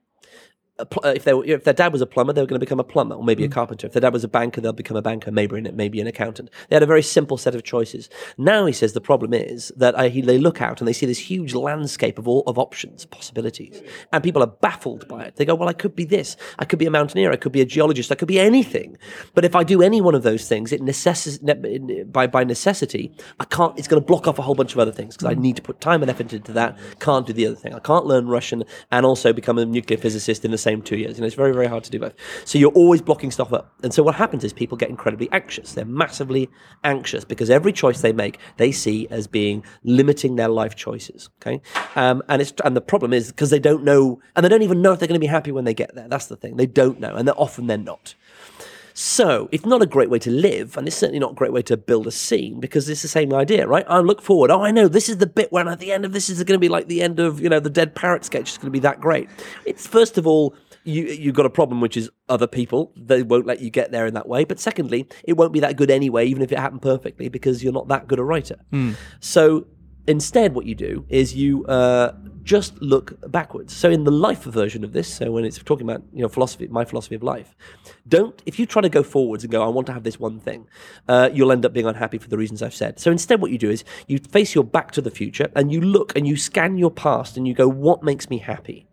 pl- 0.86 1.02
uh, 1.06 1.14
if 1.16 1.24
they 1.24 1.34
were, 1.34 1.46
if 1.46 1.64
their 1.64 1.74
dad 1.74 1.92
was 1.92 2.02
a 2.02 2.06
plumber, 2.06 2.34
they 2.34 2.42
were 2.42 2.48
going 2.48 2.60
to 2.60 2.66
become 2.66 2.80
a 2.80 2.84
plumber 2.84 3.16
or 3.16 3.24
maybe 3.24 3.44
a 3.44 3.50
carpenter. 3.50 3.88
If 3.88 3.94
their 3.94 4.02
dad 4.02 4.14
was 4.14 4.24
a 4.24 4.28
banker, 4.28 4.62
they'll 4.62 4.74
become 4.74 4.98
a 4.98 5.02
banker, 5.02 5.32
maybe 5.32 5.58
an, 5.58 5.76
maybe 5.76 6.00
an 6.02 6.08
accountant. 6.08 6.50
They 6.70 6.76
had 6.76 6.84
a 6.84 6.88
very 6.88 7.04
simple 7.04 7.38
set 7.38 7.56
of 7.56 7.64
choices. 7.64 8.10
Now 8.38 8.66
he 8.66 8.74
says 8.74 8.94
the 8.94 9.02
problem 9.02 9.34
is 9.34 9.72
that 9.78 9.96
uh, 9.96 10.10
he, 10.10 10.22
they 10.22 10.38
look 10.38 10.62
out 10.62 10.82
and 10.82 10.88
they 10.88 10.94
see 10.94 11.06
this 11.06 11.18
huge 11.20 11.54
landscape 11.54 12.18
of 12.20 12.28
all 12.28 12.44
of 12.48 12.58
options, 12.58 13.06
possibilities, 13.06 13.82
and 14.12 14.24
people 14.24 14.44
are 14.44 14.48
baffled 14.48 15.08
by 15.08 15.24
it. 15.26 15.36
They 15.36 15.46
go, 15.46 15.56
"Well, 15.56 15.70
I 15.70 15.74
could 15.74 15.96
be 15.96 16.06
this. 16.06 16.38
I 16.60 16.66
could 16.66 16.80
be 16.80 16.86
a 16.86 16.92
mountaineer. 16.92 17.32
I 17.32 17.38
could 17.38 17.52
be 17.52 17.62
a 17.62 17.66
geologist. 17.66 18.12
I 18.12 18.16
could 18.16 18.28
be 18.28 18.40
anything. 18.40 18.98
But 19.34 19.46
if 19.46 19.56
I 19.56 19.64
do 19.64 19.82
any 19.82 20.02
one 20.02 20.16
of 20.16 20.24
those 20.24 20.48
things, 20.48 20.72
it 20.72 20.82
necessis- 20.82 21.42
ne- 21.42 22.04
by 22.04 22.28
by 22.28 22.44
necessity, 22.44 23.12
I 23.40 23.46
can't. 23.46 23.78
It's 23.78 23.88
going 23.88 24.02
to 24.02 24.06
block 24.06 24.28
off 24.28 24.40
a 24.40 24.42
whole 24.42 24.56
bunch 24.56 24.74
of 24.74 24.80
other 24.80 24.92
things 24.92 25.16
because 25.16 25.32
I 25.32 25.40
need 25.40 25.56
to 25.56 25.62
put 25.62 25.82
time 25.82 26.02
and 26.02 26.10
effort 26.12 26.34
into 26.34 26.52
that. 26.54 26.78
Can't 27.00 27.26
do 27.26 27.34
the 27.34 27.48
other 27.48 27.56
thing. 27.56 27.74
I 27.74 27.80
can't 27.80 28.06
learn 28.06 28.28
Russian 28.28 28.64
and 28.92 29.06
also 29.06 29.34
become 29.34 29.58
a 29.58 29.66
nuclear 29.66 29.98
physicist 29.98 30.46
in 30.46 30.52
the 30.52 30.58
same 30.58 30.69
two 30.82 30.98
years. 30.98 31.18
You 31.18 31.22
know, 31.22 31.28
it's 31.28 31.36
very 31.36 31.54
very 31.54 31.68
hard 31.68 31.84
to 31.84 31.92
do 31.92 32.00
both. 32.00 32.14
So 32.46 32.58
you're 32.58 32.72
always 32.72 33.02
blocking 33.02 33.32
stuff 33.32 33.54
up. 33.54 33.74
And 33.84 33.94
so 33.94 34.04
what 34.04 34.16
happens 34.16 34.44
is 34.44 34.54
people 34.54 34.78
get 34.78 34.90
incredibly 34.90 35.30
anxious. 35.32 35.74
They're 35.74 35.86
massively 35.86 36.50
anxious 36.84 37.26
because 37.26 37.50
every 37.50 37.74
choice 37.74 38.02
they 38.02 38.14
make, 38.14 38.38
they 38.58 38.72
see 38.72 39.08
as 39.10 39.28
being 39.28 39.64
limiting 39.84 40.36
their 40.36 40.50
life 40.50 40.76
choices. 40.76 41.30
Okay, 41.42 41.62
um, 41.96 42.22
and 42.30 42.42
it's 42.42 42.54
and 42.64 42.76
the 42.76 42.82
problem 42.82 43.14
is 43.14 43.28
because 43.28 43.50
they 43.50 43.60
don't 43.60 43.84
know 43.84 44.22
and 44.36 44.44
they 44.44 44.50
don't 44.50 44.64
even 44.64 44.82
know 44.82 44.94
if 44.94 45.00
they're 45.00 45.08
going 45.08 45.20
to 45.20 45.26
be 45.26 45.28
happy 45.28 45.52
when 45.52 45.66
they 45.66 45.74
get 45.74 45.96
there. 45.96 46.08
That's 46.08 46.28
the 46.28 46.36
thing. 46.36 46.58
They 46.58 46.68
don't 46.68 47.00
know, 47.00 47.16
and 47.16 47.30
often 47.32 47.68
they're 47.68 47.78
not. 47.78 48.16
So 49.02 49.48
it's 49.54 49.66
not 49.66 49.82
a 49.82 49.86
great 49.86 50.10
way 50.10 50.20
to 50.20 50.30
live, 50.30 50.76
and 50.76 50.86
it's 50.86 50.98
certainly 50.98 51.20
not 51.20 51.32
a 51.32 51.34
great 51.34 51.54
way 51.54 51.62
to 51.62 51.78
build 51.78 52.06
a 52.06 52.12
scene 52.12 52.60
because 52.60 52.90
it's 52.90 53.02
the 53.02 53.08
same 53.08 53.34
idea, 53.34 53.66
right? 53.66 53.86
I 53.88 54.00
look 54.00 54.22
forward. 54.22 54.52
Oh, 54.52 54.62
I 54.62 54.72
know 54.72 54.90
this 54.90 55.08
is 55.08 55.20
the 55.20 55.26
bit 55.26 55.54
when 55.54 55.70
at 55.70 55.80
the 55.80 55.94
end 55.94 56.04
of 56.04 56.12
this 56.12 56.30
is 56.30 56.44
going 56.44 56.58
to 56.58 56.60
be 56.60 56.68
like 56.68 56.88
the 56.90 57.02
end 57.02 57.18
of 57.18 57.40
you 57.40 57.48
know 57.48 57.62
the 57.62 57.70
dead 57.70 57.96
parrot 57.96 58.26
sketch. 58.26 58.50
is 58.50 58.58
going 58.58 58.68
to 58.68 58.72
be 58.72 58.80
that 58.80 59.00
great. 59.00 59.30
It's 59.66 59.88
first 59.88 60.18
of 60.18 60.28
all. 60.28 60.54
You, 60.86 61.04
you've 61.04 61.36
got 61.36 61.46
a 61.46 61.50
problem, 61.50 61.82
which 61.82 61.98
is 61.98 62.10
other 62.30 62.48
people. 62.48 62.94
They 62.96 63.22
won't 63.22 63.46
let 63.46 63.60
you 63.60 63.70
get 63.70 63.92
there 63.92 64.08
in 64.08 64.14
that 64.16 64.28
way. 64.28 64.46
But 64.46 64.60
secondly, 64.60 65.08
it 65.24 65.34
won't 65.34 65.52
be 65.54 65.60
that 65.60 65.76
good 65.76 65.92
anyway, 65.92 66.26
even 66.26 66.42
if 66.42 66.52
it 66.52 66.58
happened 66.58 66.82
perfectly, 66.82 67.28
because 67.28 67.62
you're 67.64 67.74
not 67.74 67.90
that 67.90 68.08
good 68.08 68.18
a 68.18 68.24
writer. 68.24 68.56
Hmm. 68.72 68.94
So 69.20 69.68
instead, 70.10 70.54
what 70.54 70.66
you 70.66 70.76
do 70.76 71.06
is 71.08 71.36
you 71.36 71.66
uh, 71.66 72.14
just 72.44 72.82
look 72.82 73.14
backwards. 73.32 73.76
So 73.76 73.90
in 73.90 74.04
the 74.04 74.12
life 74.12 74.44
version 74.44 74.84
of 74.84 74.92
this, 74.92 75.08
so 75.08 75.32
when 75.32 75.46
it's 75.46 75.60
talking 75.60 75.90
about 75.90 76.04
you 76.12 76.22
know 76.22 76.28
philosophy, 76.28 76.68
my 76.68 76.84
philosophy 76.84 77.16
of 77.16 77.24
life, 77.24 77.56
don't 78.08 78.42
if 78.46 78.60
you 78.60 78.66
try 78.66 78.82
to 78.82 78.90
go 78.90 79.04
forwards 79.04 79.44
and 79.44 79.52
go, 79.52 79.64
I 79.64 79.68
want 79.68 79.88
to 79.88 79.94
have 79.94 80.04
this 80.04 80.20
one 80.20 80.40
thing, 80.40 80.68
uh, 81.08 81.30
you'll 81.32 81.52
end 81.52 81.66
up 81.66 81.74
being 81.74 81.86
unhappy 81.86 82.18
for 82.18 82.28
the 82.28 82.38
reasons 82.38 82.64
I've 82.64 82.74
said. 82.74 83.00
So 83.00 83.12
instead, 83.12 83.40
what 83.42 83.52
you 83.52 83.58
do 83.58 83.70
is 83.70 83.84
you 84.08 84.18
face 84.18 84.56
your 84.56 84.64
back 84.64 84.92
to 84.94 85.02
the 85.02 85.12
future 85.12 85.52
and 85.56 85.72
you 85.72 85.80
look 85.80 86.16
and 86.16 86.28
you 86.28 86.36
scan 86.36 86.78
your 86.78 86.92
past 86.92 87.38
and 87.38 87.48
you 87.48 87.54
go, 87.54 87.68
what 87.68 88.04
makes 88.04 88.30
me 88.30 88.40
happy? 88.40 88.89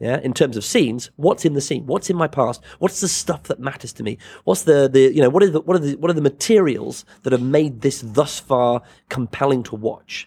Yeah, 0.00 0.18
in 0.22 0.32
terms 0.32 0.56
of 0.56 0.64
scenes, 0.64 1.10
what's 1.16 1.44
in 1.44 1.52
the 1.52 1.60
scene? 1.60 1.84
What's 1.84 2.08
in 2.08 2.16
my 2.16 2.26
past? 2.26 2.62
What's 2.78 3.02
the 3.02 3.08
stuff 3.08 3.42
that 3.44 3.60
matters 3.60 3.92
to 3.92 4.02
me? 4.02 4.16
What's 4.44 4.62
the, 4.62 4.88
the 4.88 5.12
you 5.14 5.20
know 5.20 5.28
what 5.28 5.42
are 5.42 5.50
the 5.50 5.60
what 5.60 5.76
are 5.76 5.78
the 5.78 5.94
what 5.96 6.10
are 6.10 6.14
the 6.14 6.22
materials 6.22 7.04
that 7.22 7.34
have 7.34 7.42
made 7.42 7.82
this 7.82 8.00
thus 8.00 8.40
far 8.40 8.80
compelling 9.10 9.62
to 9.64 9.76
watch? 9.76 10.26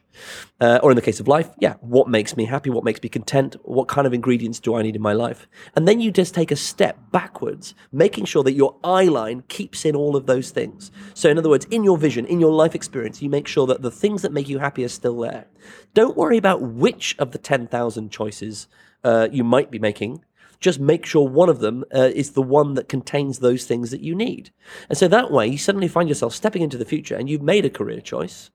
Uh, 0.62 0.80
or 0.84 0.92
in 0.92 0.96
the 0.96 1.02
case 1.02 1.20
of 1.20 1.28
life, 1.28 1.50
yeah, 1.58 1.74
what 1.82 2.08
makes 2.08 2.38
me 2.38 2.46
happy? 2.46 2.70
What 2.70 2.84
makes 2.84 3.02
me 3.02 3.10
content? 3.10 3.56
What 3.64 3.88
kind 3.88 4.06
of 4.06 4.14
ingredients 4.14 4.60
do 4.60 4.76
I 4.76 4.84
need 4.84 4.96
in 4.96 5.02
my 5.02 5.14
life? 5.14 5.48
And 5.76 5.88
then 5.88 6.00
you 6.00 6.12
just 6.12 6.36
take 6.36 6.52
a 6.52 6.56
step 6.56 7.00
backwards, 7.12 7.74
making 7.92 8.26
sure 8.26 8.44
that 8.44 8.54
your 8.54 8.76
eye 8.84 9.06
line 9.06 9.42
keeps 9.48 9.86
in 9.86 9.96
all 9.96 10.16
of 10.16 10.28
those 10.28 10.52
things. 10.52 10.92
So, 11.16 11.30
in 11.30 11.40
other 11.40 11.50
words, 11.50 11.66
in 11.72 11.84
your 11.84 11.98
vision, 11.98 12.28
in 12.28 12.40
your 12.40 12.54
life 12.54 12.76
experience, 12.76 13.24
you 13.24 13.30
make 13.32 13.48
sure 13.48 13.66
that 13.66 13.82
the 13.82 13.90
things 13.90 14.22
that 14.22 14.32
make 14.32 14.48
you 14.48 14.60
happy 14.60 14.86
are 14.86 14.90
still 14.90 15.20
there. 15.20 15.48
Don't 15.96 16.16
worry 16.16 16.38
about 16.38 16.62
which 16.62 17.16
of 17.18 17.32
the 17.32 17.40
10,000 17.40 18.12
choices 18.12 18.68
uh, 19.04 19.28
you 19.32 19.44
might 19.44 19.72
be 19.72 19.80
making. 19.80 20.24
Just 20.60 20.80
make 20.80 21.06
sure 21.06 21.28
one 21.28 21.50
of 21.50 21.60
them 21.60 21.84
uh, 21.94 22.10
is 22.14 22.32
the 22.32 22.42
one 22.42 22.76
that 22.76 22.88
contains 22.88 23.40
those 23.40 23.66
things 23.66 23.92
that 23.92 24.02
you 24.02 24.16
need. 24.16 24.52
And 24.88 24.98
so 24.98 25.08
that 25.10 25.32
way, 25.32 25.48
you 25.48 25.58
suddenly 25.58 25.90
find 25.90 26.08
yourself 26.08 26.34
stepping 26.34 26.62
into 26.62 26.78
the 26.78 26.86
future 26.86 27.16
and 27.16 27.30
you've 27.30 27.42
made 27.42 27.66
a 27.66 27.70
career 27.70 28.00
choice 28.00 28.50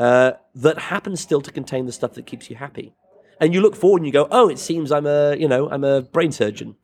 uh, 0.00 0.32
that 0.54 0.78
happens 0.78 1.20
still 1.20 1.40
to 1.40 1.52
contain 1.52 1.86
the 1.86 1.92
stuff 1.92 2.14
that 2.14 2.26
keeps 2.26 2.50
you 2.50 2.56
happy. 2.56 2.94
And 3.40 3.54
you 3.54 3.60
look 3.60 3.76
forward 3.76 3.98
and 3.98 4.06
you 4.06 4.12
go, 4.12 4.28
oh, 4.30 4.48
it 4.48 4.58
seems 4.58 4.90
I'm 4.90 5.06
a, 5.06 5.36
you 5.36 5.48
know, 5.48 5.70
I'm 5.70 5.84
a 5.84 6.02
brain 6.02 6.32
surgeon 6.32 6.76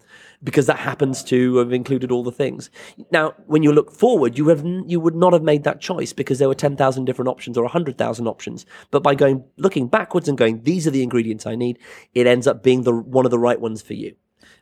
because 0.42 0.66
that 0.66 0.78
happens 0.78 1.24
to 1.24 1.56
have 1.56 1.72
included 1.72 2.12
all 2.12 2.22
the 2.22 2.30
things. 2.30 2.70
Now, 3.10 3.34
when 3.46 3.62
you 3.62 3.72
look 3.72 3.90
forward, 3.90 4.36
you 4.36 4.48
have 4.48 4.64
you 4.86 5.00
would 5.00 5.16
not 5.16 5.32
have 5.32 5.42
made 5.42 5.64
that 5.64 5.80
choice 5.80 6.12
because 6.12 6.38
there 6.38 6.48
were 6.48 6.54
ten 6.54 6.76
thousand 6.76 7.06
different 7.06 7.28
options 7.28 7.56
or 7.56 7.66
hundred 7.66 7.98
thousand 7.98 8.28
options. 8.28 8.66
But 8.90 9.02
by 9.02 9.14
going 9.14 9.44
looking 9.56 9.88
backwards 9.88 10.28
and 10.28 10.38
going, 10.38 10.62
these 10.62 10.86
are 10.86 10.90
the 10.90 11.02
ingredients 11.02 11.46
I 11.46 11.54
need, 11.54 11.78
it 12.14 12.26
ends 12.26 12.46
up 12.46 12.62
being 12.62 12.82
the 12.82 12.94
one 12.94 13.24
of 13.24 13.30
the 13.30 13.38
right 13.38 13.60
ones 13.60 13.82
for 13.82 13.94
you. 13.94 14.14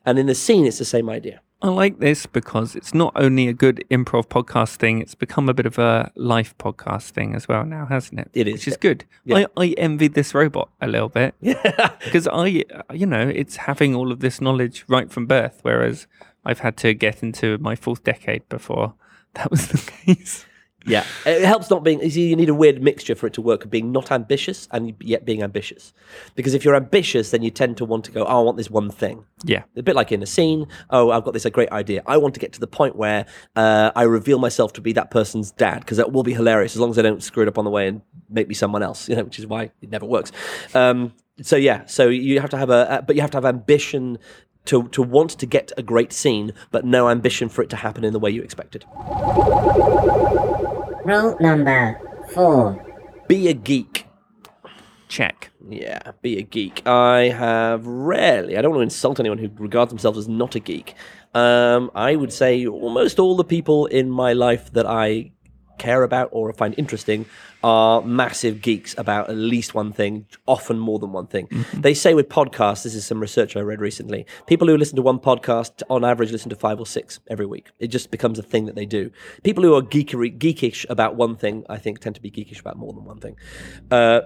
And 0.07 0.19
in 0.19 0.27
the 0.27 0.35
scene, 0.35 0.67
it's 0.67 0.79
the 0.79 0.85
same 0.85 1.11
idea. 1.11 1.41
I 1.63 1.69
like 1.69 2.01
this 2.01 2.27
because 2.27 2.75
it's 2.75 2.93
not 2.93 3.13
only 3.15 3.47
a 3.47 3.53
good 3.53 3.85
improv 3.89 4.27
podcast 4.27 4.77
thing, 4.77 5.01
it's 5.01 5.15
become 5.15 5.49
a 5.49 5.55
bit 5.55 5.65
of 5.65 5.79
a 5.79 6.11
life 6.17 6.59
podcast 6.59 7.11
thing 7.11 7.37
as 7.37 7.47
well 7.47 7.65
now, 7.65 7.87
hasn't 7.87 8.19
it? 8.19 8.31
It 8.35 8.49
is, 8.49 8.55
Which 8.55 8.69
is 8.69 8.77
good. 8.77 9.05
Yeah. 9.25 9.47
I, 9.57 9.63
I 9.63 9.67
envy 9.79 10.09
this 10.09 10.35
robot 10.35 10.71
a 10.81 10.89
little 10.89 11.09
bit. 11.09 11.35
Because 12.05 12.27
I, 12.27 12.65
you 12.93 13.07
know, 13.07 13.29
it's 13.29 13.57
having 13.57 13.95
all 13.95 14.11
of 14.11 14.19
this 14.21 14.41
knowledge 14.41 14.85
right 14.89 15.09
from 15.11 15.27
birth, 15.27 15.61
whereas 15.63 16.09
I've 16.45 16.59
had 16.59 16.77
to 16.79 16.95
get 16.95 17.23
into 17.23 17.59
my 17.59 17.77
fourth 17.77 18.03
decade 18.03 18.49
before 18.49 18.95
that 19.35 19.51
was 19.51 19.69
the 19.69 19.79
case. 20.05 20.45
Yeah, 20.85 21.05
it 21.25 21.45
helps 21.45 21.71
not 21.71 21.85
being. 21.85 22.01
you 22.03 22.11
see, 22.11 22.29
You 22.29 22.37
need 22.37 22.49
a 22.49 22.55
weird 22.55 22.83
mixture 22.83 23.15
for 23.15 23.27
it 23.27 23.33
to 23.35 23.43
work 23.43 23.65
of 23.65 23.71
being 23.71 23.93
not 23.93 24.11
ambitious 24.11 24.67
and 24.73 24.95
yet 25.01 25.25
being 25.25 25.43
ambitious. 25.43 25.93
Because 26.35 26.55
if 26.55 26.65
you're 26.65 26.75
ambitious, 26.75 27.31
then 27.31 27.43
you 27.43 27.51
tend 27.51 27.77
to 27.77 27.85
want 27.85 28.05
to 28.07 28.11
go, 28.11 28.25
"Oh, 28.25 28.41
I 28.41 28.43
want 28.43 28.57
this 28.57 28.71
one 28.71 28.91
thing." 28.91 29.25
Yeah. 29.45 29.63
A 29.77 29.83
bit 29.83 29.95
like 29.95 30.11
in 30.13 30.23
a 30.23 30.27
scene. 30.27 30.67
Oh, 30.91 31.11
I've 31.11 31.25
got 31.25 31.35
this 31.35 31.45
a 31.45 31.51
great 31.51 31.71
idea. 31.71 32.03
I 32.07 32.17
want 32.17 32.35
to 32.35 32.41
get 32.41 32.53
to 32.55 32.61
the 32.61 32.67
point 32.67 32.97
where 32.97 33.27
uh, 33.55 33.93
I 33.95 34.03
reveal 34.03 34.39
myself 34.39 34.73
to 34.75 34.81
be 34.81 34.93
that 34.95 35.11
person's 35.11 35.53
dad 35.53 35.81
because 35.81 35.99
that 35.99 36.13
will 36.13 36.23
be 36.25 36.33
hilarious 36.35 36.75
as 36.75 36.81
long 36.81 36.91
as 36.91 36.99
I 36.99 37.03
don't 37.03 37.23
screw 37.23 37.43
it 37.43 37.49
up 37.49 37.59
on 37.59 37.65
the 37.65 37.71
way 37.71 37.87
and 37.89 38.03
make 38.29 38.49
me 38.49 38.55
someone 38.55 38.83
else. 38.83 39.09
You 39.09 39.17
know, 39.17 39.25
which 39.25 39.39
is 39.39 39.47
why 39.47 39.71
it 39.83 39.91
never 39.91 40.07
works. 40.07 40.33
Um, 40.75 41.13
so 41.43 41.57
yeah, 41.57 41.87
so 41.87 42.09
you 42.09 42.41
have 42.41 42.51
to 42.51 42.57
have 42.57 42.71
a, 42.71 42.91
uh, 42.91 43.01
but 43.03 43.15
you 43.15 43.23
have 43.23 43.31
to 43.33 43.37
have 43.37 43.45
ambition. 43.45 44.19
To, 44.67 44.87
to 44.91 45.03
want 45.03 45.31
to 45.31 45.45
get 45.45 45.73
a 45.77 45.83
great 45.83 46.13
scene, 46.13 46.53
but 46.71 46.85
no 46.85 47.09
ambition 47.09 47.49
for 47.49 47.63
it 47.63 47.71
to 47.71 47.77
happen 47.77 48.05
in 48.05 48.13
the 48.13 48.21
way 48.21 48.31
you 48.31 48.43
expected. 48.43 48.85
Rule 51.05 51.37
number 51.41 52.01
four. 52.33 52.85
Be 53.29 53.49
a 53.49 53.55
geek. 53.55 54.07
Check. 55.09 55.51
Yeah, 55.69 56.13
be 56.23 56.39
a 56.39 56.43
geek. 56.43 56.87
I 56.87 57.29
have 57.29 57.87
rarely, 57.87 58.57
I 58.57 58.63
don't 58.63 58.71
want 58.71 58.81
to 58.81 58.85
insult 58.85 59.21
anyone 59.21 59.39
who 59.39 59.51
regards 59.59 59.91
themselves 59.91 60.19
as 60.19 60.29
not 60.29 60.55
a 60.55 60.61
geek. 60.61 60.95
Um, 61.35 61.91
I 61.95 62.17
would 62.17 62.33
say 62.33 62.67
almost 62.67 63.19
all 63.19 63.37
the 63.37 63.45
people 63.45 63.87
in 63.87 64.11
my 64.11 64.33
life 64.33 64.73
that 64.73 64.87
I 64.87 65.33
care 65.79 66.03
about 66.03 66.29
or 66.33 66.53
find 66.53 66.75
interesting 66.79 67.27
are 67.65 68.03
massive 68.03 68.61
geeks 68.61 68.95
about 68.99 69.31
at 69.31 69.37
least 69.37 69.75
one 69.75 69.93
thing, 69.93 70.27
often 70.47 70.79
more 70.79 70.99
than 70.99 71.13
one 71.13 71.27
thing. 71.27 71.49
They 71.73 71.95
say 71.95 72.15
with 72.15 72.29
podcasts, 72.29 72.83
this 72.83 72.95
is 72.95 73.07
some 73.07 73.21
research 73.21 73.57
I 73.57 73.61
read 73.61 73.81
recently, 73.81 74.27
people 74.47 74.67
who 74.69 74.77
listen 74.77 74.97
to 74.97 75.03
one 75.03 75.19
podcast 75.19 75.83
on 75.89 76.05
average 76.05 76.33
listen 76.33 76.51
to 76.51 76.57
five 76.57 76.81
or 76.81 76.87
six 76.87 77.21
every 77.29 77.47
week. 77.47 77.71
It 77.79 77.89
just 77.89 78.11
becomes 78.11 78.39
a 78.39 78.43
thing 78.43 78.67
that 78.67 78.75
they 78.75 78.87
do. 78.87 79.11
People 79.43 79.63
who 79.63 79.75
are 79.75 79.83
geekery, 79.83 80.37
geekish 80.37 80.87
about 80.89 81.17
one 81.17 81.37
thing, 81.37 81.65
I 81.69 81.79
think, 81.79 82.01
tend 82.01 82.17
to 82.17 82.23
be 82.23 82.31
geekish 82.31 82.61
about 82.61 82.77
more 82.77 82.93
than 82.93 83.05
one 83.05 83.19
thing. 83.19 83.37
Uh, 83.91 84.23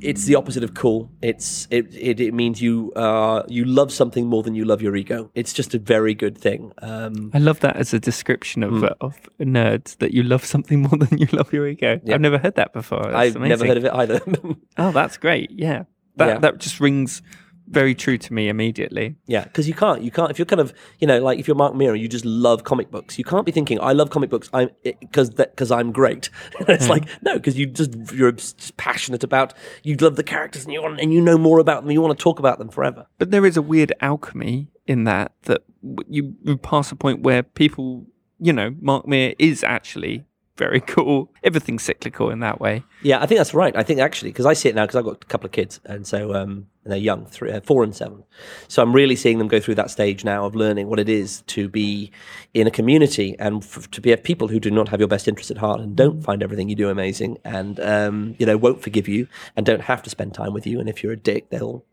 it's 0.00 0.24
the 0.24 0.34
opposite 0.34 0.62
of 0.62 0.74
cool. 0.74 1.10
It's 1.22 1.66
it 1.70 1.94
it, 1.94 2.20
it 2.20 2.34
means 2.34 2.60
you 2.60 2.92
uh, 2.94 3.42
you 3.48 3.64
love 3.64 3.90
something 3.92 4.26
more 4.26 4.42
than 4.42 4.54
you 4.54 4.64
love 4.64 4.82
your 4.82 4.94
ego. 4.96 5.30
It's 5.34 5.52
just 5.52 5.74
a 5.74 5.78
very 5.78 6.14
good 6.14 6.36
thing. 6.36 6.72
Um, 6.82 7.30
I 7.34 7.38
love 7.38 7.60
that 7.60 7.76
as 7.76 7.94
a 7.94 7.98
description 7.98 8.62
of, 8.62 8.84
uh, 8.84 8.94
of 9.00 9.16
nerds 9.40 9.96
that 9.98 10.12
you 10.12 10.22
love 10.22 10.44
something 10.44 10.82
more 10.88 10.98
than 10.98 11.18
you 11.18 11.26
love 11.32 11.52
your 11.52 11.66
ego. 11.66 12.00
Yeah. 12.04 12.14
I've 12.14 12.20
never 12.20 12.38
heard 12.38 12.56
that 12.56 12.72
before. 12.72 13.02
That's 13.04 13.16
I've 13.16 13.36
never 13.40 13.66
heard 13.66 13.78
of 13.78 13.84
it 13.84 13.92
either. 13.92 14.20
Oh, 14.78 14.92
that's 14.92 15.16
great. 15.16 15.50
Yeah. 15.50 15.84
That 16.16 16.26
Yeah. 16.28 16.38
that 16.38 16.58
just 16.58 16.80
rings 16.80 17.22
very 17.68 17.94
true 17.94 18.18
to 18.18 18.32
me 18.32 18.48
immediately. 18.48 19.16
Yeah, 19.26 19.44
because 19.44 19.68
you 19.68 19.74
can't, 19.74 20.02
you 20.02 20.10
can't. 20.10 20.30
If 20.30 20.38
you're 20.38 20.46
kind 20.46 20.60
of, 20.60 20.72
you 20.98 21.06
know, 21.06 21.20
like 21.20 21.38
if 21.38 21.48
you're 21.48 21.56
Mark 21.56 21.74
Millar, 21.74 21.94
you 21.94 22.08
just 22.08 22.24
love 22.24 22.64
comic 22.64 22.90
books. 22.90 23.18
You 23.18 23.24
can't 23.24 23.44
be 23.46 23.52
thinking, 23.52 23.80
"I 23.80 23.92
love 23.92 24.10
comic 24.10 24.30
books," 24.30 24.48
I'm 24.52 24.70
because 24.82 25.30
because 25.30 25.70
I'm 25.70 25.92
great. 25.92 26.30
it's 26.60 26.86
hmm. 26.86 26.90
like 26.90 27.22
no, 27.22 27.34
because 27.34 27.58
you 27.58 27.66
just 27.66 27.94
you're 28.12 28.32
just 28.32 28.76
passionate 28.76 29.24
about. 29.24 29.54
You 29.82 29.96
love 29.96 30.16
the 30.16 30.24
characters 30.24 30.64
and 30.64 30.72
you 30.72 30.82
want 30.82 31.00
and 31.00 31.12
you 31.12 31.20
know 31.20 31.38
more 31.38 31.58
about 31.58 31.82
them. 31.82 31.90
You 31.90 32.00
want 32.00 32.16
to 32.18 32.22
talk 32.22 32.38
about 32.38 32.58
them 32.58 32.68
forever. 32.68 33.06
But 33.18 33.30
there 33.30 33.46
is 33.46 33.56
a 33.56 33.62
weird 33.62 33.92
alchemy 34.00 34.68
in 34.86 35.04
that 35.04 35.32
that 35.42 35.62
you, 36.08 36.34
you 36.42 36.56
pass 36.56 36.90
a 36.92 36.96
point 36.96 37.22
where 37.22 37.42
people, 37.42 38.06
you 38.38 38.52
know, 38.52 38.74
Mark 38.80 39.06
Millar 39.06 39.34
is 39.38 39.62
actually 39.62 40.24
very 40.56 40.80
cool. 40.80 41.30
Everything's 41.42 41.82
cyclical 41.82 42.30
in 42.30 42.40
that 42.40 42.60
way. 42.60 42.82
Yeah, 43.02 43.20
I 43.20 43.26
think 43.26 43.38
that's 43.38 43.54
right. 43.54 43.76
I 43.76 43.82
think 43.82 44.00
actually, 44.00 44.30
because 44.30 44.46
I 44.46 44.54
see 44.54 44.68
it 44.68 44.74
now, 44.74 44.84
because 44.84 44.96
I've 44.96 45.04
got 45.04 45.22
a 45.22 45.26
couple 45.26 45.46
of 45.46 45.52
kids, 45.52 45.80
and 45.84 46.06
so 46.06 46.34
um, 46.34 46.66
and 46.84 46.92
they're 46.92 46.98
young, 46.98 47.26
three, 47.26 47.50
uh, 47.50 47.60
four 47.60 47.82
and 47.84 47.94
seven. 47.94 48.24
So 48.68 48.82
I'm 48.82 48.92
really 48.92 49.16
seeing 49.16 49.38
them 49.38 49.48
go 49.48 49.60
through 49.60 49.74
that 49.76 49.90
stage 49.90 50.24
now 50.24 50.46
of 50.46 50.54
learning 50.54 50.88
what 50.88 50.98
it 50.98 51.08
is 51.08 51.42
to 51.48 51.68
be 51.68 52.10
in 52.54 52.66
a 52.66 52.70
community 52.70 53.36
and 53.38 53.62
f- 53.62 53.90
to 53.90 54.00
be 54.00 54.10
have 54.10 54.22
people 54.22 54.48
who 54.48 54.60
do 54.60 54.70
not 54.70 54.88
have 54.88 55.00
your 55.00 55.08
best 55.08 55.28
interest 55.28 55.50
at 55.50 55.58
heart 55.58 55.80
and 55.80 55.96
don't 55.96 56.22
find 56.22 56.42
everything 56.42 56.68
you 56.68 56.76
do 56.76 56.88
amazing, 56.88 57.38
and 57.44 57.78
um, 57.80 58.34
you 58.38 58.46
know 58.46 58.56
won't 58.56 58.82
forgive 58.82 59.08
you 59.08 59.28
and 59.56 59.66
don't 59.66 59.82
have 59.82 60.02
to 60.02 60.10
spend 60.10 60.34
time 60.34 60.52
with 60.52 60.66
you. 60.66 60.80
And 60.80 60.88
if 60.88 61.02
you're 61.02 61.12
a 61.12 61.16
dick, 61.16 61.50
they'll 61.50 61.84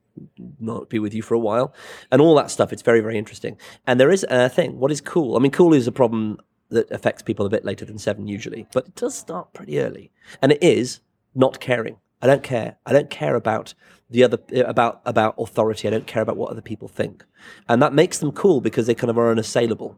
not 0.59 0.89
be 0.89 0.99
with 0.99 1.13
you 1.13 1.21
for 1.21 1.33
a 1.33 1.39
while, 1.39 1.73
and 2.11 2.21
all 2.21 2.35
that 2.35 2.51
stuff. 2.51 2.71
It's 2.71 2.81
very, 2.81 3.01
very 3.01 3.17
interesting. 3.17 3.57
And 3.85 3.99
there 3.99 4.11
is 4.11 4.25
a 4.29 4.47
thing. 4.47 4.79
What 4.79 4.91
is 4.91 5.01
cool? 5.01 5.35
I 5.35 5.39
mean, 5.39 5.51
cool 5.51 5.73
is 5.73 5.87
a 5.87 5.91
problem 5.91 6.39
that 6.73 6.91
affects 6.91 7.21
people 7.21 7.45
a 7.45 7.49
bit 7.49 7.65
later 7.65 7.85
than 7.85 7.97
seven 7.97 8.27
usually, 8.27 8.67
but 8.73 8.87
it 8.87 8.95
does 8.95 9.15
start 9.17 9.53
pretty 9.53 9.79
early, 9.79 10.11
and 10.41 10.51
it 10.51 10.61
is 10.61 10.99
not 11.33 11.59
caring. 11.59 11.97
I 12.21 12.27
don't 12.27 12.43
care. 12.43 12.77
I 12.85 12.93
don't 12.93 13.09
care 13.09 13.35
about 13.35 13.73
the 14.09 14.23
other 14.23 14.39
uh, 14.55 14.63
about 14.63 15.01
about 15.05 15.35
authority. 15.37 15.87
I 15.87 15.91
don't 15.91 16.07
care 16.07 16.21
about 16.21 16.37
what 16.37 16.51
other 16.51 16.61
people 16.61 16.87
think, 16.87 17.25
and 17.67 17.81
that 17.81 17.93
makes 17.93 18.19
them 18.19 18.31
cool 18.31 18.61
because 18.61 18.87
they 18.87 18.95
kind 18.95 19.09
of 19.09 19.17
are 19.17 19.31
unassailable. 19.31 19.97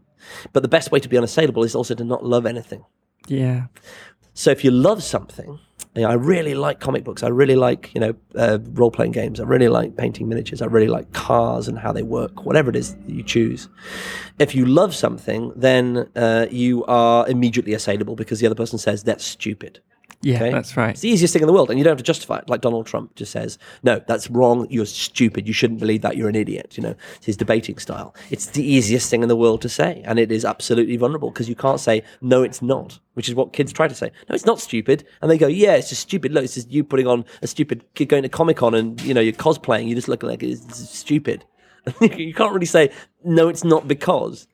But 0.54 0.64
the 0.64 0.70
best 0.70 0.92
way 0.92 1.00
to 1.00 1.10
be 1.10 1.18
unassailable 1.18 1.64
is 1.64 1.76
also 1.76 1.94
to 1.96 2.04
not 2.04 2.26
love 2.26 2.46
anything. 2.46 2.84
Yeah. 3.28 3.68
So 4.34 4.52
if 4.52 4.64
you 4.64 4.72
love 4.72 5.04
something, 5.04 5.60
you 5.96 6.02
know, 6.02 6.10
I 6.10 6.14
really 6.14 6.56
like 6.56 6.80
comic 6.80 7.04
books. 7.04 7.24
I 7.24 7.30
really 7.30 7.56
like 7.56 7.92
you 7.94 8.02
know 8.02 8.16
uh, 8.36 8.60
role 8.74 8.92
playing 8.92 9.14
games. 9.14 9.40
I 9.40 9.44
really 9.44 9.70
like 9.70 9.96
painting 9.96 10.28
miniatures. 10.28 10.62
I 10.62 10.66
really 10.66 10.88
like 10.88 11.14
cars 11.14 11.68
and 11.68 11.80
how 11.80 11.94
they 11.94 12.04
work. 12.04 12.46
Whatever 12.46 12.70
it 12.70 12.76
is 12.76 12.96
that 12.96 13.10
you 13.10 13.24
choose. 13.24 13.70
If 14.38 14.54
you 14.54 14.66
love 14.66 14.94
something, 14.94 15.54
then 15.56 16.10
uh, 16.16 16.48
you 16.52 16.84
are 16.86 17.28
immediately 17.28 17.74
assailable 17.74 18.16
because 18.16 18.40
the 18.40 18.46
other 18.46 18.56
person 18.56 18.78
says 18.78 19.04
that's 19.04 19.24
stupid. 19.24 19.80
Yeah, 20.22 20.36
Okay? 20.38 20.52
that's 20.52 20.76
right. 20.78 20.92
It's 20.92 21.02
the 21.02 21.10
easiest 21.10 21.34
thing 21.34 21.42
in 21.42 21.48
the 21.48 21.54
world, 21.54 21.70
and 21.70 21.78
you 21.78 21.84
don't 21.84 21.92
have 21.92 21.98
to 21.98 22.04
justify 22.04 22.38
it. 22.40 22.50
Like 22.50 22.62
Donald 22.62 22.86
Trump 22.88 23.16
just 23.16 23.32
says, 23.32 23.58
"No, 23.84 24.02
that's 24.08 24.30
wrong. 24.30 24.68
You're 24.70 24.86
stupid. 24.86 25.48
You 25.48 25.54
shouldn't 25.54 25.80
believe 25.80 26.02
that. 26.02 26.18
You're 26.18 26.30
an 26.30 26.36
idiot." 26.36 26.78
You 26.78 26.84
know, 26.84 26.96
it's 27.18 27.26
his 27.26 27.38
debating 27.38 27.78
style. 27.78 28.16
It's 28.32 28.48
the 28.48 28.64
easiest 28.64 29.10
thing 29.10 29.22
in 29.24 29.30
the 29.30 29.36
world 29.36 29.62
to 29.64 29.70
say, 29.70 30.02
and 30.06 30.18
it 30.20 30.32
is 30.32 30.46
absolutely 30.46 30.98
vulnerable 30.98 31.30
because 31.32 31.50
you 31.50 31.56
can't 31.56 31.80
say, 31.80 32.04
"No, 32.22 32.44
it's 32.44 32.62
not," 32.62 33.00
which 33.14 33.30
is 33.30 33.36
what 33.36 33.54
kids 33.54 33.72
try 33.74 33.88
to 33.88 33.96
say. 33.96 34.12
No, 34.30 34.36
it's 34.36 34.46
not 34.46 34.60
stupid, 34.60 35.06
and 35.22 35.30
they 35.30 35.38
go, 35.38 35.48
"Yeah, 35.48 35.76
it's 35.76 35.90
just 35.90 36.02
stupid. 36.02 36.32
Look, 36.32 36.44
it's 36.44 36.56
just 36.56 36.72
you 36.72 36.84
putting 36.84 37.08
on 37.08 37.26
a 37.42 37.48
stupid 37.48 37.84
kid 37.94 38.10
going 38.10 38.24
to 38.24 38.30
Comic 38.30 38.58
Con, 38.58 38.74
and 38.74 39.02
you 39.02 39.14
know 39.14 39.22
you're 39.22 39.34
cosplaying. 39.34 39.88
You 39.88 39.96
just 39.96 40.08
look 40.08 40.24
like 40.24 40.42
it's 40.44 40.78
stupid." 40.90 41.46
you 42.02 42.34
can't 42.34 42.54
really 42.54 42.66
say, 42.66 42.90
"No, 43.24 43.48
it's 43.48 43.64
not," 43.64 43.88
because 43.88 44.48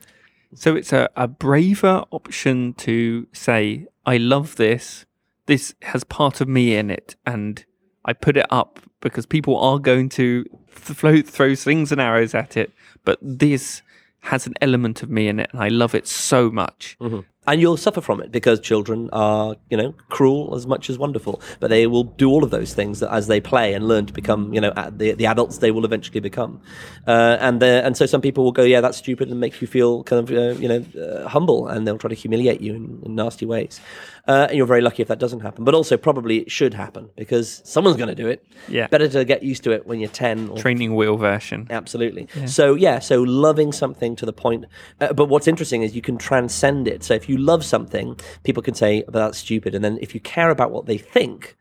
So 0.53 0.75
it's 0.75 0.91
a, 0.91 1.07
a 1.15 1.29
braver 1.29 2.03
option 2.11 2.73
to 2.73 3.25
say, 3.31 3.87
I 4.05 4.17
love 4.17 4.57
this. 4.57 5.05
This 5.51 5.75
has 5.81 6.05
part 6.05 6.39
of 6.39 6.47
me 6.47 6.77
in 6.77 6.89
it. 6.89 7.17
And 7.25 7.65
I 8.05 8.13
put 8.13 8.37
it 8.37 8.45
up 8.49 8.79
because 9.01 9.25
people 9.25 9.57
are 9.57 9.79
going 9.79 10.07
to 10.09 10.45
th- 10.85 11.25
throw 11.25 11.53
slings 11.55 11.91
and 11.91 11.99
arrows 11.99 12.33
at 12.33 12.55
it. 12.55 12.71
But 13.03 13.19
this 13.21 13.81
has 14.21 14.47
an 14.47 14.53
element 14.61 15.03
of 15.03 15.09
me 15.09 15.27
in 15.27 15.41
it. 15.41 15.49
And 15.51 15.61
I 15.61 15.67
love 15.67 15.93
it 15.93 16.07
so 16.07 16.49
much. 16.49 16.95
Mm-hmm. 17.01 17.19
And 17.47 17.59
you'll 17.59 17.77
suffer 17.77 18.01
from 18.01 18.21
it 18.21 18.31
because 18.31 18.59
children 18.59 19.09
are, 19.11 19.55
you 19.69 19.77
know, 19.77 19.93
cruel 20.09 20.53
as 20.55 20.67
much 20.67 20.89
as 20.89 20.97
wonderful. 20.99 21.41
But 21.59 21.69
they 21.69 21.87
will 21.87 22.03
do 22.03 22.29
all 22.29 22.43
of 22.43 22.51
those 22.51 22.73
things 22.73 23.01
as 23.01 23.27
they 23.27 23.41
play 23.41 23.73
and 23.73 23.87
learn 23.87 24.05
to 24.05 24.13
become, 24.13 24.53
you 24.53 24.61
know, 24.61 24.71
the, 24.91 25.13
the 25.13 25.25
adults 25.25 25.57
they 25.57 25.71
will 25.71 25.83
eventually 25.83 26.19
become. 26.19 26.61
Uh, 27.07 27.37
and 27.39 27.59
the, 27.59 27.83
and 27.83 27.97
so 27.97 28.05
some 28.05 28.21
people 28.21 28.43
will 28.43 28.51
go, 28.51 28.63
yeah, 28.63 28.79
that's 28.79 28.97
stupid, 28.97 29.29
and 29.29 29.39
make 29.39 29.59
you 29.59 29.67
feel 29.67 30.03
kind 30.03 30.29
of, 30.29 30.37
uh, 30.37 30.59
you 30.59 30.67
know, 30.67 30.85
uh, 31.01 31.27
humble, 31.27 31.67
and 31.67 31.87
they'll 31.87 31.97
try 31.97 32.09
to 32.09 32.15
humiliate 32.15 32.61
you 32.61 32.75
in, 32.75 33.01
in 33.03 33.15
nasty 33.15 33.45
ways. 33.47 33.81
Uh, 34.27 34.45
and 34.49 34.55
you're 34.55 34.67
very 34.67 34.81
lucky 34.81 35.01
if 35.01 35.07
that 35.07 35.17
doesn't 35.17 35.39
happen. 35.39 35.63
But 35.63 35.73
also, 35.73 35.97
probably 35.97 36.37
it 36.37 36.51
should 36.51 36.75
happen 36.75 37.09
because 37.15 37.61
someone's 37.65 37.97
going 37.97 38.09
to 38.09 38.15
do 38.15 38.27
it. 38.27 38.45
Yeah. 38.67 38.85
Better 38.85 39.07
to 39.07 39.25
get 39.25 39.41
used 39.41 39.63
to 39.63 39.71
it 39.71 39.87
when 39.87 39.99
you're 39.99 40.09
ten 40.09 40.49
or 40.49 40.57
Training 40.57 40.95
wheel 40.95 41.17
version. 41.17 41.65
Absolutely. 41.71 42.27
Yeah. 42.35 42.45
So 42.45 42.75
yeah, 42.75 42.99
so 42.99 43.23
loving 43.23 43.71
something 43.71 44.15
to 44.17 44.25
the 44.27 44.33
point. 44.33 44.65
Uh, 44.99 45.13
but 45.13 45.25
what's 45.25 45.47
interesting 45.47 45.81
is 45.81 45.95
you 45.95 46.03
can 46.03 46.19
transcend 46.19 46.87
it. 46.87 47.03
So 47.03 47.15
if 47.15 47.27
you 47.27 47.30
love 47.37 47.63
something, 47.63 48.19
people 48.43 48.63
can 48.63 48.73
say, 48.73 49.03
"But 49.05 49.13
that's 49.13 49.37
stupid," 49.37 49.75
and 49.75 49.83
then 49.83 49.97
if 50.01 50.13
you 50.13 50.19
care 50.21 50.49
about 50.49 50.71
what 50.71 50.85
they 50.85 50.97
think, 50.97 51.57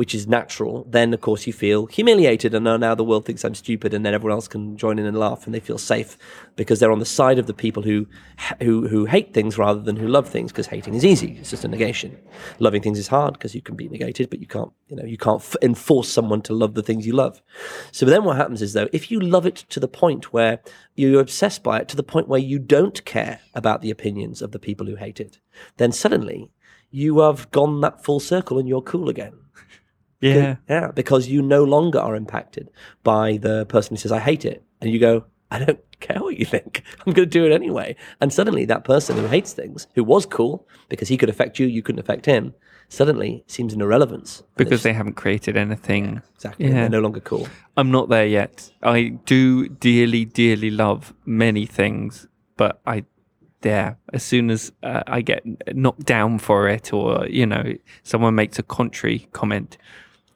which 0.00 0.14
is 0.14 0.26
natural, 0.26 0.86
then 0.88 1.12
of 1.12 1.20
course 1.20 1.46
you 1.46 1.52
feel 1.52 1.84
humiliated, 1.84 2.54
and 2.54 2.64
now 2.64 2.94
the 2.94 3.04
world 3.04 3.26
thinks 3.26 3.44
I'm 3.44 3.54
stupid, 3.54 3.92
and 3.92 4.02
then 4.02 4.14
everyone 4.14 4.34
else 4.34 4.48
can 4.48 4.78
join 4.78 4.98
in 4.98 5.04
and 5.04 5.18
laugh, 5.18 5.44
and 5.44 5.54
they 5.54 5.60
feel 5.60 5.76
safe 5.76 6.16
because 6.56 6.80
they're 6.80 6.90
on 6.90 7.00
the 7.00 7.04
side 7.04 7.38
of 7.38 7.46
the 7.46 7.52
people 7.52 7.82
who 7.82 8.06
who 8.62 8.88
who 8.88 9.04
hate 9.04 9.34
things 9.34 9.58
rather 9.58 9.82
than 9.82 9.96
who 9.96 10.08
love 10.08 10.26
things. 10.26 10.52
Because 10.52 10.68
hating 10.68 10.94
is 10.94 11.04
easy; 11.04 11.36
it's 11.38 11.50
just 11.50 11.66
a 11.66 11.68
negation. 11.68 12.16
Loving 12.60 12.80
things 12.80 12.98
is 12.98 13.08
hard 13.08 13.34
because 13.34 13.54
you 13.54 13.60
can 13.60 13.76
be 13.76 13.90
negated, 13.90 14.30
but 14.30 14.40
you 14.40 14.46
can't. 14.46 14.72
You 14.88 14.96
know, 14.96 15.04
you 15.04 15.18
can't 15.18 15.42
f- 15.42 15.56
enforce 15.60 16.08
someone 16.08 16.40
to 16.48 16.54
love 16.54 16.72
the 16.72 16.82
things 16.82 17.06
you 17.06 17.12
love. 17.12 17.42
So 17.92 18.06
then 18.06 18.24
what 18.24 18.38
happens 18.38 18.62
is 18.62 18.72
though, 18.72 18.88
if 18.94 19.10
you 19.10 19.20
love 19.20 19.44
it 19.44 19.56
to 19.68 19.80
the 19.80 19.86
point 19.86 20.32
where 20.32 20.60
you're 20.94 21.20
obsessed 21.20 21.62
by 21.62 21.78
it 21.80 21.88
to 21.88 21.96
the 21.96 22.02
point 22.02 22.26
where 22.26 22.40
you 22.40 22.58
don't 22.58 23.04
care 23.04 23.40
about 23.54 23.82
the 23.82 23.90
opinions 23.90 24.40
of 24.40 24.52
the 24.52 24.58
people 24.58 24.86
who 24.86 24.96
hate 24.96 25.20
it, 25.20 25.40
then 25.76 25.92
suddenly 25.92 26.50
you 26.90 27.18
have 27.20 27.50
gone 27.50 27.82
that 27.82 28.02
full 28.02 28.18
circle 28.18 28.58
and 28.58 28.66
you're 28.66 28.80
cool 28.80 29.10
again. 29.10 29.34
Yeah. 30.20 30.56
Yeah, 30.68 30.90
because 30.92 31.28
you 31.28 31.42
no 31.42 31.64
longer 31.64 31.98
are 31.98 32.14
impacted 32.16 32.70
by 33.02 33.38
the 33.38 33.66
person 33.66 33.94
who 33.96 34.00
says, 34.00 34.12
I 34.12 34.18
hate 34.20 34.44
it. 34.44 34.62
And 34.80 34.90
you 34.90 34.98
go, 34.98 35.24
I 35.50 35.64
don't 35.64 35.80
care 36.00 36.20
what 36.20 36.36
you 36.38 36.44
think. 36.44 36.82
I'm 37.06 37.12
going 37.12 37.28
to 37.28 37.38
do 37.38 37.44
it 37.46 37.52
anyway. 37.52 37.96
And 38.20 38.32
suddenly 38.32 38.64
that 38.66 38.84
person 38.84 39.16
who 39.16 39.26
hates 39.26 39.52
things, 39.52 39.86
who 39.94 40.04
was 40.04 40.26
cool 40.26 40.66
because 40.88 41.08
he 41.08 41.16
could 41.16 41.28
affect 41.28 41.58
you, 41.58 41.66
you 41.66 41.82
couldn't 41.82 41.98
affect 42.00 42.26
him, 42.26 42.54
suddenly 42.88 43.44
seems 43.46 43.72
an 43.72 43.80
irrelevance. 43.80 44.42
Because 44.56 44.82
they 44.82 44.92
haven't 44.92 45.14
created 45.14 45.56
anything. 45.56 46.22
exactly, 46.34 46.66
Yeah. 46.66 46.72
they're 46.72 46.88
no 46.90 47.00
longer 47.00 47.20
cool. 47.20 47.48
I'm 47.76 47.90
not 47.90 48.08
there 48.08 48.26
yet. 48.26 48.70
I 48.82 49.18
do 49.24 49.68
dearly, 49.68 50.24
dearly 50.24 50.70
love 50.70 51.14
many 51.24 51.66
things, 51.66 52.26
but 52.56 52.80
I, 52.86 53.04
yeah, 53.62 53.94
as 54.12 54.22
soon 54.22 54.50
as 54.50 54.72
uh, 54.82 55.02
I 55.06 55.20
get 55.20 55.42
knocked 55.74 56.04
down 56.04 56.38
for 56.38 56.68
it, 56.68 56.92
or 56.92 57.26
you 57.28 57.46
know, 57.46 57.74
someone 58.02 58.34
makes 58.34 58.58
a 58.58 58.62
contrary 58.62 59.28
comment, 59.32 59.76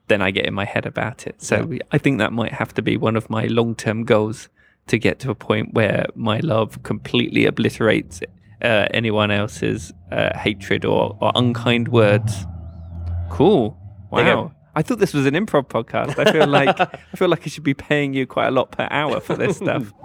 then 0.09 0.21
I 0.23 0.31
get 0.31 0.47
in 0.47 0.55
my 0.55 0.65
head 0.65 0.87
about 0.87 1.27
it. 1.27 1.41
So 1.43 1.71
I 1.91 1.99
think 1.99 2.19
that 2.19 2.33
might 2.33 2.53
have 2.53 2.75
to 2.75 2.83
be 2.83 2.97
one 2.97 3.17
of 3.17 3.31
my 3.31 3.47
long-term 3.47 4.05
goals 4.05 4.49
to 4.87 4.99
get 4.99 5.19
to 5.21 5.31
a 5.31 5.35
point 5.35 5.73
where 5.73 6.07
my 6.15 6.41
love 6.41 6.83
completely 6.83 7.47
obliterates 7.47 8.21
uh, 8.63 8.87
anyone 8.93 9.31
else's 9.31 9.93
uh, 10.13 10.37
hatred 10.39 10.85
or, 10.85 11.17
or 11.21 11.33
unkind 11.35 11.89
words. 11.89 12.45
Cool. 13.31 13.77
There 14.13 14.25
you 14.27 14.33
go. 14.33 14.43
Wow. 14.43 14.53
I 14.77 14.83
thought 14.83 14.99
this 14.99 15.15
was 15.15 15.25
an 15.27 15.35
improv 15.35 15.69
podcast. 15.69 16.19
I 16.19 16.33
feel 16.33 16.47
like 16.47 16.79
I 16.81 17.17
feel 17.17 17.29
like 17.29 17.43
I 17.47 17.49
should 17.49 17.63
be 17.63 17.75
paying 17.75 18.13
you 18.13 18.27
quite 18.27 18.49
a 18.49 18.51
lot 18.51 18.73
per 18.73 18.89
hour 18.91 19.21
for 19.21 19.37
this 19.37 19.57
stuff. 19.57 19.93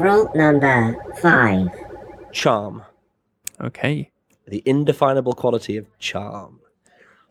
Rule 0.00 0.30
number 0.34 0.96
five. 1.20 1.68
Charm. 2.32 2.82
Okay. 3.60 4.10
the 4.48 4.62
indefinable 4.66 5.34
quality 5.34 5.76
of 5.76 5.86
charm. 5.98 6.60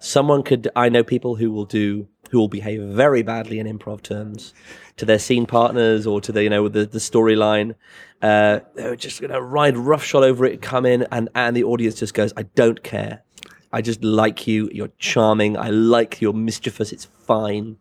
Someone 0.02 0.44
could, 0.44 0.68
I 0.76 0.90
know 0.90 1.04
people 1.04 1.36
who 1.36 1.52
will 1.52 1.66
do, 1.66 2.08
who 2.32 2.40
will 2.40 2.48
behave 2.48 2.82
very 2.82 3.22
badly 3.22 3.60
in 3.60 3.68
improv 3.68 4.02
terms 4.02 4.54
to 4.98 5.06
their 5.06 5.20
scene 5.20 5.46
partners 5.46 6.08
or 6.08 6.20
to 6.22 6.32
the, 6.32 6.44
you 6.44 6.50
know, 6.50 6.68
the, 6.68 6.86
the 6.86 6.98
storyline. 6.98 7.76
Uh, 8.22 8.60
they're 8.76 8.96
just 8.96 9.20
to 9.20 9.42
ride 9.42 9.78
roughshod 9.78 10.24
over 10.24 10.44
it, 10.46 10.62
come 10.62 10.86
in, 10.86 11.08
and, 11.12 11.30
and 11.36 11.56
the 11.56 11.64
audience 11.64 11.96
just 11.96 12.14
goes, 12.14 12.34
I 12.36 12.44
don't 12.44 12.84
care. 12.84 13.22
I 13.72 13.82
just 13.82 14.04
like 14.04 14.48
you. 14.48 14.70
You're 14.74 14.92
charming. 14.98 15.58
I 15.58 15.70
like 15.70 16.20
you're 16.20 16.34
mischievous. 16.34 16.92
It's 16.92 17.06
fine. 17.06 17.78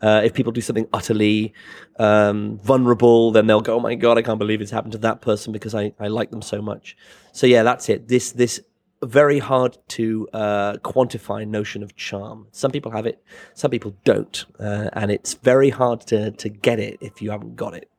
Uh, 0.00 0.20
if 0.22 0.34
people 0.34 0.52
do 0.52 0.60
something 0.60 0.86
utterly 0.92 1.54
um, 1.98 2.58
vulnerable, 2.62 3.30
then 3.30 3.46
they'll 3.46 3.60
go, 3.60 3.76
"Oh 3.76 3.80
my 3.80 3.94
god, 3.94 4.18
I 4.18 4.22
can't 4.22 4.38
believe 4.38 4.60
it's 4.60 4.70
happened 4.70 4.92
to 4.92 4.98
that 4.98 5.22
person 5.22 5.52
because 5.52 5.74
I, 5.74 5.92
I 5.98 6.08
like 6.08 6.30
them 6.30 6.42
so 6.42 6.60
much." 6.60 6.96
So 7.32 7.46
yeah, 7.46 7.62
that's 7.62 7.88
it. 7.88 8.08
This 8.08 8.32
this 8.32 8.60
very 9.04 9.38
hard 9.38 9.78
to 9.88 10.28
uh, 10.32 10.74
quantify 10.84 11.46
notion 11.46 11.82
of 11.82 11.94
charm. 11.96 12.46
Some 12.52 12.70
people 12.70 12.90
have 12.92 13.06
it, 13.06 13.22
some 13.54 13.70
people 13.70 13.94
don't, 14.04 14.44
uh, 14.58 14.90
and 14.92 15.10
it's 15.10 15.34
very 15.34 15.70
hard 15.70 16.00
to 16.08 16.30
to 16.32 16.48
get 16.48 16.78
it 16.78 16.98
if 17.00 17.22
you 17.22 17.30
haven't 17.30 17.56
got 17.56 17.74
it. 17.74 17.90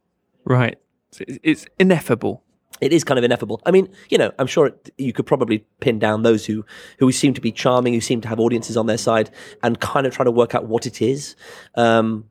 Right. 0.44 0.78
It's- 1.20 1.66
ineffable. 1.80 2.44
It 2.82 2.92
is 2.92 3.06
kind 3.06 3.18
of 3.18 3.24
ineffable. 3.24 3.62
I 3.66 3.72
mean, 3.72 3.88
you 4.10 4.18
know, 4.18 4.34
I'm 4.38 4.48
sure 4.48 4.68
it, 4.68 4.90
you 4.98 5.14
could 5.14 5.26
probably 5.26 5.60
pin 5.80 5.98
down 5.98 6.24
those 6.24 6.46
who 6.46 6.66
who 7.00 7.10
seem 7.14 7.34
to 7.34 7.40
be 7.40 7.54
charming, 7.54 7.94
who 7.94 8.02
seem 8.02 8.20
to 8.20 8.28
have 8.28 8.38
audiences 8.38 8.76
on 8.76 8.86
their 8.86 8.98
side, 8.98 9.32
and 9.64 9.80
kind 9.80 10.06
of 10.06 10.14
try 10.14 10.26
to 10.26 10.32
work 10.32 10.54
out 10.54 10.68
what 10.68 10.86
it 10.86 11.02
is. 11.02 11.38
Um, 11.76 12.26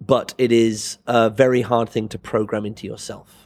but 0.00 0.34
it 0.38 0.52
is 0.52 0.98
a 1.06 1.28
very 1.28 1.60
hard 1.60 1.90
thing 1.90 2.08
to 2.08 2.18
program 2.18 2.64
into 2.64 2.86
yourself. 2.86 3.43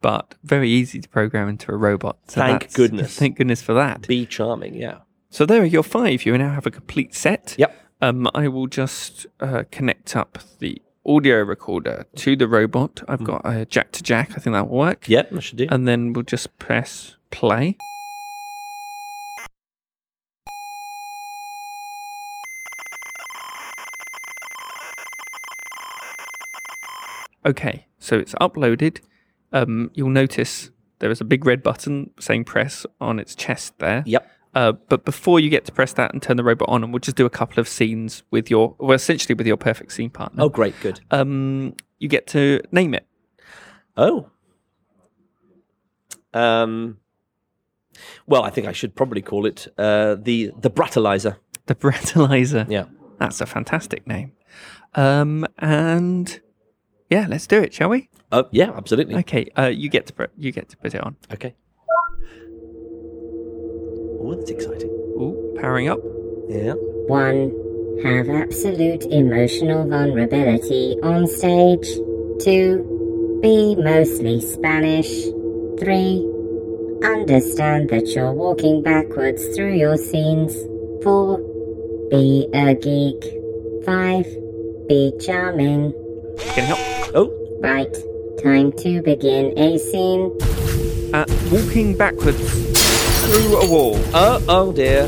But 0.00 0.34
very 0.42 0.70
easy 0.70 1.00
to 1.00 1.08
program 1.08 1.48
into 1.48 1.72
a 1.72 1.76
robot. 1.76 2.18
So 2.28 2.40
Thank 2.40 2.72
goodness. 2.74 3.16
Thank 3.16 3.36
goodness 3.36 3.62
for 3.62 3.74
that. 3.74 4.06
Be 4.06 4.26
charming, 4.26 4.74
yeah. 4.74 4.98
So 5.30 5.46
there 5.46 5.62
are 5.62 5.66
your 5.66 5.82
five. 5.82 6.26
You 6.26 6.36
now 6.36 6.52
have 6.52 6.66
a 6.66 6.70
complete 6.70 7.14
set. 7.14 7.54
Yep. 7.58 7.76
Um, 8.00 8.28
I 8.34 8.48
will 8.48 8.66
just 8.66 9.26
uh, 9.40 9.64
connect 9.70 10.16
up 10.16 10.38
the 10.58 10.80
audio 11.06 11.42
recorder 11.42 12.06
to 12.16 12.34
the 12.34 12.48
robot. 12.48 13.02
I've 13.08 13.24
got 13.24 13.42
a 13.44 13.66
jack 13.66 13.92
to 13.92 14.02
jack. 14.02 14.30
I 14.32 14.40
think 14.40 14.54
that 14.54 14.68
will 14.68 14.78
work. 14.78 15.08
Yeah, 15.08 15.22
that 15.30 15.40
should 15.42 15.58
do. 15.58 15.66
And 15.70 15.86
then 15.86 16.12
we'll 16.12 16.24
just 16.24 16.58
press 16.58 17.16
play. 17.30 17.76
Okay, 27.44 27.86
so 27.98 28.18
it's 28.18 28.34
uploaded. 28.34 29.00
Um, 29.52 29.90
you'll 29.94 30.10
notice 30.10 30.70
there 31.00 31.10
is 31.10 31.20
a 31.20 31.24
big 31.24 31.44
red 31.44 31.62
button 31.62 32.10
saying 32.20 32.44
press 32.44 32.86
on 33.00 33.18
its 33.18 33.34
chest 33.34 33.78
there. 33.78 34.02
Yep. 34.06 34.30
Uh, 34.54 34.72
but 34.72 35.04
before 35.04 35.38
you 35.38 35.48
get 35.48 35.64
to 35.64 35.72
press 35.72 35.92
that 35.92 36.12
and 36.12 36.20
turn 36.20 36.36
the 36.36 36.44
robot 36.44 36.68
on, 36.68 36.82
and 36.82 36.92
we'll 36.92 37.00
just 37.00 37.16
do 37.16 37.24
a 37.24 37.30
couple 37.30 37.60
of 37.60 37.68
scenes 37.68 38.24
with 38.30 38.50
your, 38.50 38.74
well, 38.78 38.92
essentially 38.92 39.34
with 39.34 39.46
your 39.46 39.56
perfect 39.56 39.92
scene 39.92 40.10
partner. 40.10 40.42
Oh, 40.42 40.48
great, 40.48 40.74
good. 40.80 41.00
Um, 41.10 41.74
you 41.98 42.08
get 42.08 42.26
to 42.28 42.60
name 42.72 42.94
it. 42.94 43.06
Oh. 43.96 44.30
Um. 46.32 46.98
Well, 48.26 48.42
I 48.42 48.50
think 48.50 48.66
I 48.66 48.72
should 48.72 48.94
probably 48.94 49.20
call 49.20 49.46
it 49.46 49.66
uh, 49.76 50.14
the 50.14 50.52
the 50.58 50.70
Bratalizer. 50.70 51.36
The 51.66 51.74
Bratalizer. 51.74 52.70
Yeah. 52.70 52.86
That's 53.18 53.40
a 53.40 53.46
fantastic 53.46 54.06
name. 54.06 54.32
Um, 54.94 55.46
and 55.58 56.40
yeah, 57.10 57.26
let's 57.28 57.46
do 57.46 57.60
it, 57.60 57.74
shall 57.74 57.90
we? 57.90 58.08
Oh, 58.32 58.46
yeah, 58.52 58.70
absolutely. 58.70 59.16
Okay. 59.16 59.50
Uh, 59.58 59.66
you 59.66 59.88
get 59.88 60.06
to 60.06 60.12
put 60.12 60.30
you 60.36 60.52
get 60.52 60.68
to 60.68 60.76
put 60.76 60.94
it 60.94 61.02
on. 61.02 61.16
Okay. 61.32 61.54
Oh, 64.22 64.34
that's 64.36 64.50
exciting. 64.50 64.90
Ooh, 65.18 65.56
powering 65.60 65.88
up. 65.88 65.98
Yeah. 66.48 66.74
1. 67.08 68.00
Have 68.04 68.28
absolute 68.28 69.02
emotional 69.06 69.88
vulnerability 69.88 70.96
on 71.02 71.26
stage. 71.26 71.86
2. 72.44 73.38
Be 73.42 73.74
mostly 73.74 74.40
Spanish. 74.40 75.10
3. 75.80 76.26
Understand 77.02 77.88
that 77.90 78.12
you're 78.14 78.32
walking 78.32 78.82
backwards 78.82 79.44
through 79.56 79.74
your 79.74 79.96
scenes. 79.96 80.54
4. 81.02 81.38
Be 82.10 82.48
a 82.54 82.74
geek. 82.74 83.24
5. 83.84 84.24
Be 84.86 85.12
charming. 85.20 85.92
Getting 86.38 86.64
help? 86.64 86.78
Oh, 87.14 87.36
Right. 87.60 87.94
Time 88.42 88.72
to 88.72 89.02
begin 89.02 89.52
a 89.58 89.78
scene. 89.78 90.32
Uh, 91.12 91.24
walking 91.52 91.94
backwards 91.96 92.38
through 93.26 93.56
a 93.60 93.70
wall. 93.70 93.96
oh, 94.14 94.42
oh 94.48 94.72
dear. 94.72 95.06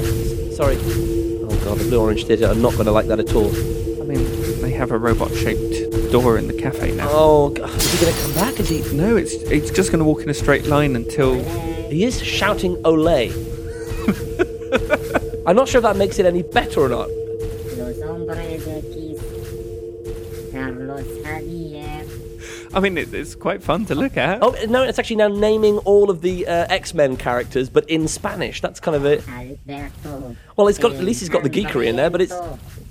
Sorry. 0.52 0.76
Oh 0.76 1.60
god, 1.64 1.78
the 1.78 1.84
Blue 1.88 2.00
Orange 2.00 2.26
Theatre 2.26 2.48
are 2.48 2.54
not 2.54 2.72
going 2.74 2.84
to 2.84 2.92
like 2.92 3.06
that 3.06 3.20
at 3.20 3.34
all. 3.34 3.48
I 3.48 4.04
mean, 4.04 4.60
they 4.60 4.70
have 4.72 4.90
a 4.90 4.98
robot-shaped 4.98 6.12
door 6.12 6.36
in 6.36 6.46
the 6.46 6.52
cafe 6.52 6.92
now. 6.94 7.08
Oh, 7.10 7.48
god. 7.50 7.70
is 7.70 7.92
he 7.98 8.04
going 8.04 8.14
to 8.14 8.20
come 8.22 8.34
back? 8.34 8.60
Is 8.60 8.68
he? 8.68 8.80
No, 8.94 9.16
it's 9.16 9.32
it's 9.32 9.70
just 9.70 9.90
going 9.90 10.00
to 10.00 10.04
walk 10.04 10.20
in 10.22 10.28
a 10.28 10.34
straight 10.34 10.66
line 10.66 10.94
until. 10.96 11.42
He 11.88 12.04
is 12.04 12.22
shouting 12.22 12.76
"Olay." 12.82 13.30
I'm 15.46 15.56
not 15.56 15.68
sure 15.68 15.78
if 15.78 15.82
that 15.84 15.96
makes 15.96 16.18
it 16.18 16.26
any 16.26 16.42
better 16.42 16.80
or 16.80 16.88
not. 16.88 17.08
I 22.74 22.80
mean, 22.80 22.96
it, 22.96 23.12
it's 23.12 23.34
quite 23.34 23.62
fun 23.62 23.84
to 23.86 23.94
look 23.94 24.16
at. 24.16 24.42
Oh 24.42 24.54
no, 24.68 24.82
it's 24.82 24.98
actually 24.98 25.16
now 25.16 25.28
naming 25.28 25.78
all 25.78 26.10
of 26.10 26.22
the 26.22 26.46
uh, 26.46 26.66
X-Men 26.70 27.16
characters, 27.16 27.68
but 27.68 27.88
in 27.90 28.08
Spanish. 28.08 28.60
That's 28.60 28.80
kind 28.80 28.96
of 28.96 29.04
it. 29.04 29.24
Well, 30.56 30.68
it's 30.68 30.78
got 30.78 30.92
at 30.92 31.04
least 31.04 31.20
he's 31.20 31.28
got 31.28 31.42
the 31.42 31.50
geekery 31.50 31.86
in 31.86 31.96
there, 31.96 32.10
but 32.10 32.20
it's 32.20 32.34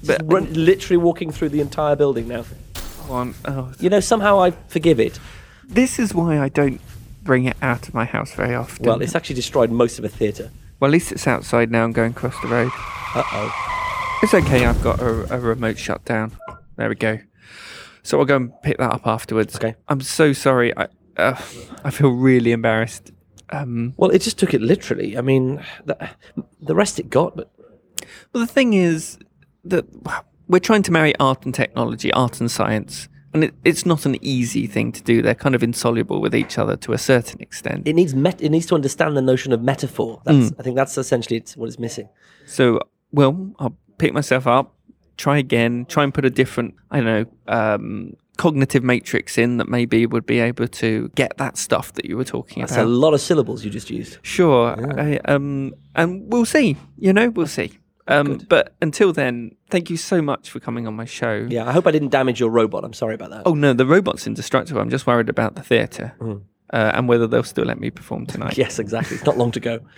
But- 0.05 0.21
run, 0.25 0.51
literally 0.53 0.97
walking 0.97 1.31
through 1.31 1.49
the 1.49 1.61
entire 1.61 1.95
building 1.95 2.27
now. 2.27 2.43
One- 3.07 3.33
oh, 3.45 3.71
You 3.79 3.89
know, 3.89 3.99
somehow 3.99 4.39
I 4.41 4.51
forgive 4.67 4.99
it. 4.99 5.19
this 5.67 5.99
is 5.99 6.13
why 6.13 6.39
I 6.39 6.49
don't 6.49 6.79
bring 7.23 7.45
it 7.45 7.57
out 7.61 7.87
of 7.87 7.93
my 7.93 8.05
house 8.05 8.33
very 8.33 8.55
often. 8.55 8.85
Well, 8.85 9.01
it's 9.01 9.15
actually 9.15 9.35
destroyed 9.35 9.71
most 9.71 9.99
of 9.99 10.05
a 10.05 10.09
theatre. 10.09 10.49
Well, 10.79 10.89
at 10.89 10.93
least 10.93 11.11
it's 11.11 11.27
outside 11.27 11.69
now 11.71 11.85
and 11.85 11.93
going 11.93 12.11
across 12.11 12.39
the 12.41 12.47
road. 12.47 12.71
Uh 13.15 13.23
oh. 13.31 14.19
It's 14.23 14.33
okay. 14.33 14.65
I've 14.65 14.81
got 14.83 14.99
a, 15.01 15.35
a 15.35 15.39
remote 15.39 15.77
shutdown. 15.77 16.31
There 16.77 16.89
we 16.89 16.95
go. 16.95 17.19
So 18.03 18.19
I'll 18.19 18.25
go 18.25 18.35
and 18.37 18.51
pick 18.63 18.77
that 18.77 18.91
up 18.91 19.05
afterwards. 19.07 19.55
Okay. 19.55 19.75
I'm 19.87 20.01
so 20.01 20.33
sorry. 20.33 20.75
I 20.77 20.87
uh, 21.17 21.39
I 21.83 21.91
feel 21.91 22.09
really 22.11 22.51
embarrassed. 22.51 23.11
Um, 23.49 23.93
Well, 23.97 24.11
it 24.11 24.21
just 24.21 24.39
took 24.39 24.53
it 24.53 24.61
literally. 24.61 25.17
I 25.17 25.21
mean, 25.21 25.63
the, 25.85 26.09
the 26.61 26.73
rest 26.73 26.99
it 26.99 27.09
got, 27.09 27.35
but 27.35 27.51
well, 28.33 28.45
the 28.45 28.51
thing 28.51 28.73
is 28.73 29.19
that 29.65 29.85
we're 30.47 30.59
trying 30.59 30.83
to 30.83 30.91
marry 30.91 31.13
art 31.19 31.45
and 31.45 31.53
technology, 31.53 32.11
art 32.13 32.39
and 32.39 32.49
science, 32.49 33.09
and 33.33 33.43
it, 33.43 33.53
it's 33.65 33.85
not 33.85 34.05
an 34.05 34.15
easy 34.23 34.67
thing 34.67 34.91
to 34.93 35.03
do. 35.03 35.21
They're 35.21 35.35
kind 35.35 35.53
of 35.53 35.63
insoluble 35.63 36.21
with 36.21 36.33
each 36.33 36.57
other 36.57 36.75
to 36.77 36.93
a 36.93 36.97
certain 36.97 37.41
extent. 37.41 37.87
it 37.87 37.93
needs 37.93 38.15
met- 38.15 38.41
it 38.41 38.49
needs 38.49 38.65
to 38.67 38.75
understand 38.75 39.15
the 39.17 39.21
notion 39.21 39.51
of 39.53 39.61
metaphor. 39.61 40.21
That's 40.25 40.53
I 40.57 40.63
think 40.63 40.75
that's 40.77 40.97
essentially 40.97 41.43
what 41.55 41.67
it's 41.67 41.77
missing. 41.79 42.07
So, 42.45 42.79
well, 43.11 43.53
I'll 43.59 43.75
pick 43.97 44.13
myself 44.13 44.47
up, 44.47 44.73
try 45.21 45.37
again, 45.37 45.85
try 45.85 46.03
and 46.03 46.11
put 46.13 46.25
a 46.25 46.31
different, 46.31 46.73
I 46.89 46.99
don't 46.99 47.05
know, 47.05 47.25
um, 47.47 48.13
cognitive 48.37 48.83
matrix 48.83 49.37
in 49.37 49.57
that 49.57 49.69
maybe 49.69 50.07
would 50.07 50.25
be 50.25 50.39
able 50.39 50.67
to 50.67 51.09
get 51.13 51.37
that 51.37 51.57
stuff 51.57 51.93
that 51.93 52.05
you 52.05 52.17
were 52.17 52.23
talking 52.23 52.63
about. 52.63 52.69
That's 52.75 52.81
a 52.81 52.85
lot 52.85 53.13
of 53.13 53.21
syllables 53.21 53.63
you 53.63 53.69
just 53.69 53.91
used. 53.91 54.17
Sure. 54.23 54.75
I, 54.99 55.19
um, 55.25 55.75
and 55.95 56.31
we'll 56.31 56.45
see. 56.45 56.75
You 56.97 57.13
know, 57.13 57.29
we'll 57.29 57.45
see. 57.45 57.77
Um, 58.07 58.39
but 58.49 58.73
until 58.81 59.13
then, 59.13 59.55
thank 59.69 59.91
you 59.91 59.95
so 59.95 60.23
much 60.23 60.49
for 60.49 60.59
coming 60.59 60.87
on 60.87 60.95
my 60.95 61.05
show. 61.05 61.47
Yeah, 61.47 61.69
I 61.69 61.71
hope 61.71 61.85
I 61.85 61.91
didn't 61.91 62.09
damage 62.09 62.39
your 62.39 62.49
robot. 62.49 62.83
I'm 62.83 62.93
sorry 62.93 63.13
about 63.13 63.29
that. 63.29 63.43
Oh 63.45 63.53
no, 63.53 63.73
the 63.73 63.85
robot's 63.85 64.25
indestructible. 64.25 64.81
I'm 64.81 64.89
just 64.89 65.05
worried 65.05 65.29
about 65.29 65.53
the 65.53 65.61
theatre 65.61 66.15
uh, 66.19 66.91
and 66.95 67.07
whether 67.07 67.27
they'll 67.27 67.43
still 67.43 67.65
let 67.65 67.79
me 67.79 67.91
perform 67.91 68.25
tonight. 68.25 68.57
Yes, 68.61 68.79
exactly. 68.79 69.17
It's 69.17 69.25
not 69.25 69.37
long 69.37 69.51
to 69.51 69.59
go. 69.59 69.79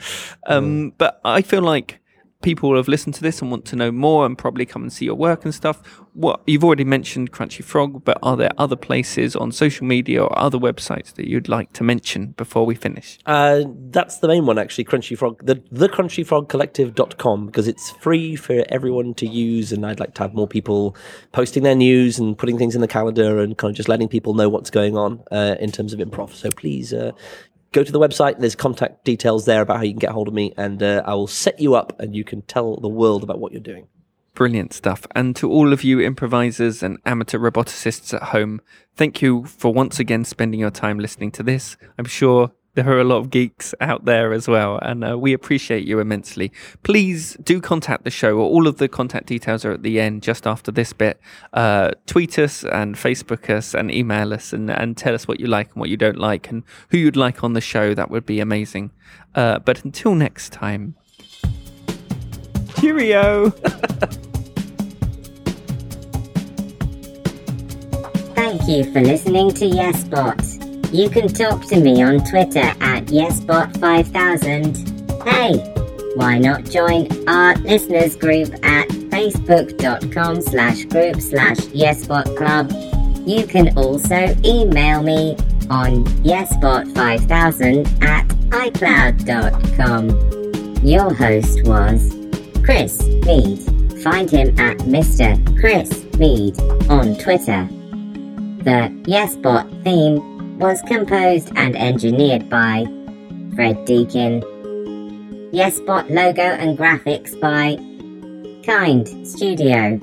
Um, 0.45 0.91
but 0.97 1.21
I 1.23 1.41
feel 1.41 1.61
like 1.61 1.99
people 2.43 2.75
have 2.75 2.87
listened 2.87 3.15
to 3.15 3.21
this 3.21 3.41
and 3.41 3.49
want 3.49 3.65
to 3.65 3.75
know 3.75 3.91
more 3.91 4.25
and 4.25 4.37
probably 4.37 4.65
come 4.65 4.83
and 4.83 4.93
see 4.93 5.05
your 5.05 5.15
work 5.15 5.43
and 5.43 5.55
stuff. 5.55 5.81
What 6.13 6.41
you've 6.45 6.63
already 6.63 6.83
mentioned 6.83 7.31
Crunchy 7.31 7.63
Frog, 7.63 8.03
but 8.05 8.19
are 8.21 8.37
there 8.37 8.51
other 8.57 8.75
places 8.75 9.35
on 9.35 9.51
social 9.51 9.87
media 9.87 10.23
or 10.23 10.37
other 10.37 10.59
websites 10.59 11.13
that 11.13 11.27
you'd 11.27 11.49
like 11.49 11.73
to 11.73 11.83
mention 11.83 12.33
before 12.37 12.65
we 12.65 12.75
finish? 12.75 13.17
Uh, 13.25 13.63
that's 13.89 14.19
the 14.19 14.27
main 14.27 14.45
one, 14.45 14.59
actually. 14.59 14.85
Crunchy 14.85 15.17
Frog, 15.17 15.43
the 15.43 15.63
the 15.71 15.89
crunchyfrogcollective.com, 15.89 17.47
because 17.47 17.67
it's 17.67 17.91
free 17.91 18.35
for 18.35 18.63
everyone 18.69 19.15
to 19.15 19.25
use, 19.25 19.71
and 19.71 19.85
I'd 19.85 19.99
like 19.99 20.13
to 20.15 20.21
have 20.21 20.35
more 20.35 20.47
people 20.47 20.95
posting 21.31 21.63
their 21.63 21.75
news 21.75 22.19
and 22.19 22.37
putting 22.37 22.57
things 22.57 22.75
in 22.75 22.81
the 22.81 22.87
calendar 22.87 23.39
and 23.39 23.57
kind 23.57 23.71
of 23.71 23.77
just 23.77 23.89
letting 23.89 24.07
people 24.07 24.33
know 24.35 24.49
what's 24.49 24.69
going 24.69 24.97
on 24.97 25.23
uh, 25.31 25.55
in 25.59 25.71
terms 25.71 25.93
of 25.93 25.99
improv. 25.99 26.33
So 26.33 26.49
please 26.51 26.93
uh, 26.93 27.13
go 27.73 27.83
to 27.83 27.91
the 27.91 27.99
website. 27.99 28.39
There's 28.39 28.55
contact 28.55 29.03
details 29.03 29.45
there 29.45 29.61
about 29.61 29.77
how 29.77 29.83
you 29.83 29.91
can 29.91 29.99
get 29.99 30.11
hold 30.11 30.29
of 30.29 30.33
me, 30.33 30.53
and 30.57 30.81
uh, 30.81 31.03
I 31.05 31.13
will 31.15 31.27
set 31.27 31.59
you 31.59 31.75
up, 31.75 31.99
and 31.99 32.15
you 32.15 32.23
can 32.23 32.43
tell 32.43 32.77
the 32.77 32.87
world 32.87 33.23
about 33.23 33.39
what 33.39 33.51
you're 33.51 33.61
doing. 33.61 33.87
Brilliant 34.33 34.73
stuff. 34.73 35.05
And 35.13 35.35
to 35.35 35.51
all 35.51 35.73
of 35.73 35.83
you 35.83 35.99
improvisers 35.99 36.81
and 36.81 36.97
amateur 37.05 37.37
roboticists 37.37 38.13
at 38.13 38.29
home, 38.29 38.61
thank 38.95 39.21
you 39.21 39.43
for 39.45 39.73
once 39.73 39.99
again 39.99 40.23
spending 40.23 40.59
your 40.59 40.71
time 40.71 40.97
listening 40.99 41.31
to 41.33 41.43
this. 41.43 41.77
I'm 41.99 42.05
sure 42.05 42.51
there 42.75 42.89
are 42.89 42.99
a 42.99 43.03
lot 43.03 43.17
of 43.17 43.29
geeks 43.29 43.75
out 43.79 44.05
there 44.05 44.33
as 44.33 44.47
well, 44.47 44.79
and 44.81 45.03
uh, 45.03 45.17
we 45.17 45.31
appreciate 45.33 45.85
you 45.85 45.99
immensely. 45.99 46.51
Please 46.81 47.37
do 47.43 47.61
contact 47.61 48.03
the 48.03 48.09
show. 48.09 48.39
All 48.39 48.67
of 48.67 48.77
the 48.77 48.87
contact 48.87 49.27
details 49.27 49.63
are 49.63 49.71
at 49.71 49.83
the 49.83 49.99
end, 49.99 50.23
just 50.23 50.47
after 50.47 50.71
this 50.71 50.91
bit. 50.91 51.19
Uh, 51.53 51.91
tweet 52.07 52.39
us 52.39 52.63
and 52.63 52.95
Facebook 52.95 53.49
us 53.49 53.75
and 53.75 53.91
email 53.91 54.33
us 54.33 54.53
and, 54.53 54.71
and 54.71 54.97
tell 54.97 55.13
us 55.13 55.27
what 55.27 55.39
you 55.39 55.45
like 55.45 55.67
and 55.73 55.77
what 55.77 55.89
you 55.89 55.97
don't 55.97 56.17
like 56.17 56.49
and 56.49 56.63
who 56.89 56.97
you'd 56.97 57.15
like 57.15 57.43
on 57.43 57.53
the 57.53 57.61
show. 57.61 57.93
That 57.93 58.09
would 58.09 58.25
be 58.25 58.39
amazing. 58.39 58.91
Uh, 59.35 59.59
but 59.59 59.83
until 59.83 60.15
next 60.15 60.51
time, 60.51 60.95
cheerio! 62.79 63.49
Thank 68.35 68.67
you 68.67 68.91
for 68.91 69.01
listening 69.01 69.53
to 69.53 69.65
YesBot. 69.65 70.52
You 70.93 71.09
can 71.09 71.27
talk 71.27 71.65
to 71.69 71.79
me 71.79 72.03
on 72.03 72.23
Twitter 72.23 72.59
at 72.59 73.07
YesBot5000. 73.07 75.23
Hey, 75.23 75.57
why 76.15 76.37
not 76.37 76.65
join 76.65 77.07
our 77.27 77.55
listeners 77.55 78.15
group 78.15 78.53
at 78.63 78.87
facebook.com 79.09 80.43
slash 80.43 80.85
group 80.85 81.19
slash 81.19 81.57
yesbotclub. 81.57 83.27
You 83.27 83.47
can 83.47 83.75
also 83.75 84.35
email 84.45 85.01
me 85.01 85.35
on 85.71 86.05
yesbot5000 86.21 88.03
at 88.03 88.27
icloud.com. 88.27 90.09
Your 90.85 91.11
host 91.11 91.63
was 91.65 92.15
Chris 92.63 93.01
Mead. 93.25 93.59
Find 94.03 94.29
him 94.29 94.49
at 94.59 94.77
Mr. 94.81 95.43
Chris 95.59 96.03
Mead 96.19 96.55
on 96.87 97.15
Twitter. 97.15 97.67
The 98.63 98.91
YesBot 99.07 99.83
theme 99.83 100.32
was 100.57 100.81
composed 100.83 101.51
and 101.55 101.75
engineered 101.75 102.49
by 102.49 102.85
Fred 103.55 103.85
Deakin. 103.85 104.41
YesBot 105.51 106.09
logo 106.09 106.41
and 106.41 106.77
graphics 106.77 107.39
by 107.39 107.75
Kind 108.65 109.27
Studio. 109.27 109.99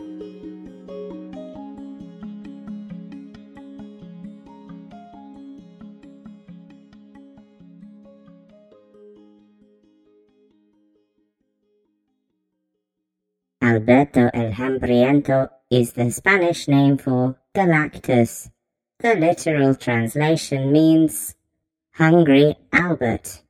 Alberto 13.62 14.30
el 14.34 14.52
Hambriento 14.52 15.48
is 15.70 15.92
the 15.92 16.10
Spanish 16.10 16.66
name 16.66 16.98
for 16.98 17.36
Galactus. 17.54 18.50
The 19.02 19.14
literal 19.14 19.74
translation 19.76 20.70
means 20.72 21.34
Hungry 21.92 22.56
Albert. 22.70 23.40